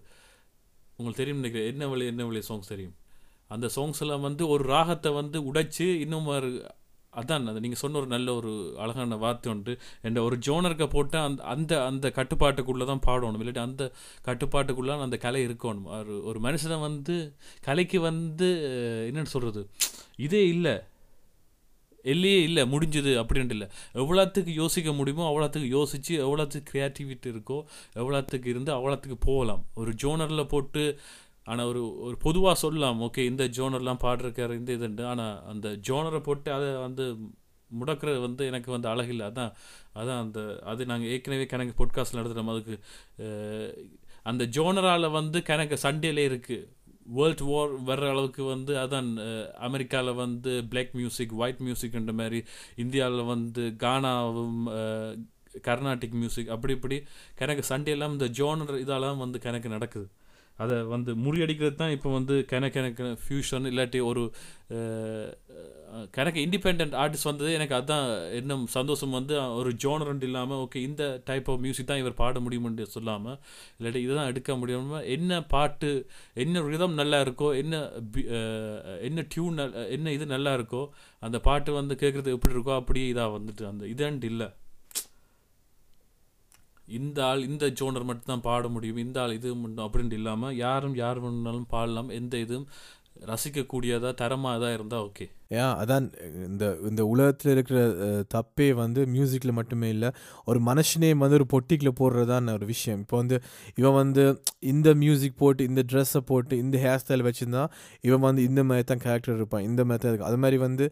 உங்களுக்கு 0.99 1.21
தெரியும் 1.23 1.41
நினைக்கிறேன். 1.43 1.71
என்ன 1.73 1.89
வழி 1.93 2.07
என்ன 2.13 2.25
வழிய 2.31 2.45
சாங்ஸ் 2.51 2.73
தெரியும். 2.75 2.97
அந்த 3.51 3.67
சாங்ஸில் 3.77 4.21
வந்து 4.21 4.49
ஒரு 4.49 4.65
ராகத்தை 4.65 5.13
வந்து 5.13 5.39
உடைச்சு 5.51 5.87
இன்னும் 6.05 6.27
ஒரு 6.27 6.51
அதான் 7.13 7.47
அது 7.51 7.61
நீங்கள் 7.61 7.81
சொன்ன 7.83 7.99
ஒரு 7.99 8.07
நல்ல 8.07 8.35
ஒரு 8.35 8.51
அழகான 8.79 9.17
வார்த்தை 9.17 9.53
உண்டு. 9.53 9.79
என்ற 10.03 10.23
ஒரு 10.23 10.37
ஜோனருக்கு 10.47 10.87
போட்டு 10.87 11.19
அந்த 11.19 11.45
அந்த 11.45 11.73
அந்த 11.85 12.07
கட்டுப்பாட்டுக்குள்ளே 12.09 12.87
தான் 12.87 13.05
பாடணும். 13.07 13.41
இல்லாட்டி 13.43 13.63
அந்த 13.69 13.85
கட்டுப்பாட்டுக்குள்ளே 14.25 14.97
அந்த 15.07 15.17
கலை 15.17 15.41
இருக்கணும். 15.49 15.87
ஒரு 16.01 16.17
ஒரு 16.25 16.41
மனுஷனை 16.41 16.79
வந்து 16.81 17.17
கலைக்கு 17.61 18.01
வந்து 18.01 18.49
என்னென்னு 19.09 19.09
என்னன்னு 19.09 19.35
சொல்கிறது 19.35 19.63
இதே 20.17 20.43
இல்லை. 20.49 20.75
எல்லையே 22.05 22.41
இல்லை. 22.43 22.63
முடிஞ்சது 22.73 23.13
அப்படின்ட்டு 23.21 23.57
இல்லை. 23.57 23.69
எவ்வளோத்துக்கு 23.95 24.53
யோசிக்க 24.55 24.93
முடியுமோ 24.93 25.25
அவ்வளோத்துக்கு 25.31 25.69
யோசித்து 25.69 26.13
எவ்வளோத்துக்கு 26.27 26.71
க்ரியேட்டிவிட்டி 26.73 27.29
இருக்கோ 27.35 27.59
எவ்வளோத்துக்கு 27.95 28.47
இருந்து 28.47 28.73
அவ்வளோத்துக்கு 28.73 29.19
போகலாம். 29.21 29.65
ஒரு 29.75 29.93
ஜோனரில் 30.05 30.51
போட்டு 30.53 30.85
ஆனால் 31.47 31.69
ஒரு 31.73 31.83
ஒரு 32.07 32.17
பொதுவாக 32.27 32.55
சொல்லலாம். 32.65 33.01
ஓகே 33.07 33.25
இந்த 33.33 33.45
ஜோனர்லாம் 33.57 34.03
பாடுறக்காரு 34.05 34.55
இந்த 34.61 34.71
இதுண்டு 34.79 35.05
ஆனால் 35.13 35.37
அந்த 35.53 35.69
ஜோனரை 35.89 36.21
போட்டு 36.29 36.51
அதை 36.57 36.69
வந்து 36.87 37.05
முடக்கிறது 37.71 38.19
வந்து 38.27 38.43
எனக்கு 38.51 38.71
வந்து 38.75 38.89
அழகில்லை 38.93 39.25
அதான் 39.31 39.53
அதான் 40.01 40.21
அந்த 40.25 40.41
அது 40.71 40.83
நாங்கள் 40.91 41.11
ஏற்கனவே 41.15 41.47
கணக்கு 41.53 41.75
பொட்காஸ்ட் 41.81 42.19
நடத்துகிறோம் 42.19 42.53
அதுக்கு 42.55 42.77
அந்த 44.31 44.43
ஜோனரால் 44.57 45.15
வந்து 45.19 45.39
கணக்கு 45.51 45.77
சண்டேலே 45.87 46.25
இருக்குது 46.31 46.69
வேர்ல்ட் 47.17 47.43
வார் 47.49 47.73
வர்ற 47.89 48.07
அளவுக்கு 48.13 48.43
வந்து 48.53 48.73
அதான் 48.85 49.09
அமெரிக்காவில் 49.67 50.21
வந்து 50.23 50.53
பிளாக் 50.71 50.95
மியூசிக் 51.01 51.35
ஒயிட் 51.41 51.63
மியூசிக்ன்ற 51.67 52.13
மாதிரி 52.21 52.41
இந்தியாவில் 52.85 53.31
வந்து 53.33 53.65
கானாவும் 53.85 54.61
கர்நாடிக் 55.69 56.17
மியூசிக் 56.23 56.53
அப்படி 56.55 56.75
இப்படி 56.79 56.97
கணக்கு 57.41 57.65
சண்டேலாம் 57.73 58.15
இந்த 58.17 58.29
ஜோனர் 58.39 58.83
இதெல்லாம் 58.85 59.23
வந்து 59.25 59.41
கணக்கு 59.47 59.69
நடக்குது. 59.77 60.09
அதை 60.65 60.77
வந்து 60.95 61.11
முறியடிக்கிறது 61.25 61.77
தான் 61.83 61.95
இப்போ 61.97 62.11
வந்து 62.19 62.35
கணக்கு 62.53 62.81
எனக்கு 62.83 63.07
ஃபியூஷன் 63.25 63.69
இல்லாட்டி 63.71 64.01
ஒரு 64.11 64.23
கணக்கு 66.17 66.41
இண்டிபெண்ட் 66.47 66.95
ஆர்டிஸ்ட் 67.03 67.29
வந்தது. 67.31 67.51
எனக்கு 67.59 67.75
அதுதான் 67.77 68.07
இன்னும் 68.39 68.65
சந்தோஷம் 68.75 69.15
வந்து 69.19 69.35
ஒரு 69.61 69.71
ஜோனரண்ட் 69.85 70.25
இல்லாமல் 70.29 70.61
ஓகே 70.65 70.81
இந்த 70.89 71.05
டைப் 71.29 71.49
ஆஃப் 71.53 71.63
மியூசிக் 71.65 71.89
தான் 71.91 72.03
இவர் 72.03 72.19
பாட 72.23 72.41
முடியும்னு 72.47 72.87
சொல்லாமல் 72.97 73.39
இல்லாட்டி 73.79 74.03
இதுதான் 74.07 74.31
எடுக்க 74.33 74.57
முடியாமல் 74.63 75.07
என்ன 75.17 75.41
பாட்டு 75.55 75.91
என்ன 76.45 76.65
ரிதம் 76.73 76.99
நல்லா 77.01 77.21
இருக்கோ 77.27 77.49
என்ன 77.63 77.81
என்ன 79.09 79.27
டியூன் 79.35 79.65
என்ன 79.97 80.13
இது 80.19 80.27
நல்லா 80.35 80.53
இருக்கோ 80.61 80.83
அந்த 81.23 81.41
பாட்டு 81.49 81.79
வந்து 81.81 81.97
கேட்குறது 82.05 82.37
எப்படி 82.37 82.57
இருக்கோ 82.57 82.75
அப்படியே 82.81 83.09
இதாக 83.15 83.37
வந்துட்டு 83.39 83.67
அந்த 83.73 83.85
இதன்ட்டு 83.95 84.31
இல்லை. 84.33 84.51
இந்த 86.89 87.25
ஆள் 87.25 87.43
இந்த 87.43 87.67
ஜோனர் 87.71 88.05
மட்டும் 88.05 88.27
தான் 88.27 88.41
பாட 88.41 88.69
முடியும் 88.69 88.97
இந்த 88.97 89.21
ஆள் 89.21 89.33
இது 89.33 89.55
மட்டும் 89.55 89.87
அப்படின்ட்டு 89.87 90.13
இல்லாமல் 90.13 90.57
யாரும் 90.57 90.95
யார் 90.95 91.21
வேணுனாலும் 91.21 91.69
பாடலாம். 91.69 92.09
எந்த 92.11 92.39
இதுவும் 92.39 92.69
ரசிக்கக்கூடியதாக 93.27 94.15
தரமாக 94.15 94.61
தான் 94.61 94.73
இருந்தால் 94.73 95.01
ஓகே 95.01 95.27
ஏன் 95.51 95.73
அதான் 95.81 96.07
இந்த 96.49 96.65
இந்த 96.91 97.03
உலகத்தில் 97.13 97.53
இருக்கிற 97.55 97.81
தப்பே 98.35 98.69
வந்து 98.83 99.01
மியூசிக்கில் 99.15 99.57
மட்டுமே 99.59 99.89
இல்லை 99.95 100.11
ஒரு 100.51 100.61
மனுஷனே 100.69 101.11
வந்து 101.23 101.39
ஒரு 101.41 101.47
பொட்டிக்கில் 101.55 101.97
போடுறதான 102.01 102.55
ஒரு 102.59 102.67
விஷயம். 102.73 103.01
இப்போ 103.05 103.17
வந்து 103.23 103.37
இவன் 103.81 103.97
வந்து 104.03 104.25
இந்த 104.73 104.89
மியூசிக் 105.03 105.37
போட்டு 105.43 105.69
இந்த 105.71 105.83
ட்ரெஸ்ஸை 105.91 106.23
போட்டு 106.31 106.55
இந்த 106.65 106.77
ஹேர் 106.85 107.01
ஸ்டைல் 107.03 107.27
வச்சுருந்தா 107.29 107.65
இவன் 108.09 108.25
வந்து 108.29 108.43
இந்த 108.51 108.65
மாதிரி 108.71 108.87
தான் 108.91 109.03
கேரக்டர் 109.07 109.39
இருப்பான் 109.41 109.67
இந்த 109.71 109.85
மாதிரி 109.91 110.03
தான் 110.07 110.29
அது 110.31 110.41
மாதிரி 110.45 110.59
வந்து 110.67 110.87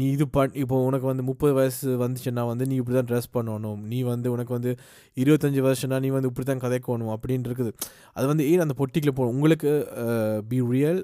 நீ 0.00 0.04
இது 0.16 0.26
பண் 0.36 0.56
இப்போ 0.62 0.76
உனக்கு 0.88 1.06
வந்து 1.10 1.24
முப்பது 1.30 1.52
வயசு 1.58 1.88
வந்துச்சுன்னா 2.04 2.42
வந்து 2.50 2.64
நீ 2.70 2.74
இப்படி 2.80 2.96
தான் 2.98 3.08
ட்ரெஸ் 3.10 3.30
பண்ணணும். 3.36 3.80
நீ 3.92 3.98
வந்து 4.12 4.28
உனக்கு 4.34 4.52
வந்து 4.56 4.72
இருபத்தஞ்சி 5.16 5.60
வருஷம்னா 5.68 5.98
நீ 6.04 6.10
வந்து 6.16 6.30
இப்படி 6.30 6.46
தான் 6.50 6.62
கதைக்கணும் 6.64 7.12
அப்படின்னு 7.14 7.48
இருக்குது. 7.48 7.70
அது 8.16 8.26
வந்து 8.32 8.44
ஏன் 8.50 8.64
அந்த 8.66 8.76
பொட்டிக்கில் 8.80 9.14
போகணும் 9.18 9.34
உங்களுக்கு 9.36 9.72
பி 10.50 10.60
ரியல் 10.74 11.00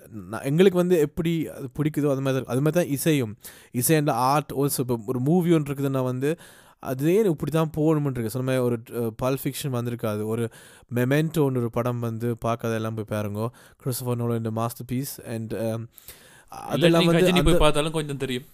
எங்களுக்கு 0.51 0.79
வந்து 0.83 0.99
எப்படி 1.07 1.33
அது 1.57 1.69
பிடிக்குதோ 1.79 2.11
அது 2.15 2.25
மாதிரி 2.27 2.39
தான். 2.41 2.51
அது 2.55 2.63
மாதிரி 2.67 2.79
தான் 2.81 2.93
இசையும். 2.97 3.33
இசை 3.81 3.97
அந்த 4.03 4.15
ஆர்ட் 4.33 4.53
ஆல்சோ 4.61 4.81
இப்போ 4.85 4.97
ஒரு 5.13 5.21
மூவி 5.31 5.55
ஒன்று 5.59 5.71
இருக்குதுன்னா 5.71 6.05
வந்து 6.13 6.33
அது 6.91 7.13
இப்படி 7.33 7.51
தான் 7.53 7.71
போகணும்னு 7.77 8.15
இருக்கு 8.15 8.33
சொன்ன 8.33 8.47
மாதிரி 8.49 8.65
ஒரு 8.69 8.77
பல் 9.23 9.39
ஃபிக்ஷன் 9.43 9.75
வந்திருக்காது. 9.77 10.23
ஒரு 10.33 10.45
மெமெண்டோ 10.99 11.45
ஒன்று 11.47 11.63
ஒரு 11.65 11.71
படம் 11.79 12.05
வந்து 12.09 12.31
பார்க்காதெல்லாம் 12.47 12.99
போய் 12.99 13.13
பாருங்க. 13.15 13.49
கிறிஸ்டபர் 13.83 14.37
இந்த 14.43 14.53
மாஸ்டர் 14.61 14.89
பீஸ் 14.93 15.15
அண்ட் 15.35 15.55
அதெல்லாம் 16.73 17.09
வந்து 17.11 17.55
பார்த்தாலும் 17.65 17.97
கொஞ்சம் 17.99 18.23
தெரியும். 18.25 18.47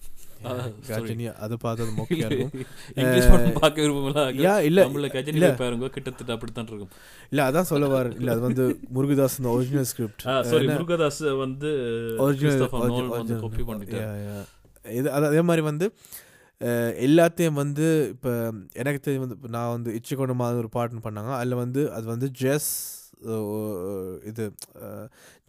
கஜினி 0.89 1.27
அதை 1.45 1.57
பார்த்தது 1.65 1.91
மொக்கையாக 1.99 2.29
இருக்கும். 2.29 2.53
இங்கிலீஷ் 3.01 3.31
படம் 3.33 3.59
பார்க்க 3.63 3.85
விரும்பல. 3.85 4.25
யா 4.47 4.55
இல்லை 4.69 4.85
நம்மள 4.87 5.11
கஜினி 5.17 5.41
பாருங்க 5.63 5.91
கிட்டத்தட்ட 5.97 6.31
அப்படித்தான் 6.37 6.71
இருக்கும். 6.73 6.95
இல்லை 7.33 7.45
அதான் 7.49 7.69
சொல்ல 7.73 8.01
இல்லை 8.21 8.31
அது 8.37 8.43
வந்து 8.49 8.65
Murugadoss 8.97 9.37
original 9.57 9.89
script 9.91 10.25
sorry 10.53 10.69
Murugadoss 10.77 11.23
வந்து 11.45 11.73
நோலன் 12.23 13.13
வந்து 13.19 13.19
ஒரிஜினல் 13.19 13.45
காப்பி 13.45 13.67
பண்ணிட்டார். 13.71 14.09
இது 15.01 15.09
அது 15.17 15.25
அதே 15.31 15.45
மாதிரி 15.51 15.65
வந்து 15.71 15.89
எல்லாத்தையும் 17.07 17.59
வந்து 17.61 17.87
இப்போ 18.15 18.33
எனக்கு 18.81 18.99
தெரியும் 19.05 19.23
வந்து 19.25 19.53
நான் 19.57 19.75
வந்து 19.75 19.91
இச்சிக்கொண்ட 19.99 20.35
மாதிரி 20.41 20.61
ஒரு 20.63 20.71
பாட்டுன்னு 20.77 21.05
பண்ணாங்க. 21.07 21.31
அதில் 21.41 21.61
வந்து 21.65 21.83
அது 21.97 22.07
வந்து 22.15 22.29
ஜெஸ் 22.41 22.73
இது 24.31 24.45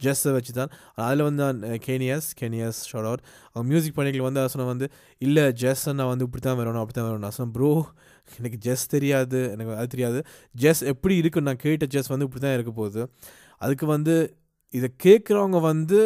ஜெஸ்ஸை 0.04 0.32
வச்சு 0.32 0.52
தான் 0.52 0.72
அதில் 1.04 1.24
வந்து 1.28 1.42
நான் 1.44 1.80
கேனியஸ் 1.86 2.28
கேனியஸ் 2.40 2.80
ஷார்ட் 2.90 3.08
அவுட் 3.10 3.24
அவங்க 3.52 3.66
மியூசிக் 3.70 3.96
பண்ணிக்கல 3.98 4.26
வந்து 4.28 4.48
சொன்ன 4.48 4.68
வந்து 4.72 4.88
இல்லை 5.22 5.44
ஜெஸ் 5.62 5.84
நான் 6.00 6.10
வந்து 6.12 6.26
இப்படி 6.28 6.42
தான் 6.48 6.58
வரணும் 6.60 6.82
அப்படி 6.82 6.96
தான் 6.98 7.08
வரணும் 7.08 7.24
நான் 7.26 7.36
சொன்னேன் 7.38 7.54
ப்ரோ 7.56 7.70
எனக்கு 8.38 8.58
ஜெஸ் 8.58 8.84
தெரியாது. 8.88 9.40
எனக்கு 9.54 9.72
அது 9.74 9.88
தெரியாது. 9.88 10.18
ஜெஸ் 10.54 10.82
எப்படி 10.92 11.14
இருக்குன்னு 11.16 11.48
நான் 11.50 11.62
கேட்ட 11.64 11.86
ஜெஸ் 11.86 12.12
வந்து 12.12 12.26
இப்படி 12.28 12.42
தான் 12.42 12.54
இருக்க 12.54 12.72
போகுது. 12.72 13.02
அதுக்கு 13.60 13.86
வந்து 13.86 14.14
இதை 14.74 14.88
கேட்குறவங்க 15.04 15.58
வந்து 15.60 15.98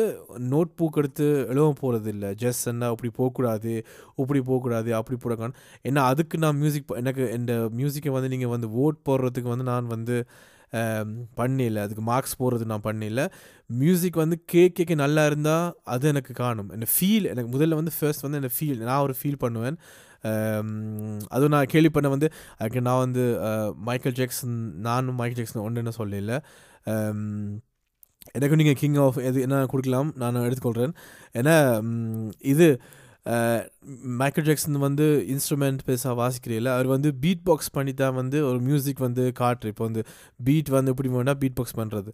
நோட் 0.53 0.71
புக் 0.79 0.97
எடுத்து 0.97 1.27
எழுவ 1.51 1.67
போகிறது 1.81 2.09
இல்லை 2.11 2.31
ஜஸ்ட் 2.35 2.65
என்ன 2.69 2.89
இப்படி 2.91 3.11
போகக்கூடாது 3.19 3.73
இப்படி 4.19 4.41
போகக்கூடாது 4.41 4.91
அப்படி 4.95 5.17
போடக்கான் 5.25 5.55
ஏன்னா 5.83 6.03
அதுக்கு 6.13 6.37
நான் 6.39 6.59
மியூசிக் 6.59 6.97
எனக்கு 6.97 7.25
இந்த 7.33 7.55
மியூசிக்கை 7.79 8.13
வந்து 8.17 8.29
நீங்கள் 8.29 8.53
வந்து 8.55 8.69
ஓட் 8.85 8.99
போடுறதுக்கு 9.09 9.53
வந்து 9.55 9.69
நான் 9.73 9.87
வந்து 9.87 10.17
ஆம், 10.73 11.13
அதுக்கு 11.85 12.03
மார்க்ஸ் 12.03 12.37
போகிறது 12.37 12.65
நான் 12.73 12.85
பண்ணல 12.85 13.23
மியூசிக் 13.83 14.23
வந்து 14.23 14.37
கேட்க 14.45 14.73
கேட்க 14.79 14.95
நல்லா 14.95 15.27
இருந்தால் 15.27 15.67
அது 15.85 16.09
எனக்கு 16.09 16.33
காணும். 16.33 16.71
என்ன 16.71 16.89
ஃபீல் 16.95 17.27
எனக்கு 17.33 17.51
முதல்ல 17.57 17.79
வந்து 17.81 17.95
ஃபர்ஸ்ட் 17.99 18.27
வந்து 18.27 18.41
என்ன 18.41 18.51
ஃபீல் 18.59 18.83
நான் 18.89 19.05
ஒரு 19.07 19.15
ஃபீல் 19.21 19.43
பண்ணுவேன். 19.45 19.79
அதுவும் 21.29 21.55
நான் 21.55 21.73
கேள்வி 21.75 21.91
பண்ண 21.91 22.09
வந்து 22.09 22.29
அதுக்கு 22.59 22.81
நான் 22.81 23.03
வந்து 23.05 23.25
மைக்கேல் 23.89 24.17
ஜாக்சன் 24.21 24.57
நானும் 24.89 25.19
மைக்கேல் 25.21 25.41
ஜாக்சன் 25.41 25.67
ஒன்றுன்னு 25.67 25.95
சொல்லல. 26.01 26.37
எனக்கு 28.35 28.39
எனக்கும் 28.39 28.61
நீங்கள் 28.61 28.79
கிங் 28.81 28.97
ஆஃப் 28.97 29.19
எது 29.29 29.41
என்ன 29.41 29.67
கொடுக்கலாம் 29.73 30.09
நான் 30.17 30.45
எடுத்துக்கொள்கிறேன் 30.47 30.95
ஏன்னா 31.35 31.57
இது 32.53 32.67
மைக்கேல் 34.21 34.47
ஜாக்சன் 34.47 34.79
வந்து 34.87 35.05
இன்ஸ்ட்ருமெண்ட் 35.35 35.81
பெருசாக 35.89 36.15
வாசிக்கிறீங்கள 36.21 36.71
அவர் 36.77 36.89
வந்து 36.95 37.11
பீட் 37.23 37.43
பாக்ஸ் 37.49 37.71
பண்ணி 37.77 37.93
தான் 38.01 38.17
வந்து 38.21 38.39
ஒரு 38.49 38.59
மியூசிக் 38.69 39.01
வந்து 39.07 39.25
காட்டுரு 39.41 39.71
இப்போ 39.73 39.85
வந்து 39.89 40.03
பீட் 40.47 40.71
வந்து 40.77 40.93
எப்படி 40.93 41.11
வேணால் 41.17 41.39
பீட் 41.43 41.57
பாக்ஸ் 41.59 41.77
பண்ணுறது 41.81 42.13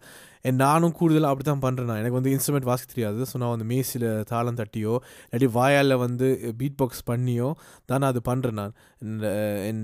நானும் 0.62 0.94
கூடுதலாக 0.98 1.32
அப்படி 1.32 1.46
தான் 1.48 1.62
பண்ணுறேன் 1.64 1.88
நான் 1.90 2.00
எனக்கு 2.02 2.18
வந்து 2.18 2.32
இன்ஸ்ட்ருமெண்ட் 2.34 2.68
வாசிக்க 2.70 2.88
தெரியாது. 2.94 3.20
ஸோ 3.30 3.34
நான் 3.42 3.52
வந்து 3.54 3.66
மேசியில் 3.72 4.06
தாளம் 4.30 4.58
தட்டியோ 4.60 4.94
இல்லாட்டி 5.26 5.48
வாயால் 5.58 5.96
வந்து 6.04 6.28
பீட் 6.60 6.78
பாக்ஸ் 6.80 7.02
பண்ணியோ 7.10 7.48
தான் 7.90 8.00
நான் 8.02 8.12
அது 8.14 8.22
பண்ணுறேன் 8.30 8.58
நான். 8.60 8.74
என் 9.68 9.82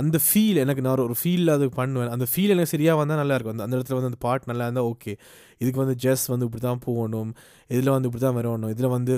அந்த 0.00 0.16
ஃபீல் 0.26 0.60
எனக்கு 0.64 0.84
நான் 0.86 1.04
ஒரு 1.08 1.16
ஃபீலில் 1.22 1.54
அது 1.56 1.66
பண்ணுவேன். 1.80 2.12
அந்த 2.16 2.26
ஃபீல் 2.32 2.54
எனக்கு 2.54 2.72
சரியாக 2.74 3.00
வந்தால் 3.00 3.20
நல்லாயிருக்கும் 3.22 3.54
அந்த 3.56 3.66
அந்த 3.66 3.76
இடத்துல 3.78 3.98
வந்து 3.98 4.10
அந்த 4.12 4.20
பாட்டு 4.26 4.50
நல்லா 4.52 4.66
இருந்தால் 4.68 4.88
ஓகே 4.92 5.14
இதுக்கு 5.62 5.80
வந்து 5.84 5.96
ஜஸ் 6.04 6.24
வந்து 6.32 6.46
இப்படி 6.48 6.62
தான் 6.68 6.82
போகணும். 6.88 7.30
இதில் 7.74 7.92
வந்து 7.94 8.08
இப்படி 8.08 8.22
தான் 8.26 8.36
வரணும். 8.38 8.72
இதில் 8.74 8.92
வந்து 8.96 9.14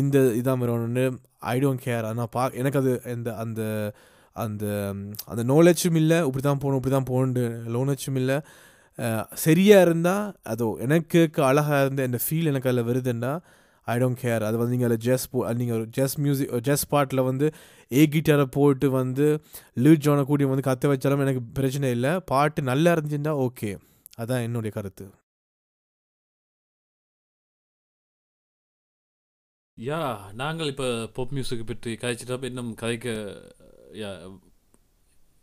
இந்த 0.00 0.18
இதான் 0.40 0.60
வரணும்னு 0.64 1.04
ஐ 1.42 1.56
டோன்ட் 1.64 1.84
கேர் 1.86 2.06
ஆனால் 2.10 2.30
பா 2.36 2.44
எனக்கு 2.60 2.80
அது 2.82 2.92
இந்த 3.16 3.30
அந்த 3.44 3.60
அந்த 4.44 4.64
அந்த 5.32 5.42
நாலேஜும் 5.52 5.98
இல்லை. 6.02 6.18
இப்படி 6.28 6.42
தான் 6.48 6.62
போகணும் 6.62 6.80
இப்படி 6.80 6.94
தான் 6.96 7.10
போகணுன்னு 7.10 7.44
லோனச்சும் 7.74 8.18
இல்லை 8.22 8.38
சரியாக 9.44 9.84
இருந்தால் 9.86 10.26
அதோ 10.52 10.66
எனக்கு 10.84 11.20
அழகாக 11.50 11.80
இருந்த 11.84 12.04
இந்த 12.10 12.18
ஃபீல் 12.24 12.50
எனக்கு 12.52 12.70
அதில் 12.70 12.88
வருதுன்னா 12.90 13.32
ஐ 13.86 13.96
டோன்ட் 14.02 14.20
கேர் 14.22 14.44
அது 14.46 14.56
வந்து 14.60 14.74
நீங்கள் 14.74 14.88
அதில் 14.90 15.02
ஜெஸ் 15.06 15.26
போ 15.32 15.40
நீங்கள் 15.58 15.76
ஒரு 15.78 15.84
ஜெஸ் 15.96 16.16
மியூசிக் 16.24 16.52
ஜெஸ் 16.68 16.86
பாட்டில் 16.92 17.26
வந்து 17.28 17.46
ஏ 17.90 18.04
கிட்டாரை 18.14 18.46
போட்டு 18.56 18.86
வந்து 19.00 19.26
லீட் 19.84 20.04
ஜோனை 20.06 20.22
கூட்டி 20.30 20.48
வந்து 20.52 20.64
கற்று 20.68 20.90
வச்சாலும் 20.92 21.22
எனக்கு 21.26 21.42
பிரச்சனை 21.58 21.90
இல்லை. 21.96 22.12
பாட்டு 22.32 22.62
நல்லா 22.70 22.92
இருந்துச்சுன்னா 22.96 23.34
ஓகே 23.46 23.70
அதான் 24.22 24.44
என்னுடைய 24.46 24.72
கருத்து. 24.78 25.06
யா 29.84 30.00
நாங்கள் 30.40 30.70
இப்போ 30.72 30.86
பாப் 31.16 31.32
மியூசிக் 31.36 31.70
பற்றி 31.70 31.90
கதைச்சிட்டப்ப 32.02 32.50
இன்னும் 32.50 32.70
கதைக்க 32.82 33.08
யா 34.02 34.10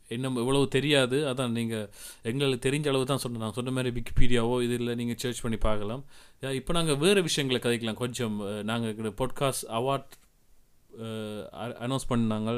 இன்னும் 0.09 0.39
இவ்வளவு 0.41 0.65
தெரியாது. 0.75 1.17
அதான் 1.31 1.53
நீங்கள் 1.57 1.85
எங்களுக்கு 2.29 2.63
தெரிஞ்ச 2.65 2.87
அளவு 2.91 3.05
தான் 3.11 3.21
சொன்னேன். 3.23 3.43
நான் 3.43 3.55
சொன்ன 3.57 3.73
மாதிரி 3.75 3.91
விக்கிபீடியாவோ 3.97 4.55
இதில் 4.65 4.95
நீங்கள் 4.99 5.19
சர்ச் 5.23 5.43
பண்ணி 5.45 5.59
பார்க்கலாம். 5.67 6.03
யா 6.41 6.49
இப்போ 6.59 6.73
நாங்கள் 6.77 6.99
வேறு 7.03 7.21
விஷயங்களை 7.29 7.59
கதைக்கலாம். 7.65 8.01
கொஞ்சம் 8.01 8.35
நாங்கள் 8.71 9.15
பாட்காஸ்ட் 9.21 9.69
அவார்ட் 9.79 10.17
அனௌன்ஸ் 11.85 12.09
பண்ணாங்க. 12.13 12.57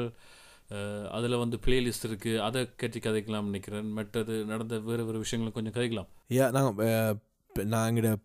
அதில் 1.16 1.40
வந்து 1.42 1.56
பிளேலிஸ்ட் 1.66 2.08
இருக்குது 2.08 2.42
அதை 2.48 2.62
கட்டி 2.82 2.98
கதைக்கலாம்னு 2.98 3.50
நினைக்கிறேன். 3.52 3.88
மற்றது 3.98 4.34
நடந்த 4.52 4.78
வேறு 4.88 5.06
வேறு 5.08 5.24
விஷயங்களை 5.24 5.52
கொஞ்சம் 5.56 5.76
கதைக்கலாம். 5.76 6.10
ஏன் 6.40 6.54
நாங்கள் 6.56 7.20
நான் 7.64 7.94
எங்கட 7.94 8.18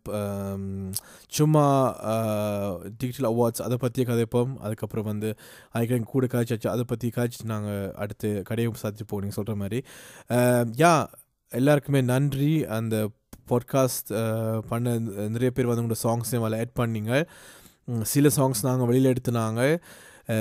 சும்மா 1.28 1.90
டிஜிட்டல் 2.98 3.32
அவார்ட்ஸ் 3.32 3.62
அதை 3.62 3.78
பற்றி 3.78 4.04
கதைப்போம் 4.04 4.54
அதுக்கப்புறம் 4.60 5.06
வந்து 5.06 5.38
அதுக்கு 5.72 6.00
கூட 6.00 6.26
காய்ச்சாச்சு 6.26 6.68
அதை 6.68 6.84
பற்றி 6.84 7.10
காய்ச்சி 7.10 7.46
நாங்கள் 7.46 7.94
அடுத்து 7.94 8.42
கடையும் 8.44 8.80
சாதிச்சு 8.84 9.06
போனீங்க 9.12 9.20
நீங்கள் 9.22 9.40
சொல்கிற 9.40 9.56
மாதிரி 9.56 9.84
யா 10.78 11.08
எல்லாருக்குமே 11.50 12.02
நன்றி 12.02 12.66
அந்த 12.66 13.10
பாட்காஸ்ட் 13.50 14.12
பண்ண 14.68 15.00
நிறைய 15.28 15.52
பேர் 15.52 15.66
வந்து 15.66 15.84
உங்களோட 15.84 16.02
சாங்ஸையும் 16.04 16.44
அதில் 16.44 16.60
ஆட் 16.60 16.78
பண்ணிங்க 16.80 17.26
சில 18.02 18.28
சாங்ஸ் 18.36 18.62
நாங்கள் 18.62 18.88
வெளியில் 18.88 19.14
எடுத்துனாங்க 19.14 19.82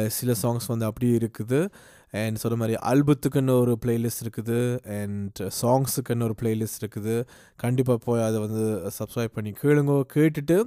சில 0.07 0.32
சாங்ஸ் 0.43 0.66
வந்து 0.66 0.84
அப்படியே 0.84 1.16
இருக்குது 1.16 1.68
அண்ட் 2.13 2.41
சொன்ன 2.43 2.59
மாதிரி 2.61 2.77
ஆல்பத்துக்குன்னு 2.91 3.55
ஒரு 3.63 3.75
பிளேலிஸ்ட் 3.85 4.23
இருக்குது. 4.25 4.59
அண்ட் 4.99 5.41
சாங்ஸுக்குன்னு 5.61 6.27
ஒரு 6.29 6.37
பிளேலிஸ்ட் 6.43 6.81
இருக்குது. 6.83 7.15
கண்டிப்பாக 7.65 7.99
போய் 8.07 8.27
அதை 8.29 8.39
வந்து 8.47 8.65
சப்ஸ்கிரைப் 8.99 9.37
பண்ணி 9.39 9.53
கேளுங்க. 9.63 9.95
கேட்டுட்டு 10.15 10.59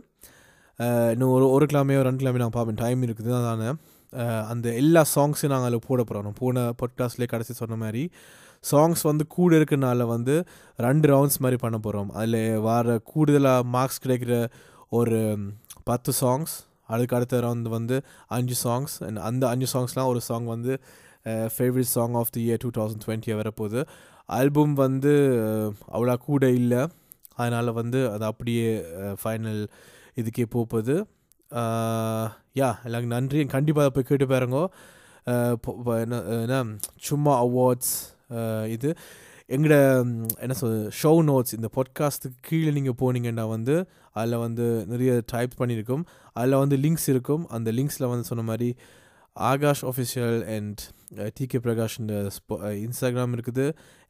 இன்னும் 1.13 1.33
ஒரு 1.37 1.45
ஒரு 1.55 1.65
கிழமையோ 1.71 2.01
ரெண்டு 2.07 2.21
கிழமையோ 2.23 2.43
நான் 2.43 2.57
பார்ப்பேன். 2.57 2.79
டைம் 2.83 3.01
இருக்குது 3.07 3.31
அதானே. 3.39 3.71
அந்த 4.51 4.67
எல்லா 4.81 5.01
சாங்ஸையும் 5.15 5.51
நாங்கள் 5.53 5.69
அதில் 5.69 5.85
போட 5.87 6.01
போகிறோம் 6.09 6.35
போன 6.39 6.63
பாட்காஸ்ட்லேயே 6.79 7.29
கடைசி 7.31 7.53
சொன்ன 7.53 7.75
மாதிரி 7.83 8.03
சாங்ஸ் 8.63 9.01
வந்து 9.09 9.23
கூட 9.35 9.51
இருக்கனால 9.59 10.05
வந்து 10.15 10.35
ரெண்டு 10.79 11.07
ரவுண்ட்ஸ் 11.13 11.39
மாதிரி 11.43 11.57
பண்ண 11.63 11.77
போகிறோம் 11.77 12.11
அதில் 12.19 12.59
வர 12.67 12.97
கூடுதலாக 13.11 13.63
மார்க்ஸ் 13.75 14.03
கிடைக்கிற 14.03 14.35
ஒரு 14.89 15.19
பத்து 15.83 16.11
சாங்ஸ் 16.21 16.53
அதுக்கு 16.93 17.15
அடுத்த 17.17 17.41
ரவுண்ட் 17.45 17.69
வந்து 17.77 17.97
அஞ்சு 18.37 18.55
சாங்ஸ் 18.63 18.95
அண்ட் 19.07 19.19
அந்த 19.29 19.43
அஞ்சு 19.53 19.67
சாங்ஸ்லாம் 19.73 20.11
ஒரு 20.13 20.21
சாங் 20.29 20.45
வந்து 20.45 20.73
favourite 21.55 21.91
song 21.95 22.15
of 22.21 22.31
the 22.35 22.41
year 22.47 22.61
two 22.63 22.69
thousand 22.77 23.03
twenty 23.05 23.37
வரப்போகுது. 23.39 23.81
ஆல்பம் 24.37 24.73
வந்து 24.83 25.13
அவ்வளோ 25.95 26.15
கூட 26.27 26.43
இல்லை. 26.59 26.81
அதனால் 27.35 27.77
வந்து 27.79 27.99
அது 28.13 28.25
அப்படியே 28.31 28.67
ஃபைனல் 29.21 29.61
இதுக்கே 30.21 30.45
போகுது 30.55 30.95
யா 32.59 32.69
எல்லாருக்கும் 32.85 33.15
நன்றி. 33.17 33.39
கண்டிப்பாக 33.55 33.89
போய் 33.95 34.07
கேட்டு 34.09 34.25
பாருங்க. 34.31 34.57
என்ன 36.03 36.15
என்ன 36.43 36.57
சும்மா 37.09 37.33
அவார்ட்ஸ் 37.43 37.93
இது. 38.75 38.89
எங்களோட 39.53 39.77
என்ன 40.43 40.53
சொல் 40.59 40.77
ஷோ 40.99 41.11
நோட்ஸ் 41.29 41.55
இந்த 41.57 41.69
பாட்காஸ்ட்டுக்கு 41.77 42.37
கீழே 42.47 42.71
நீங்கள் 42.77 42.97
போனீங்கன்னா 43.01 43.45
வந்து 43.55 43.75
அதில் 44.19 44.41
வந்து 44.45 44.65
நிறைய 44.91 45.11
டைப் 45.33 45.53
பண்ணியிருக்கும் 45.61 46.03
அதில் 46.39 46.61
வந்து 46.63 46.77
லிங்க்ஸ் 46.85 47.07
இருக்கும். 47.13 47.43
அந்த 47.55 47.71
லிங்க்ஸில் 47.77 48.11
வந்து 48.11 48.29
சொன்ன 48.29 48.45
மாதிரி 48.49 48.69
Akash 49.49 49.83
official 49.89 50.39
and 50.55 50.81
DK 51.37 51.59
Prakash 51.65 51.95
Instagram 52.85 53.33
இருக்குது. 53.37 53.65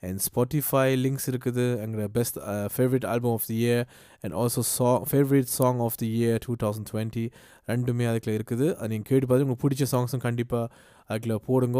அண்ட் 0.08 0.20
ஸ்பாட்டிஃபை 0.26 0.86
லிங்க்ஸ் 1.04 1.28
இருக்குது. 1.32 1.66
எங்களோட 1.84 2.08
best 2.18 2.38
favourite 2.76 3.06
album 3.14 3.36
of 3.38 3.48
the 3.52 3.58
year 3.66 3.84
and 4.24 4.36
also 4.42 4.64
song 4.78 5.04
favourite 5.12 5.52
song 5.58 5.82
of 5.88 5.98
the 6.02 6.10
year 6.20 6.40
two 6.46 6.56
thousand 6.64 6.90
twenty 6.92 7.26
ரெண்டுமே 7.72 8.08
அதுக்குள்ள 8.12 8.34
இருக்குது. 8.40 8.68
அது 8.80 8.90
நீங்கள் 8.94 9.10
கேட்டு 9.12 9.28
பார்த்து 9.28 9.46
உங்களுக்கு 9.48 9.66
பிடிச்ச 9.66 9.88
சாங்ஸும் 9.94 10.24
கண்டிப்பாக 10.28 10.66
அதுக்குள்ள 11.10 11.38
போடுங்க. 11.50 11.80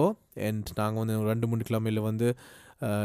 அண்ட் 0.50 0.70
நாங்கள் 0.80 1.02
வந்து 1.04 1.18
ரெண்டு 1.32 1.50
மூணு 1.52 1.68
கிழமையில் 1.70 2.02
வந்து 2.10 2.30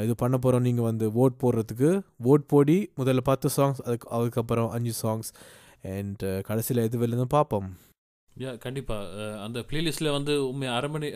இது 0.05 0.15
பண்ண 0.23 0.37
போகிறோம் 0.45 0.65
நீங்கள் 0.69 0.89
வந்து 0.91 1.07
ஓட் 1.23 1.37
போடுறதுக்கு. 1.43 1.91
ஓட் 2.31 2.47
போடி. 2.53 2.77
முதல்ல 3.01 3.23
பத்து 3.33 3.49
சாங்ஸ் 3.57 3.83
அதுக்கு 3.89 4.09
அதுக்கப்புறம் 4.19 4.71
அஞ்சு 4.77 4.95
சாங்ஸ் 5.03 5.31
அண்ட் 5.97 6.23
கடைசியில் 6.49 6.85
எது 6.87 7.03
வெளிலேருந்து 7.03 7.33
பார்ப்போம். 7.39 7.69
யா 8.43 8.51
கண்டிப்பாக 8.65 9.31
அந்த 9.45 9.59
ப்ளேலிஸ்ட்டில் 9.71 10.17
வந்து 10.19 10.35
உண்மை 10.51 10.69
அரண்மனை 10.79 11.09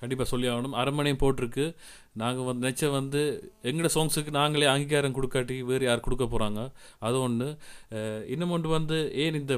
கண்டிப்பாக 0.00 0.28
சொல்லி 0.30 0.46
ஆகணும். 0.50 0.76
அரண்மனையும் 0.80 1.20
போட்டிருக்கு. 1.22 1.64
நாங்கள் 2.20 2.46
வந்து 2.46 2.62
நினச்ச 2.64 2.90
வந்து 2.96 3.20
எங்களோட 3.68 3.88
சாங்ஸுக்கு 3.94 4.30
நாங்களே 4.38 4.68
அங்கீகாரம் 4.72 5.16
கொடுக்காட்டி 5.16 5.56
வேறு 5.70 5.84
யார் 5.86 6.04
கொடுக்க 6.06 6.24
போகிறாங்க 6.26 6.60
அது 7.06 7.16
ஒன்று 7.26 7.48
இன்னும் 8.34 8.54
ஒன்று 8.56 8.70
வந்து 8.76 8.98
ஏன் 9.24 9.38
இந்த 9.40 9.54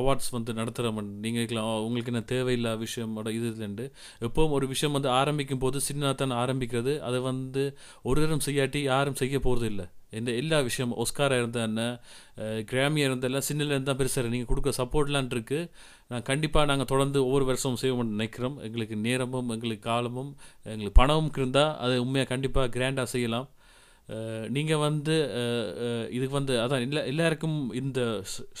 அவார்ட்ஸ் 0.00 0.30
வந்து 0.36 0.56
நடத்துகிறோம் 0.60 1.02
நீங்கள் 1.24 1.42
இருக்கலாம் 1.42 1.72
உங்களுக்கு 1.86 2.12
என்ன 2.14 2.24
தேவையில்லா 2.34 2.74
விஷயமோட 2.84 3.34
இது 3.38 3.50
இல்லைண்டு 3.54 3.86
எப்போவும் 4.28 4.56
ஒரு 4.58 4.68
விஷயம் 4.74 4.96
வந்து 4.98 5.12
ஆரம்பிக்கும் 5.20 5.64
போது 5.66 5.86
சின்னத்தான் 5.90 6.38
ஆரம்பிக்கிறது. 6.42 6.94
அதை 7.08 7.20
வந்து 7.30 7.64
ஒரு 8.08 8.18
தரம் 8.24 8.46
செய்யாட்டி 8.48 8.82
யாரும் 8.92 9.20
செய்ய 9.22 9.38
போகிறது 9.48 9.68
இல்லை 9.74 9.88
இந்த 10.12 10.30
எல்லா 10.40 10.58
விஷயமும் 10.68 10.98
ஒஸ்காராக 11.04 11.42
இருந்தால் 11.42 11.66
என்ன 11.70 11.82
கிராமியாக 12.70 13.10
இருந்தால் 13.10 13.46
சின்னல 13.48 13.74
இருந்தால் 13.76 13.98
பெருசாக 14.00 14.32
நீங்கள் 14.34 14.50
கொடுக்க 14.52 14.72
சப்போர்ட்லான் 14.80 15.32
இருக்குது 15.34 15.68
நான் 16.12 16.26
கண்டிப்பாக 16.30 16.70
நாங்கள் 16.70 16.90
தொடர்ந்து 16.92 17.20
ஒவ்வொரு 17.26 17.46
வருஷமும் 17.50 17.82
செய்வோம்னு 17.84 18.16
நினைக்கிறோம். 18.16 18.56
எங்களுக்கு 18.68 18.98
நேரமும் 19.08 19.52
எங்களுக்கு 19.56 19.86
காலமும் 19.90 20.32
எங்களுக்கு 20.72 20.98
பணமும் 21.02 21.30
இருந்தால் 21.40 21.72
அதை 21.84 21.96
உண்மையாக 22.06 22.30
கண்டிப்பாக 22.34 22.72
கிராண்டாக 22.76 23.08
செய்யலாம். 23.14 23.48
நீங்கள் 24.56 24.80
வந்து 24.84 25.14
இதுக்கு 26.16 26.34
வந்து 26.38 26.54
அதான் 26.62 26.84
எல்லா 26.84 27.00
எல்லாருக்கும் 27.10 27.56
இந்த 27.80 28.00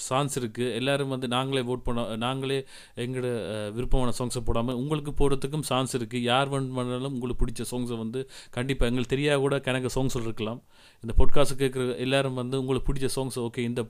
சான்ஸ் 0.08 0.34
இருக்குது 0.40 0.74
எல்லோரும் 0.78 1.12
வந்து 1.14 1.28
நாங்களே 1.34 1.62
ஓட் 1.72 1.84
பண்ண 1.86 2.02
நாங்களே 2.24 2.58
எங்களோட 3.04 3.28
விருப்பமான 3.76 4.12
சாங்ஸை 4.18 4.42
போடாமல் 4.48 4.78
உங்களுக்கு 4.82 5.12
போகிறதுக்கும் 5.20 5.64
சான்ஸ் 5.70 5.94
இருக்குது 5.98 6.26
யார் 6.30 6.52
வேணுமானாலும் 6.54 7.14
உங்களுக்கு 7.16 7.42
பிடிச்ச 7.44 7.64
சாங்ஸை 7.72 7.98
வந்து 8.02 8.22
கண்டிப்பாக 8.56 8.90
எங்களுக்கு 8.92 9.14
தெரியாத 9.14 9.40
கூட 9.46 9.58
கணக்கு 9.68 9.94
சாங்ஸ் 9.96 10.18
இருக்கலாம். 10.22 10.60
இந்த 11.04 11.12
பொட்காஸ்ட் 11.18 11.60
கேட்குற 11.62 11.82
எல்லாரும் 12.04 12.38
வந்து 12.40 12.56
உங்களுக்கு 12.60 12.86
பிடிச்ச 12.88 13.08
சாங்ஸ் 13.16 13.38
ஓகே 13.44 13.62
இந்த 13.70 13.80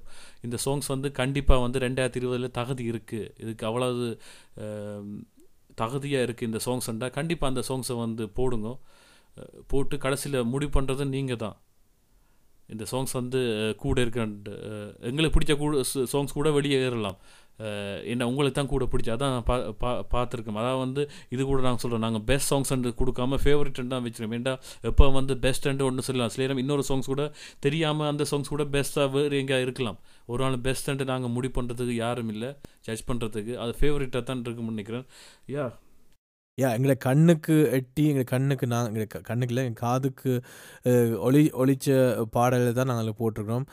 இந்த 0.47 0.57
சாங்ஸ் 0.65 0.89
வந்து 0.95 1.09
கண்டிப்பாக 1.21 1.63
வந்து 1.65 1.79
ரெண்டாயிரத்தி 1.87 2.21
இருபதில் 2.21 2.55
தகுதி 2.59 2.85
இருக்குது 2.93 3.31
இதுக்கு 3.43 3.65
அவ்வளவு 3.69 4.07
தகுதியாக 5.81 6.27
இருக்குது 6.27 6.49
இந்த 6.51 6.61
சாங்ஸ்ண்டா 6.67 7.09
கண்டிப்பாக 7.19 7.53
அந்த 7.53 7.63
சாங்ஸை 7.69 7.97
வந்து 8.05 8.25
போடுங்க. 8.39 8.69
போட்டு 9.71 9.97
கடைசியில் 10.05 10.39
முடிவு 10.53 10.73
பண்ணுறது 10.77 11.05
நீங்கள் 11.15 11.41
தான். 11.45 11.57
இந்த 12.75 12.85
சாங்ஸ் 12.93 13.15
வந்து 13.21 13.41
கூட 13.83 13.97
இருக்க 14.05 14.21
எங்களுக்கு 15.09 15.35
பிடிச்ச 15.37 15.55
கூட 15.61 15.83
சாங்ஸ் 16.13 16.39
கூட 16.39 16.49
வெளியே 16.59 16.79
ஏறலாம். 16.87 17.19
என்ன 18.13 18.27
உங்களுக்கு 18.31 18.57
தான் 18.59 18.71
கூட 18.73 18.85
பிடிச்சி 18.93 19.11
அதான் 19.15 19.37
பா 19.49 19.57
பா 19.83 19.91
பார்த்துருக்கேன். 20.15 20.59
அதாவது 20.63 20.81
வந்து 20.85 21.03
இது 21.35 21.43
கூட 21.51 21.59
நாங்கள் 21.67 21.83
சொல்கிறோம் 21.85 22.05
நாங்கள் 22.07 22.25
பெஸ்ட் 22.31 22.51
சாங்ஸ் 22.53 22.73
கொடுக்காம 23.01 23.39
ஃபேவரட் 23.45 23.81
தான் 23.95 24.05
வச்சுருக்கோம். 24.07 24.37
ஏன்டா 24.39 24.55
எப்போ 24.91 25.11
வந்து 25.19 25.37
பெஸ்ட் 25.47 25.67
ஒன்று 25.89 26.07
சொல்லலாம். 26.09 26.33
சில 26.35 26.45
நேரம் 26.45 26.63
இன்னொரு 26.65 26.85
சாங்ஸ் 26.91 27.11
கூட 27.15 27.25
தெரியாமல் 27.67 28.11
அந்த 28.13 28.27
சாங்ஸ் 28.33 28.55
கூட 28.55 28.67
பெஸ்ட்டாக 28.77 29.09
வேறு 29.17 29.41
எங்கேயா 29.43 29.65
இருக்கலாம். 29.67 29.99
ஒரு 30.33 30.41
நாள் 30.45 30.63
பெஸ்ட்டு 30.69 31.11
நாங்கள் 31.13 31.35
முடிவு 31.37 31.55
பண்ணுறதுக்கு 31.59 31.97
யாரும் 32.05 32.33
இல்லை. 32.37 32.53
ஜட்ஜ் 32.87 33.05
பண்ணுறதுக்கு 33.11 33.55
அது 33.65 33.75
ஃபேவரட்டாக 33.81 34.25
தான் 34.31 34.43
இருக்கும்னு 34.47 34.75
நினைக்கிறேன். 34.77 35.07
யா 35.57 35.67
யா 36.59 36.73
எங்களை 36.73 36.97
கண்ணுக்கு 36.99 37.71
எட்டி 37.73 38.05
எங்களை 38.05 38.25
கண்ணுக்கு 38.25 38.67
நான் 38.67 38.87
எங்களை 38.87 39.07
க- 39.07 39.21
கண்ணுக்கு 39.21 39.55
இல்லை 39.55 39.65
எங்கள் 39.65 39.81
காதுக்கு 39.81 40.33
ஒளி 41.21 41.51
ஒளிச்ச 41.55 41.89
பாடலை 42.31 42.73
தான் 42.73 42.87
நாங்கள் 42.87 43.19
போட்டிருக்கிறோம். 43.19 43.67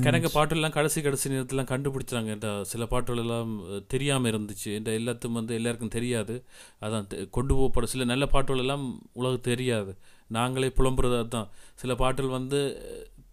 கணக்கு 0.00 0.28
பாட்டெல்லாம் 0.28 0.70
கடைசி 0.70 1.02
கடைசி 1.02 1.30
நேரத்துலாம் 1.30 1.70
கண்டுபிடிச்சாங்க 1.70 2.32
இந்த 2.32 2.64
சில 2.64 2.86
பாட்டுகள் 2.86 3.20
எல்லாம் 3.20 3.62
அஹ், 3.66 3.82
தெரியாம 3.86 4.28
இருந்துச்சு. 4.28 4.66
இந்த 4.76 4.90
எல்லாத்துக்கும் 4.90 5.32
வந்து 5.32 5.54
எல்லாருக்கும் 5.54 5.88
தெரியாது. 5.88 6.36
அதான் 6.82 7.06
கொண்டு 7.30 7.54
போகப்பட 7.54 7.86
சில 7.86 8.04
நல்ல 8.04 8.26
பாட்டுகள் 8.26 8.60
எல்லாம் 8.60 8.86
உலகம் 9.12 9.40
தெரியாது. 9.40 9.94
நாங்களே 10.30 10.72
புலம்புறது 10.76 11.18
அதுதான். 11.18 11.50
சில 11.74 11.94
பாட்டுகள் 11.94 12.30
வந்து 12.30 12.60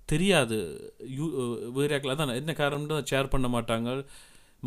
தெரியாது. 0.06 0.58
யூ 1.10 1.26
வேறு 1.72 1.96
அதான் 2.12 2.36
என்ன 2.36 2.52
காரணம்னு 2.54 3.04
ஷேர் 3.12 3.30
பண்ண 3.30 3.48
மாட்டாங்க. 3.48 3.90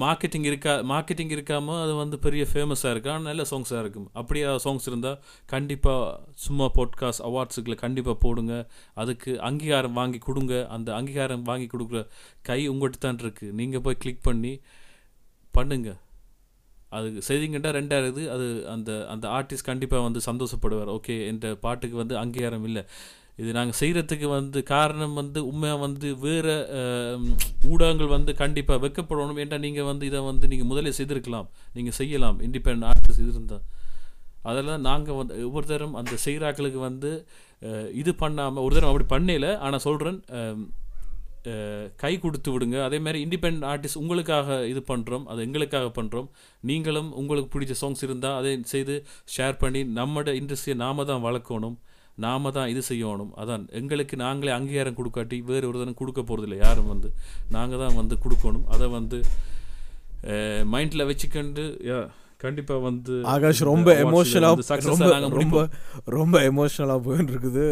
மார்க்கெட்டிங் 0.01 0.45
இருக்கா 0.45 0.78
மார்க்கெட்டிங் 0.78 1.32
இருக்காமல் 1.36 1.82
அது 1.82 1.95
வந்து 1.95 2.18
பெரிய 2.18 2.47
ஃபேமஸாக 2.53 2.90
இருக்கா? 2.90 3.18
நல்ல 3.18 3.43
சாங்ஸாக 3.51 3.80
இருக்கும். 3.80 4.11
அப்படியே 4.12 4.47
சாங்ஸ் 4.47 4.86
இருந்தால் 4.86 5.18
கண்டிப்பாக 5.47 6.20
சும்மா 6.34 6.70
பாட்காஸ்ட் 6.74 7.24
அவார்ட்ஸுக்குள்ள 7.28 7.74
கண்டிப்பாக 7.74 8.16
போடுங்க. 8.20 8.68
அதுக்கு 8.95 9.40
அங்கீகாரம் 9.40 9.93
வாங்கி 9.93 10.18
கொடுங்க. 10.18 10.68
அந்த 10.68 10.95
அங்கீகாரம் 10.95 11.43
வாங்கி 11.43 11.66
கொடுக்குற 11.66 12.07
கை 12.43 12.68
உங்கள்கிட்ட 12.70 12.99
தான் 12.99 13.16
இருக்குது 13.16 13.53
நீங்கள் 13.53 13.80
போய் 13.80 13.97
கிளிக் 13.97 14.22
பண்ணி 14.22 14.61
பண்ணுங்க. 15.51 15.97
அது 16.88 17.22
செய்திங்கன்னா 17.28 17.70
ரெண்டாவது 17.78 18.22
அது 18.28 18.68
அந்த 18.68 19.07
அந்த 19.09 19.28
ஆர்டிஸ்ட் 19.28 19.68
கண்டிப்பாக 19.70 20.03
வந்து 20.03 20.20
சந்தோஷப்படுவார். 20.30 20.90
ஓகே 20.99 21.26
இந்த 21.28 21.55
பாட்டுக்கு 21.55 21.97
வந்து 21.97 22.18
அங்கீகாரம் 22.18 22.64
இல்லை. 22.64 22.84
இது 23.41 23.51
நாங்கள் 23.59 23.78
செய்கிறதுக்கு 23.80 24.26
வந்து 24.37 24.59
காரணம் 24.72 25.14
வந்து 25.20 25.41
உண்மையாக 25.51 25.80
வந்து 25.85 26.09
வேறு 26.24 26.55
ஊடகங்கள் 27.70 28.14
வந்து 28.16 28.33
கண்டிப்பாக 28.43 28.83
வெக்கப்படணும். 28.85 29.39
ஏன்டா 29.45 29.59
நீங்கள் 29.66 29.89
வந்து 29.91 30.05
இதை 30.11 30.20
வந்து 30.30 30.51
நீங்கள் 30.53 30.70
முதலே 30.72 30.93
செய்திருக்கலாம். 30.99 31.49
நீங்கள் 31.76 31.97
செய்யலாம். 32.01 32.39
இண்டிபெண்ட் 32.49 32.87
ஆர்டிஸ்ட் 32.91 33.24
இருந்தால் 33.24 33.64
அதெல்லாம் 34.51 34.85
நாங்கள் 34.89 35.18
வந்து 35.18 35.35
ஒவ்வொரு 35.49 35.66
தரம் 35.72 35.97
அந்த 36.01 36.14
செய்கிறாக்களுக்கு 36.26 36.80
வந்து 36.89 37.11
இது 38.03 38.12
பண்ணாமல் 38.22 38.64
ஒரு 38.66 38.74
தரம் 38.76 38.91
அப்படி 38.93 39.07
பண்ணல 39.14 39.49
ஆனால் 39.66 39.85
சொல்கிறேன் 39.89 40.18
கை 42.03 42.11
கொடுத்து 42.24 42.51
விடுங்க. 42.55 42.76
அதே 42.89 42.99
மாதிரி 43.05 43.18
இண்டிபெண்ட் 43.26 43.62
ஆர்டிஸ்ட் 43.70 44.01
உங்களுக்காக 44.03 44.59
இது 44.72 44.80
பண்ணுறோம் 44.91 45.24
அது 45.33 45.41
எங்களுக்காக 45.47 45.87
பண்ணுறோம் 45.99 46.28
நீங்களும் 46.70 47.09
உங்களுக்கு 47.20 47.51
பிடிச்ச 47.55 47.76
சாங்ஸ் 47.80 48.05
இருந்தால் 48.07 48.37
அதை 48.41 48.53
செய்து 48.74 48.97
ஷேர் 49.37 49.57
பண்ணி 49.62 49.80
நம்மட 49.99 50.35
இண்டஸ்ட்ரியை 50.41 50.76
நாம 50.85 51.05
தான் 51.11 51.24
வளர்க்கணும். 51.26 51.76
நாம 52.24 52.50
தான் 52.50 52.70
இது 52.72 52.82
செய்யணும். 52.88 53.32
அதான் 53.42 53.62
எங்களுக்கு 53.80 54.16
நாங்களே 54.16 54.52
அங்கீகாரம் 54.56 54.98
கொடுக்காட்டி 54.98 55.36
வேறு 55.50 55.68
ஒரு 55.68 55.94
கொடுக்க 56.00 56.20
போகிறதில்ல 56.20 56.58
யாரும் 56.64 56.90
வந்து 56.92 57.08
நாங்கள் 57.56 57.82
தான் 57.84 57.98
வந்து 58.00 58.18
கொடுக்கணும். 58.24 58.66
அதை 58.74 58.88
வந்து 58.98 59.20
மைண்டில் 60.72 61.08
வச்சுக்கண்டு 61.10 61.64
கண்டிப்பா 62.45 62.74
வந்து 62.86 63.14
ஆகாஷ் 63.32 63.62
ரொம்ப 63.70 63.90
எமோஷனலா 64.05 64.51
ரொம்ப 64.90 65.09
ரொம்ப. 65.38 65.59
ரொம்ப 66.16 66.36
எமோஷனலா 66.51 66.97
போயிட்டு 67.07 67.32
இருக்குது 67.34 67.64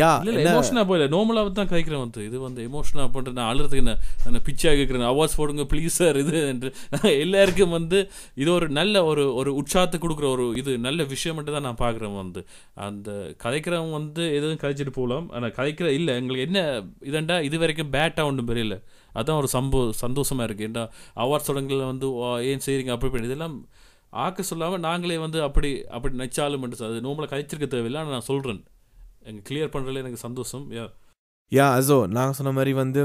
யா 0.00 0.10
இல்ல 0.24 0.42
எமோஷனா 0.50 0.82
போயில. 0.88 1.06
நார்மலா 1.14 1.42
தான் 1.58 1.70
கதைக்கிறேன் 1.70 2.02
வந்து. 2.04 2.20
இது 2.28 2.36
வந்து 2.46 2.60
எமோஷனா 2.68 3.04
போட்டு 3.14 3.36
நான் 3.38 3.50
அழுறதுக்கு 3.52 3.82
என்ன 3.84 3.94
நான் 4.26 4.44
பிச்சா 4.48 4.72
கேட்கிறேன் 4.78 5.08
அவார்ட்ஸ் 5.12 5.38
போடுங்க 5.40 5.64
ப்ளீஸ் 5.72 5.98
சார் 6.00 6.18
இது 6.22 6.36
என்று. 6.52 6.68
எல்லாருக்கும் 7.24 7.74
வந்து 7.78 7.98
இது 8.42 8.50
ஒரு 8.58 8.68
நல்ல 8.78 9.04
ஒரு 9.10 9.24
ஒரு 9.40 9.52
உற்சாகத்தை 9.60 9.98
கொடுக்குற 10.04 10.28
ஒரு 10.36 10.46
இது 10.62 10.72
நல்ல 10.86 11.08
விஷயம் 11.14 11.36
மட்டும் 11.38 11.56
தான் 11.58 11.66
நான் 11.68 11.82
பார்க்குறேன் 11.84 12.16
வந்து. 12.22 12.42
அந்த 12.88 13.10
கதைக்கிறவன் 13.44 13.96
வந்து 13.98 14.24
எதுவும் 14.38 14.62
கதைச்சிட்டு 14.64 14.94
போகலாம். 15.00 15.28
ஆனால் 15.36 15.56
கதைக்கிற 15.58 15.90
இல்லை 15.98 16.14
எங்களுக்கு 16.20 16.46
என்ன 16.48 16.60
இதண்டா 17.10 17.38
இது 17.48 17.62
வரைக்கும் 17.64 17.92
பேட்டாக 17.96 18.30
ஒன்றும் 18.32 18.50
பெரியல. 18.52 18.76
அதுதான் 19.14 19.40
ஒரு 19.40 19.48
சம்போ 19.54 19.80
சந்தோஷமாக 20.00 20.46
இருக்குது 20.46 20.68
ஏன்னா 20.70 20.84
அவார்ட் 21.16 21.46
சடங்குகளில் 21.46 21.90
வந்து 21.92 22.06
"ஓ, 22.18 22.28
ஏன் 22.50 22.64
செய்கிறீங்க 22.66 22.94
அப்படி 22.94 23.12
பண்ணி 23.12 23.30
இதெல்லாம் 23.30 23.56
ஆக்க 24.20 24.42
சொல்லாமல் 24.44 24.84
நாங்களே 24.86 25.18
வந்து 25.18 25.38
அப்படி 25.46 25.68
அப்படி 25.90 26.14
நச்சாலும் 26.16 26.64
அது 26.88 27.04
நோம்பளை 27.04 27.28
கழிச்சிருக்க 27.32 27.68
தேவையில்லை. 27.68 28.00
ஆனால் 28.02 28.16
நான் 28.16 28.28
சொல்கிறேன் 28.30 28.62
எங்கள் 29.26 29.46
கிளியர் 29.48 29.72
பண்ணுறதுல 29.72 30.02
எனக்கு 30.02 30.20
சந்தோஷம். 30.20 30.64
யா. 30.76 30.86
யா 31.52 31.66
அசோ 31.76 31.96
நாங்கள் 32.16 32.36
சொன்ன 32.38 32.52
மாதிரி 32.56 32.72
வந்து 32.80 33.00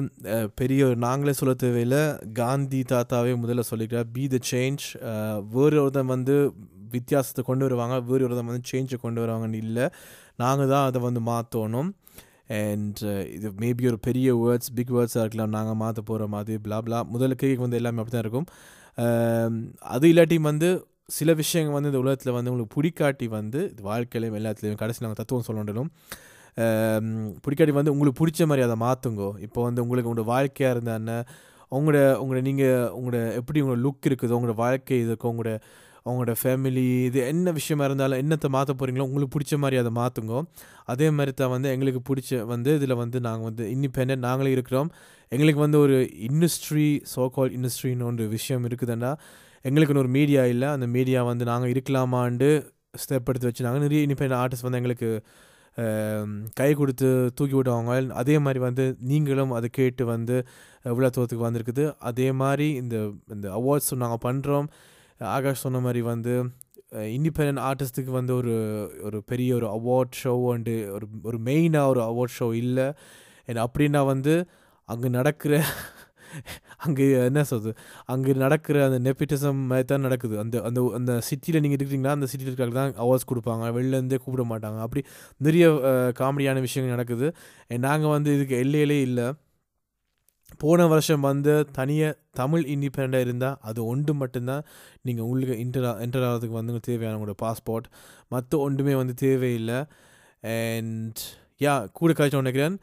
பெரிய 0.56 0.88
நாங்களே 1.04 1.34
சொல்ல 1.34 1.54
தேவையில்லை. 1.62 2.02
காந்தி 2.40 2.82
தாத்தாவே 2.92 3.32
முதல்ல 3.44 3.64
சொல்லிக்கிறார் 3.70 4.10
பி 4.16 4.24
த 4.28 4.40
சேஞ்ச் 4.52 4.84
வேறு 5.56 5.82
ஒருத்தன் 5.84 6.12
வந்து 6.14 6.36
வித்தியாசத்தை 6.94 7.44
கொண்டு 7.44 7.66
வருவாங்க 7.66 7.96
வேறு 8.10 8.26
ஒருத்தன் 8.26 8.50
வந்து 8.50 8.70
சேஞ்சை 8.72 8.98
கொண்டு 9.00 9.22
வருவாங்கன்னு 9.24 9.62
இல்லை. 9.66 9.86
நாங்கள் 10.40 10.72
தான் 10.74 10.86
அதை 10.90 11.00
வந்து 11.02 11.24
மாற்றணும் 11.28 11.90
அண்ட் 12.50 13.00
uh, 13.04 13.24
இது 13.28 13.48
மேபி 13.52 13.88
ஒரு 13.88 14.00
பெரிய 14.00 14.36
வேர்ட்ஸ் 14.36 14.74
பிக் 14.74 14.92
வேர்ட்ஸாக 14.92 15.24
இருக்கலாம். 15.24 15.50
நாங்கள் 15.50 15.76
மாற்ற 15.76 16.02
போகிற 16.02 16.28
மாதிரி 16.28 16.60
பிளாப்லா 16.66 17.00
blah. 17.00 17.14
முதல்ல 17.14 17.58
வந்து 17.58 17.78
எல்லாமே 17.78 18.02
அப்படி 18.02 18.16
தான் 18.18 18.26
இருக்கும் 18.26 18.48
um, 18.98 19.74
அது 19.80 20.12
இல்லாட்டி 20.14 20.38
வந்து 20.42 20.70
சில 21.10 21.34
விஷயங்கள் 21.34 21.74
வந்து 21.74 21.90
இந்த 21.90 22.00
உலகத்தில் 22.00 22.34
வந்து 22.34 22.52
உங்களுக்கு 22.52 22.76
பிடிக்காட்டி 22.78 23.26
வந்து 23.28 23.60
வாழ்க்கையிலையும் 23.82 24.38
எல்லாத்துலேயும் 24.42 24.80
கடைசி 24.84 25.04
நாங்கள் 25.04 25.22
தத்துவம் 25.22 25.48
சொல்லணும் 25.50 25.92
um, 26.58 27.10
பிடிக்காட்டி 27.46 27.72
வந்து 27.72 27.92
உங்களுக்கு 27.92 28.22
பிடிச்ச 28.22 28.48
மாதிரி 28.48 28.66
அதை 28.68 28.78
மாற்றுங்கோ 28.78 29.32
இப்போ 29.40 29.64
வந்து 29.64 29.82
உங்களுக்கு 29.82 30.12
உங்களோட 30.12 30.28
வாழ்க்கையாக 30.28 30.76
இருந்தானே 30.78 31.18
உங்களோட 31.72 32.18
உங்களோட 32.22 32.42
நீங்கள் 32.42 32.90
உங்களோட 32.90 33.34
எப்படி 33.34 33.62
உங்களோட 33.62 33.82
லுக் 33.82 34.08
இருக்குதோ 34.10 34.38
உங்களோட 34.38 34.56
வாழ்க்கை 34.56 35.00
இருக்கோ 35.06 35.32
உங்களோட 35.32 35.54
அவங்களோட 36.06 36.34
ஃபேமிலி 36.42 36.84
இது 37.08 37.20
என்ன 37.30 37.52
விஷயமா 37.60 37.84
இருந்தாலும் 37.90 38.20
என்னத்தை 38.24 38.50
மாற்ற 38.56 38.72
போகிறீங்களோ 38.80 39.06
உங்களுக்கு 39.08 39.34
பிடிச்ச 39.36 39.56
மாதிரி 39.64 39.78
அதை 39.82 39.92
மாற்றுங்கோ 40.00 40.40
அதே 40.94 41.08
மாதிரி 41.18 41.32
தான் 41.42 41.52
வந்து 41.54 41.70
எங்களுக்கு 41.76 42.02
பிடிச்ச 42.10 42.42
வந்து 42.52 42.72
இதில் 42.80 42.96
வந்து 43.04 43.18
நாங்கள் 43.28 43.48
வந்து 43.50 43.64
இண்டிபெண்ட் 43.76 44.16
நாங்களே 44.28 44.52
இருக்கிறோம். 44.58 44.90
எங்களுக்கு 45.32 45.62
வந்து 45.66 45.80
ஒரு 45.86 45.98
இண்டஸ்ட்ரி 46.28 46.88
சோகால் 47.16 47.52
இண்டஸ்ட்ரின்னு 47.58 48.08
ஒரு 48.12 48.28
விஷயம் 48.38 48.66
இருக்குதுன்னா 48.70 49.12
எங்களுக்குன்னு 49.66 50.04
ஒரு 50.06 50.14
மீடியா 50.20 50.44
இல்லை. 50.54 50.68
அந்த 50.76 50.88
மீடியா 50.96 51.20
வந்து 51.32 51.46
நாங்கள் 51.52 51.72
இருக்கலாமான்னு 51.74 52.52
ஸ்டெப் 53.04 53.30
எடுத்து 53.32 53.50
வச்சு 53.50 53.66
நாங்கள் 53.68 53.86
நிறைய 53.88 54.02
இண்டிபெண்ட் 54.08 54.36
ஆர்டிஸ்ட் 54.42 54.68
வந்து 54.68 54.82
எங்களுக்கு 54.82 55.10
கை 56.60 56.72
கொடுத்து 56.80 57.08
தூக்கி 57.38 57.56
விடுவாங்க. 57.58 57.94
அதே 58.22 58.36
மாதிரி 58.46 58.60
வந்து 58.68 58.84
நீங்களும் 59.12 59.54
அதை 59.58 59.70
கேட்டு 59.80 60.04
வந்து 60.14 60.36
இவ்வளோ 60.92 61.10
வந்திருக்குது. 61.48 61.86
அதே 62.12 62.28
மாதிரி 62.42 62.68
இந்த 62.82 62.98
இந்த 63.36 63.48
அவார்ட்ஸும் 63.60 64.04
நாங்கள் 64.04 64.26
பண்ணுறோம் 64.28 64.68
ஆகாஷ் 65.20 65.64
சொன்ன 65.66 65.82
மாதிரி 65.86 66.02
வந்து 66.12 66.34
இண்டிபெண்ட் 67.16 67.62
ஆர்டிஸ்ட்டுக்கு 67.70 68.12
வந்து 68.20 68.34
ஒரு 68.40 68.54
ஒரு 69.08 69.18
பெரிய 69.32 69.50
ஒரு 69.60 69.68
அவார்ட் 69.78 70.18
ஷோ 70.24 70.34
அண்டு 70.54 70.74
ஒரு 70.96 71.06
ஒரு 71.30 71.38
மெயினாக 71.48 71.92
ஒரு 71.94 72.02
அவார்ட் 72.10 72.38
ஷோ 72.40 72.48
இல்லை. 72.64 72.88
என் 73.50 73.66
அப்படின்னா 73.68 74.02
வந்து 74.14 74.34
அங்கே 74.90 75.10
நடக்கிற 75.20 75.54
அங்கே 76.86 77.06
என்ன 77.28 77.42
சொல்றது? 77.50 77.72
அங்கே 78.14 78.32
நடக்கிற 78.44 78.78
அந்த 78.88 78.98
நெப்பிட்டிசம் 79.08 79.60
மாதிரி 79.72 79.88
தான் 79.92 80.06
நடக்குது. 80.08 80.36
அந்த 80.44 80.56
அந்த 80.68 80.80
அந்த 80.98 81.12
சிட்டியில் 81.28 81.62
நீங்கள் 81.64 81.80
இருக்கிறீங்கன்னா 81.80 82.16
அந்த 82.18 82.28
சிட்டியில் 82.32 82.78
தான் 82.80 82.94
அவார்ட்ஸ் 83.06 83.30
கொடுப்பாங்க. 83.32 83.72
வெளிலேருந்தே 83.78 84.20
கூப்பிட 84.24 84.46
மாட்டாங்க. 84.52 84.80
அப்படி 84.86 85.02
நிறைய 85.48 85.68
காமெடியான 86.22 86.62
விஷயங்கள் 86.68 86.96
நடக்குது. 86.96 87.30
நாங்கள் 87.88 88.14
வந்து 88.16 88.32
இதுக்கு 88.38 88.58
எல்லையிலே 88.64 89.00
இல்லை. 89.08 89.28
போன 90.64 90.88
வருஷம் 90.92 91.26
வந்து 91.28 91.54
தனியாக 91.78 92.18
தமிழ் 92.40 92.64
இண்டிபெண்டாக 92.74 93.26
இருந்தால் 93.26 93.58
அது 93.70 93.80
ஒன்று 93.92 94.14
மட்டும்தான் 94.22 94.64
நீங்கள் 95.08 95.26
உங்களுக்கு 95.26 95.56
இன்டர் 95.64 95.88
என்டர் 96.06 96.26
ஆகிறதுக்கு 96.28 96.60
வந்து 96.60 96.86
தேவையான 96.90 97.18
உங்களோட 97.20 97.36
பாஸ்போர்ட் 97.44 97.88
மற்ற 98.34 98.58
ஒன்றுமே 98.66 98.96
வந்து 99.02 99.16
தேவையில்லை. 99.26 99.80
அண்ட் 100.56 101.20
யா 101.66 101.74
கூட 102.00 102.14
கழிச்சு 102.14 102.44
நினைக்கிறேன் 102.44 102.78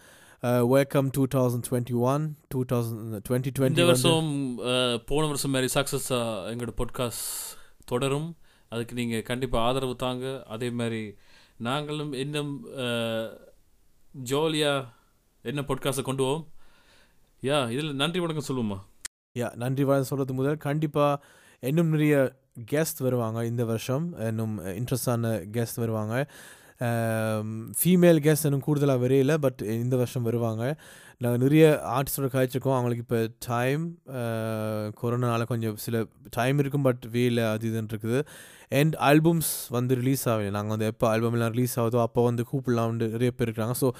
welcome 0.74 1.08
two 1.16 1.24
thousand 1.34 1.66
twenty 1.68 1.96
one 2.12 2.22
two 2.52 2.60
thousand 2.70 3.20
twenty 3.28 3.50
twenty 3.58 3.84
வருஷம் 3.90 4.30
போன 5.10 5.26
வருஷம் 5.26 5.54
மாதிரி 5.56 5.68
சக்ஸஸாக 5.74 6.48
எங்களோட 6.52 6.74
பாட்காஸ்ட் 6.80 7.28
தொடரும். 7.90 8.28
அதுக்கு 8.72 8.94
நீங்கள் 9.00 9.28
கண்டிப்பாக 9.30 9.66
ஆதரவு 9.68 9.94
தாங்க. 10.02 10.26
அதே 10.54 10.68
மாதிரி 10.78 11.02
நாங்களும் 11.66 12.12
இன்னும் 12.22 12.52
ஜாலியாக 14.30 14.88
என்ன 15.44 15.60
பாட்காஸ்ட்டை 15.68 16.04
கொண்டு 16.08 16.22
போவோம்? 16.24 16.44
யா 17.46 17.56
இதில் 17.74 17.96
நன்றி 18.00 18.18
வணக்கம் 18.22 18.44
சொல்லுவோமா 18.48 18.76
யா 19.38 19.46
நன்றி 19.62 19.84
வணக்கம் 19.86 20.08
சொல்கிறது 20.10 20.34
முதல். 20.40 20.58
கண்டிப்பாக 20.64 21.22
இன்னும் 21.68 21.88
நிறைய 21.94 22.16
கெஸ்ட் 22.72 23.00
வருவாங்க 23.06 23.38
இந்த 23.48 23.62
வருஷம். 23.70 24.04
இன்னும் 24.28 24.52
இன்ட்ரெஸ்டான 24.80 25.32
கெஸ்ட் 25.56 25.80
வருவாங்க. 25.84 26.14
ஃபீமேல் 27.80 28.20
கெஸ்ட் 28.26 28.46
இன்னும் 28.48 28.62
கூடுதலாக 28.66 29.02
வரையில 29.04 29.32
பட் 29.46 29.60
இந்த 29.78 29.96
வருஷம் 30.02 30.26
வருவாங்க. 30.28 30.62
நாங்கள் 31.22 31.42
நிறைய 31.44 31.64
ஆர்டிஸ்டோட 31.96 32.30
காய்ச்சிருக்கோம். 32.36 32.76
அவங்களுக்கு 32.78 33.04
இப்போ 33.06 33.20
டைம் 33.48 33.82
கொரோனானால 35.00 35.48
கொஞ்சம் 35.52 35.76
சில 35.86 36.04
டைம் 36.38 36.62
இருக்கும் 36.64 36.86
பட் 36.88 37.02
வேலை 37.16 37.44
அது 37.54 37.66
இதுன்னு 37.72 37.92
இருக்குது. 37.94 38.22
அண்ட் 38.80 38.94
ஆல்பம்ஸ் 39.10 39.52
வந்து 39.78 40.00
ரிலீஸ் 40.02 40.24
ஆகல. 40.34 40.54
நாங்கள் 40.58 40.74
வந்து 40.76 40.90
எப்போ 40.94 41.08
ஆல்பம்லாம் 41.12 41.54
ரிலீஸ் 41.56 41.76
ஆகுதோ 41.82 42.00
அப்போ 42.06 42.22
வந்து 42.30 42.44
கூப்பிடலாம்னு 42.52 43.12
நிறைய 43.16 43.32
பேர் 43.36 43.48
இருக்கிறாங்க. 43.48 43.76
ஸோ 43.84 43.90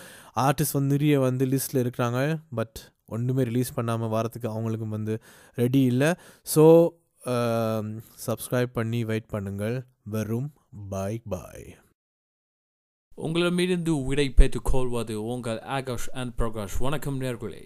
ஆர்டிஸ்ட் 0.47 0.79
வந்து 0.81 0.95
நிறைய 0.97 1.19
வந்து 1.29 1.47
லிஸ்ட்டில் 1.55 1.85
இருக்கிறாங்க 1.85 2.21
பட் 2.61 2.79
ஒன்றுமே 3.17 3.43
ரிலீஸ் 3.51 3.77
பண்ணாமல் 3.79 4.13
வரத்துக்கு 4.17 4.49
அவங்களுக்கும் 4.55 4.97
வந்து 4.97 5.17
ரெடி 5.63 5.83
இல்லை. 5.93 6.11
ஸோ 6.55 6.65
சப்ஸ்கிரைப் 8.27 8.73
um, 8.73 8.77
பண்ணி 8.79 9.01
வெயிட் 9.11 9.33
பண்ணுங்கள். 9.35 9.77
வெறும் 10.15 10.51
பாய் 10.95 11.21
பாய் 11.35 11.69
உங்களிடமிருந்து 13.19 13.93
விடை 14.09 14.27
பெற்றுக் 14.41 14.71
கொள்வது 14.71 15.15
உங்கள் 15.33 15.61
ஆகாஷ் 15.77 16.09
அண்ட் 16.21 16.35
பிரகாஷ். 16.41 16.77
வணக்கம் 16.87 17.21
நேர்களே. 17.23 17.63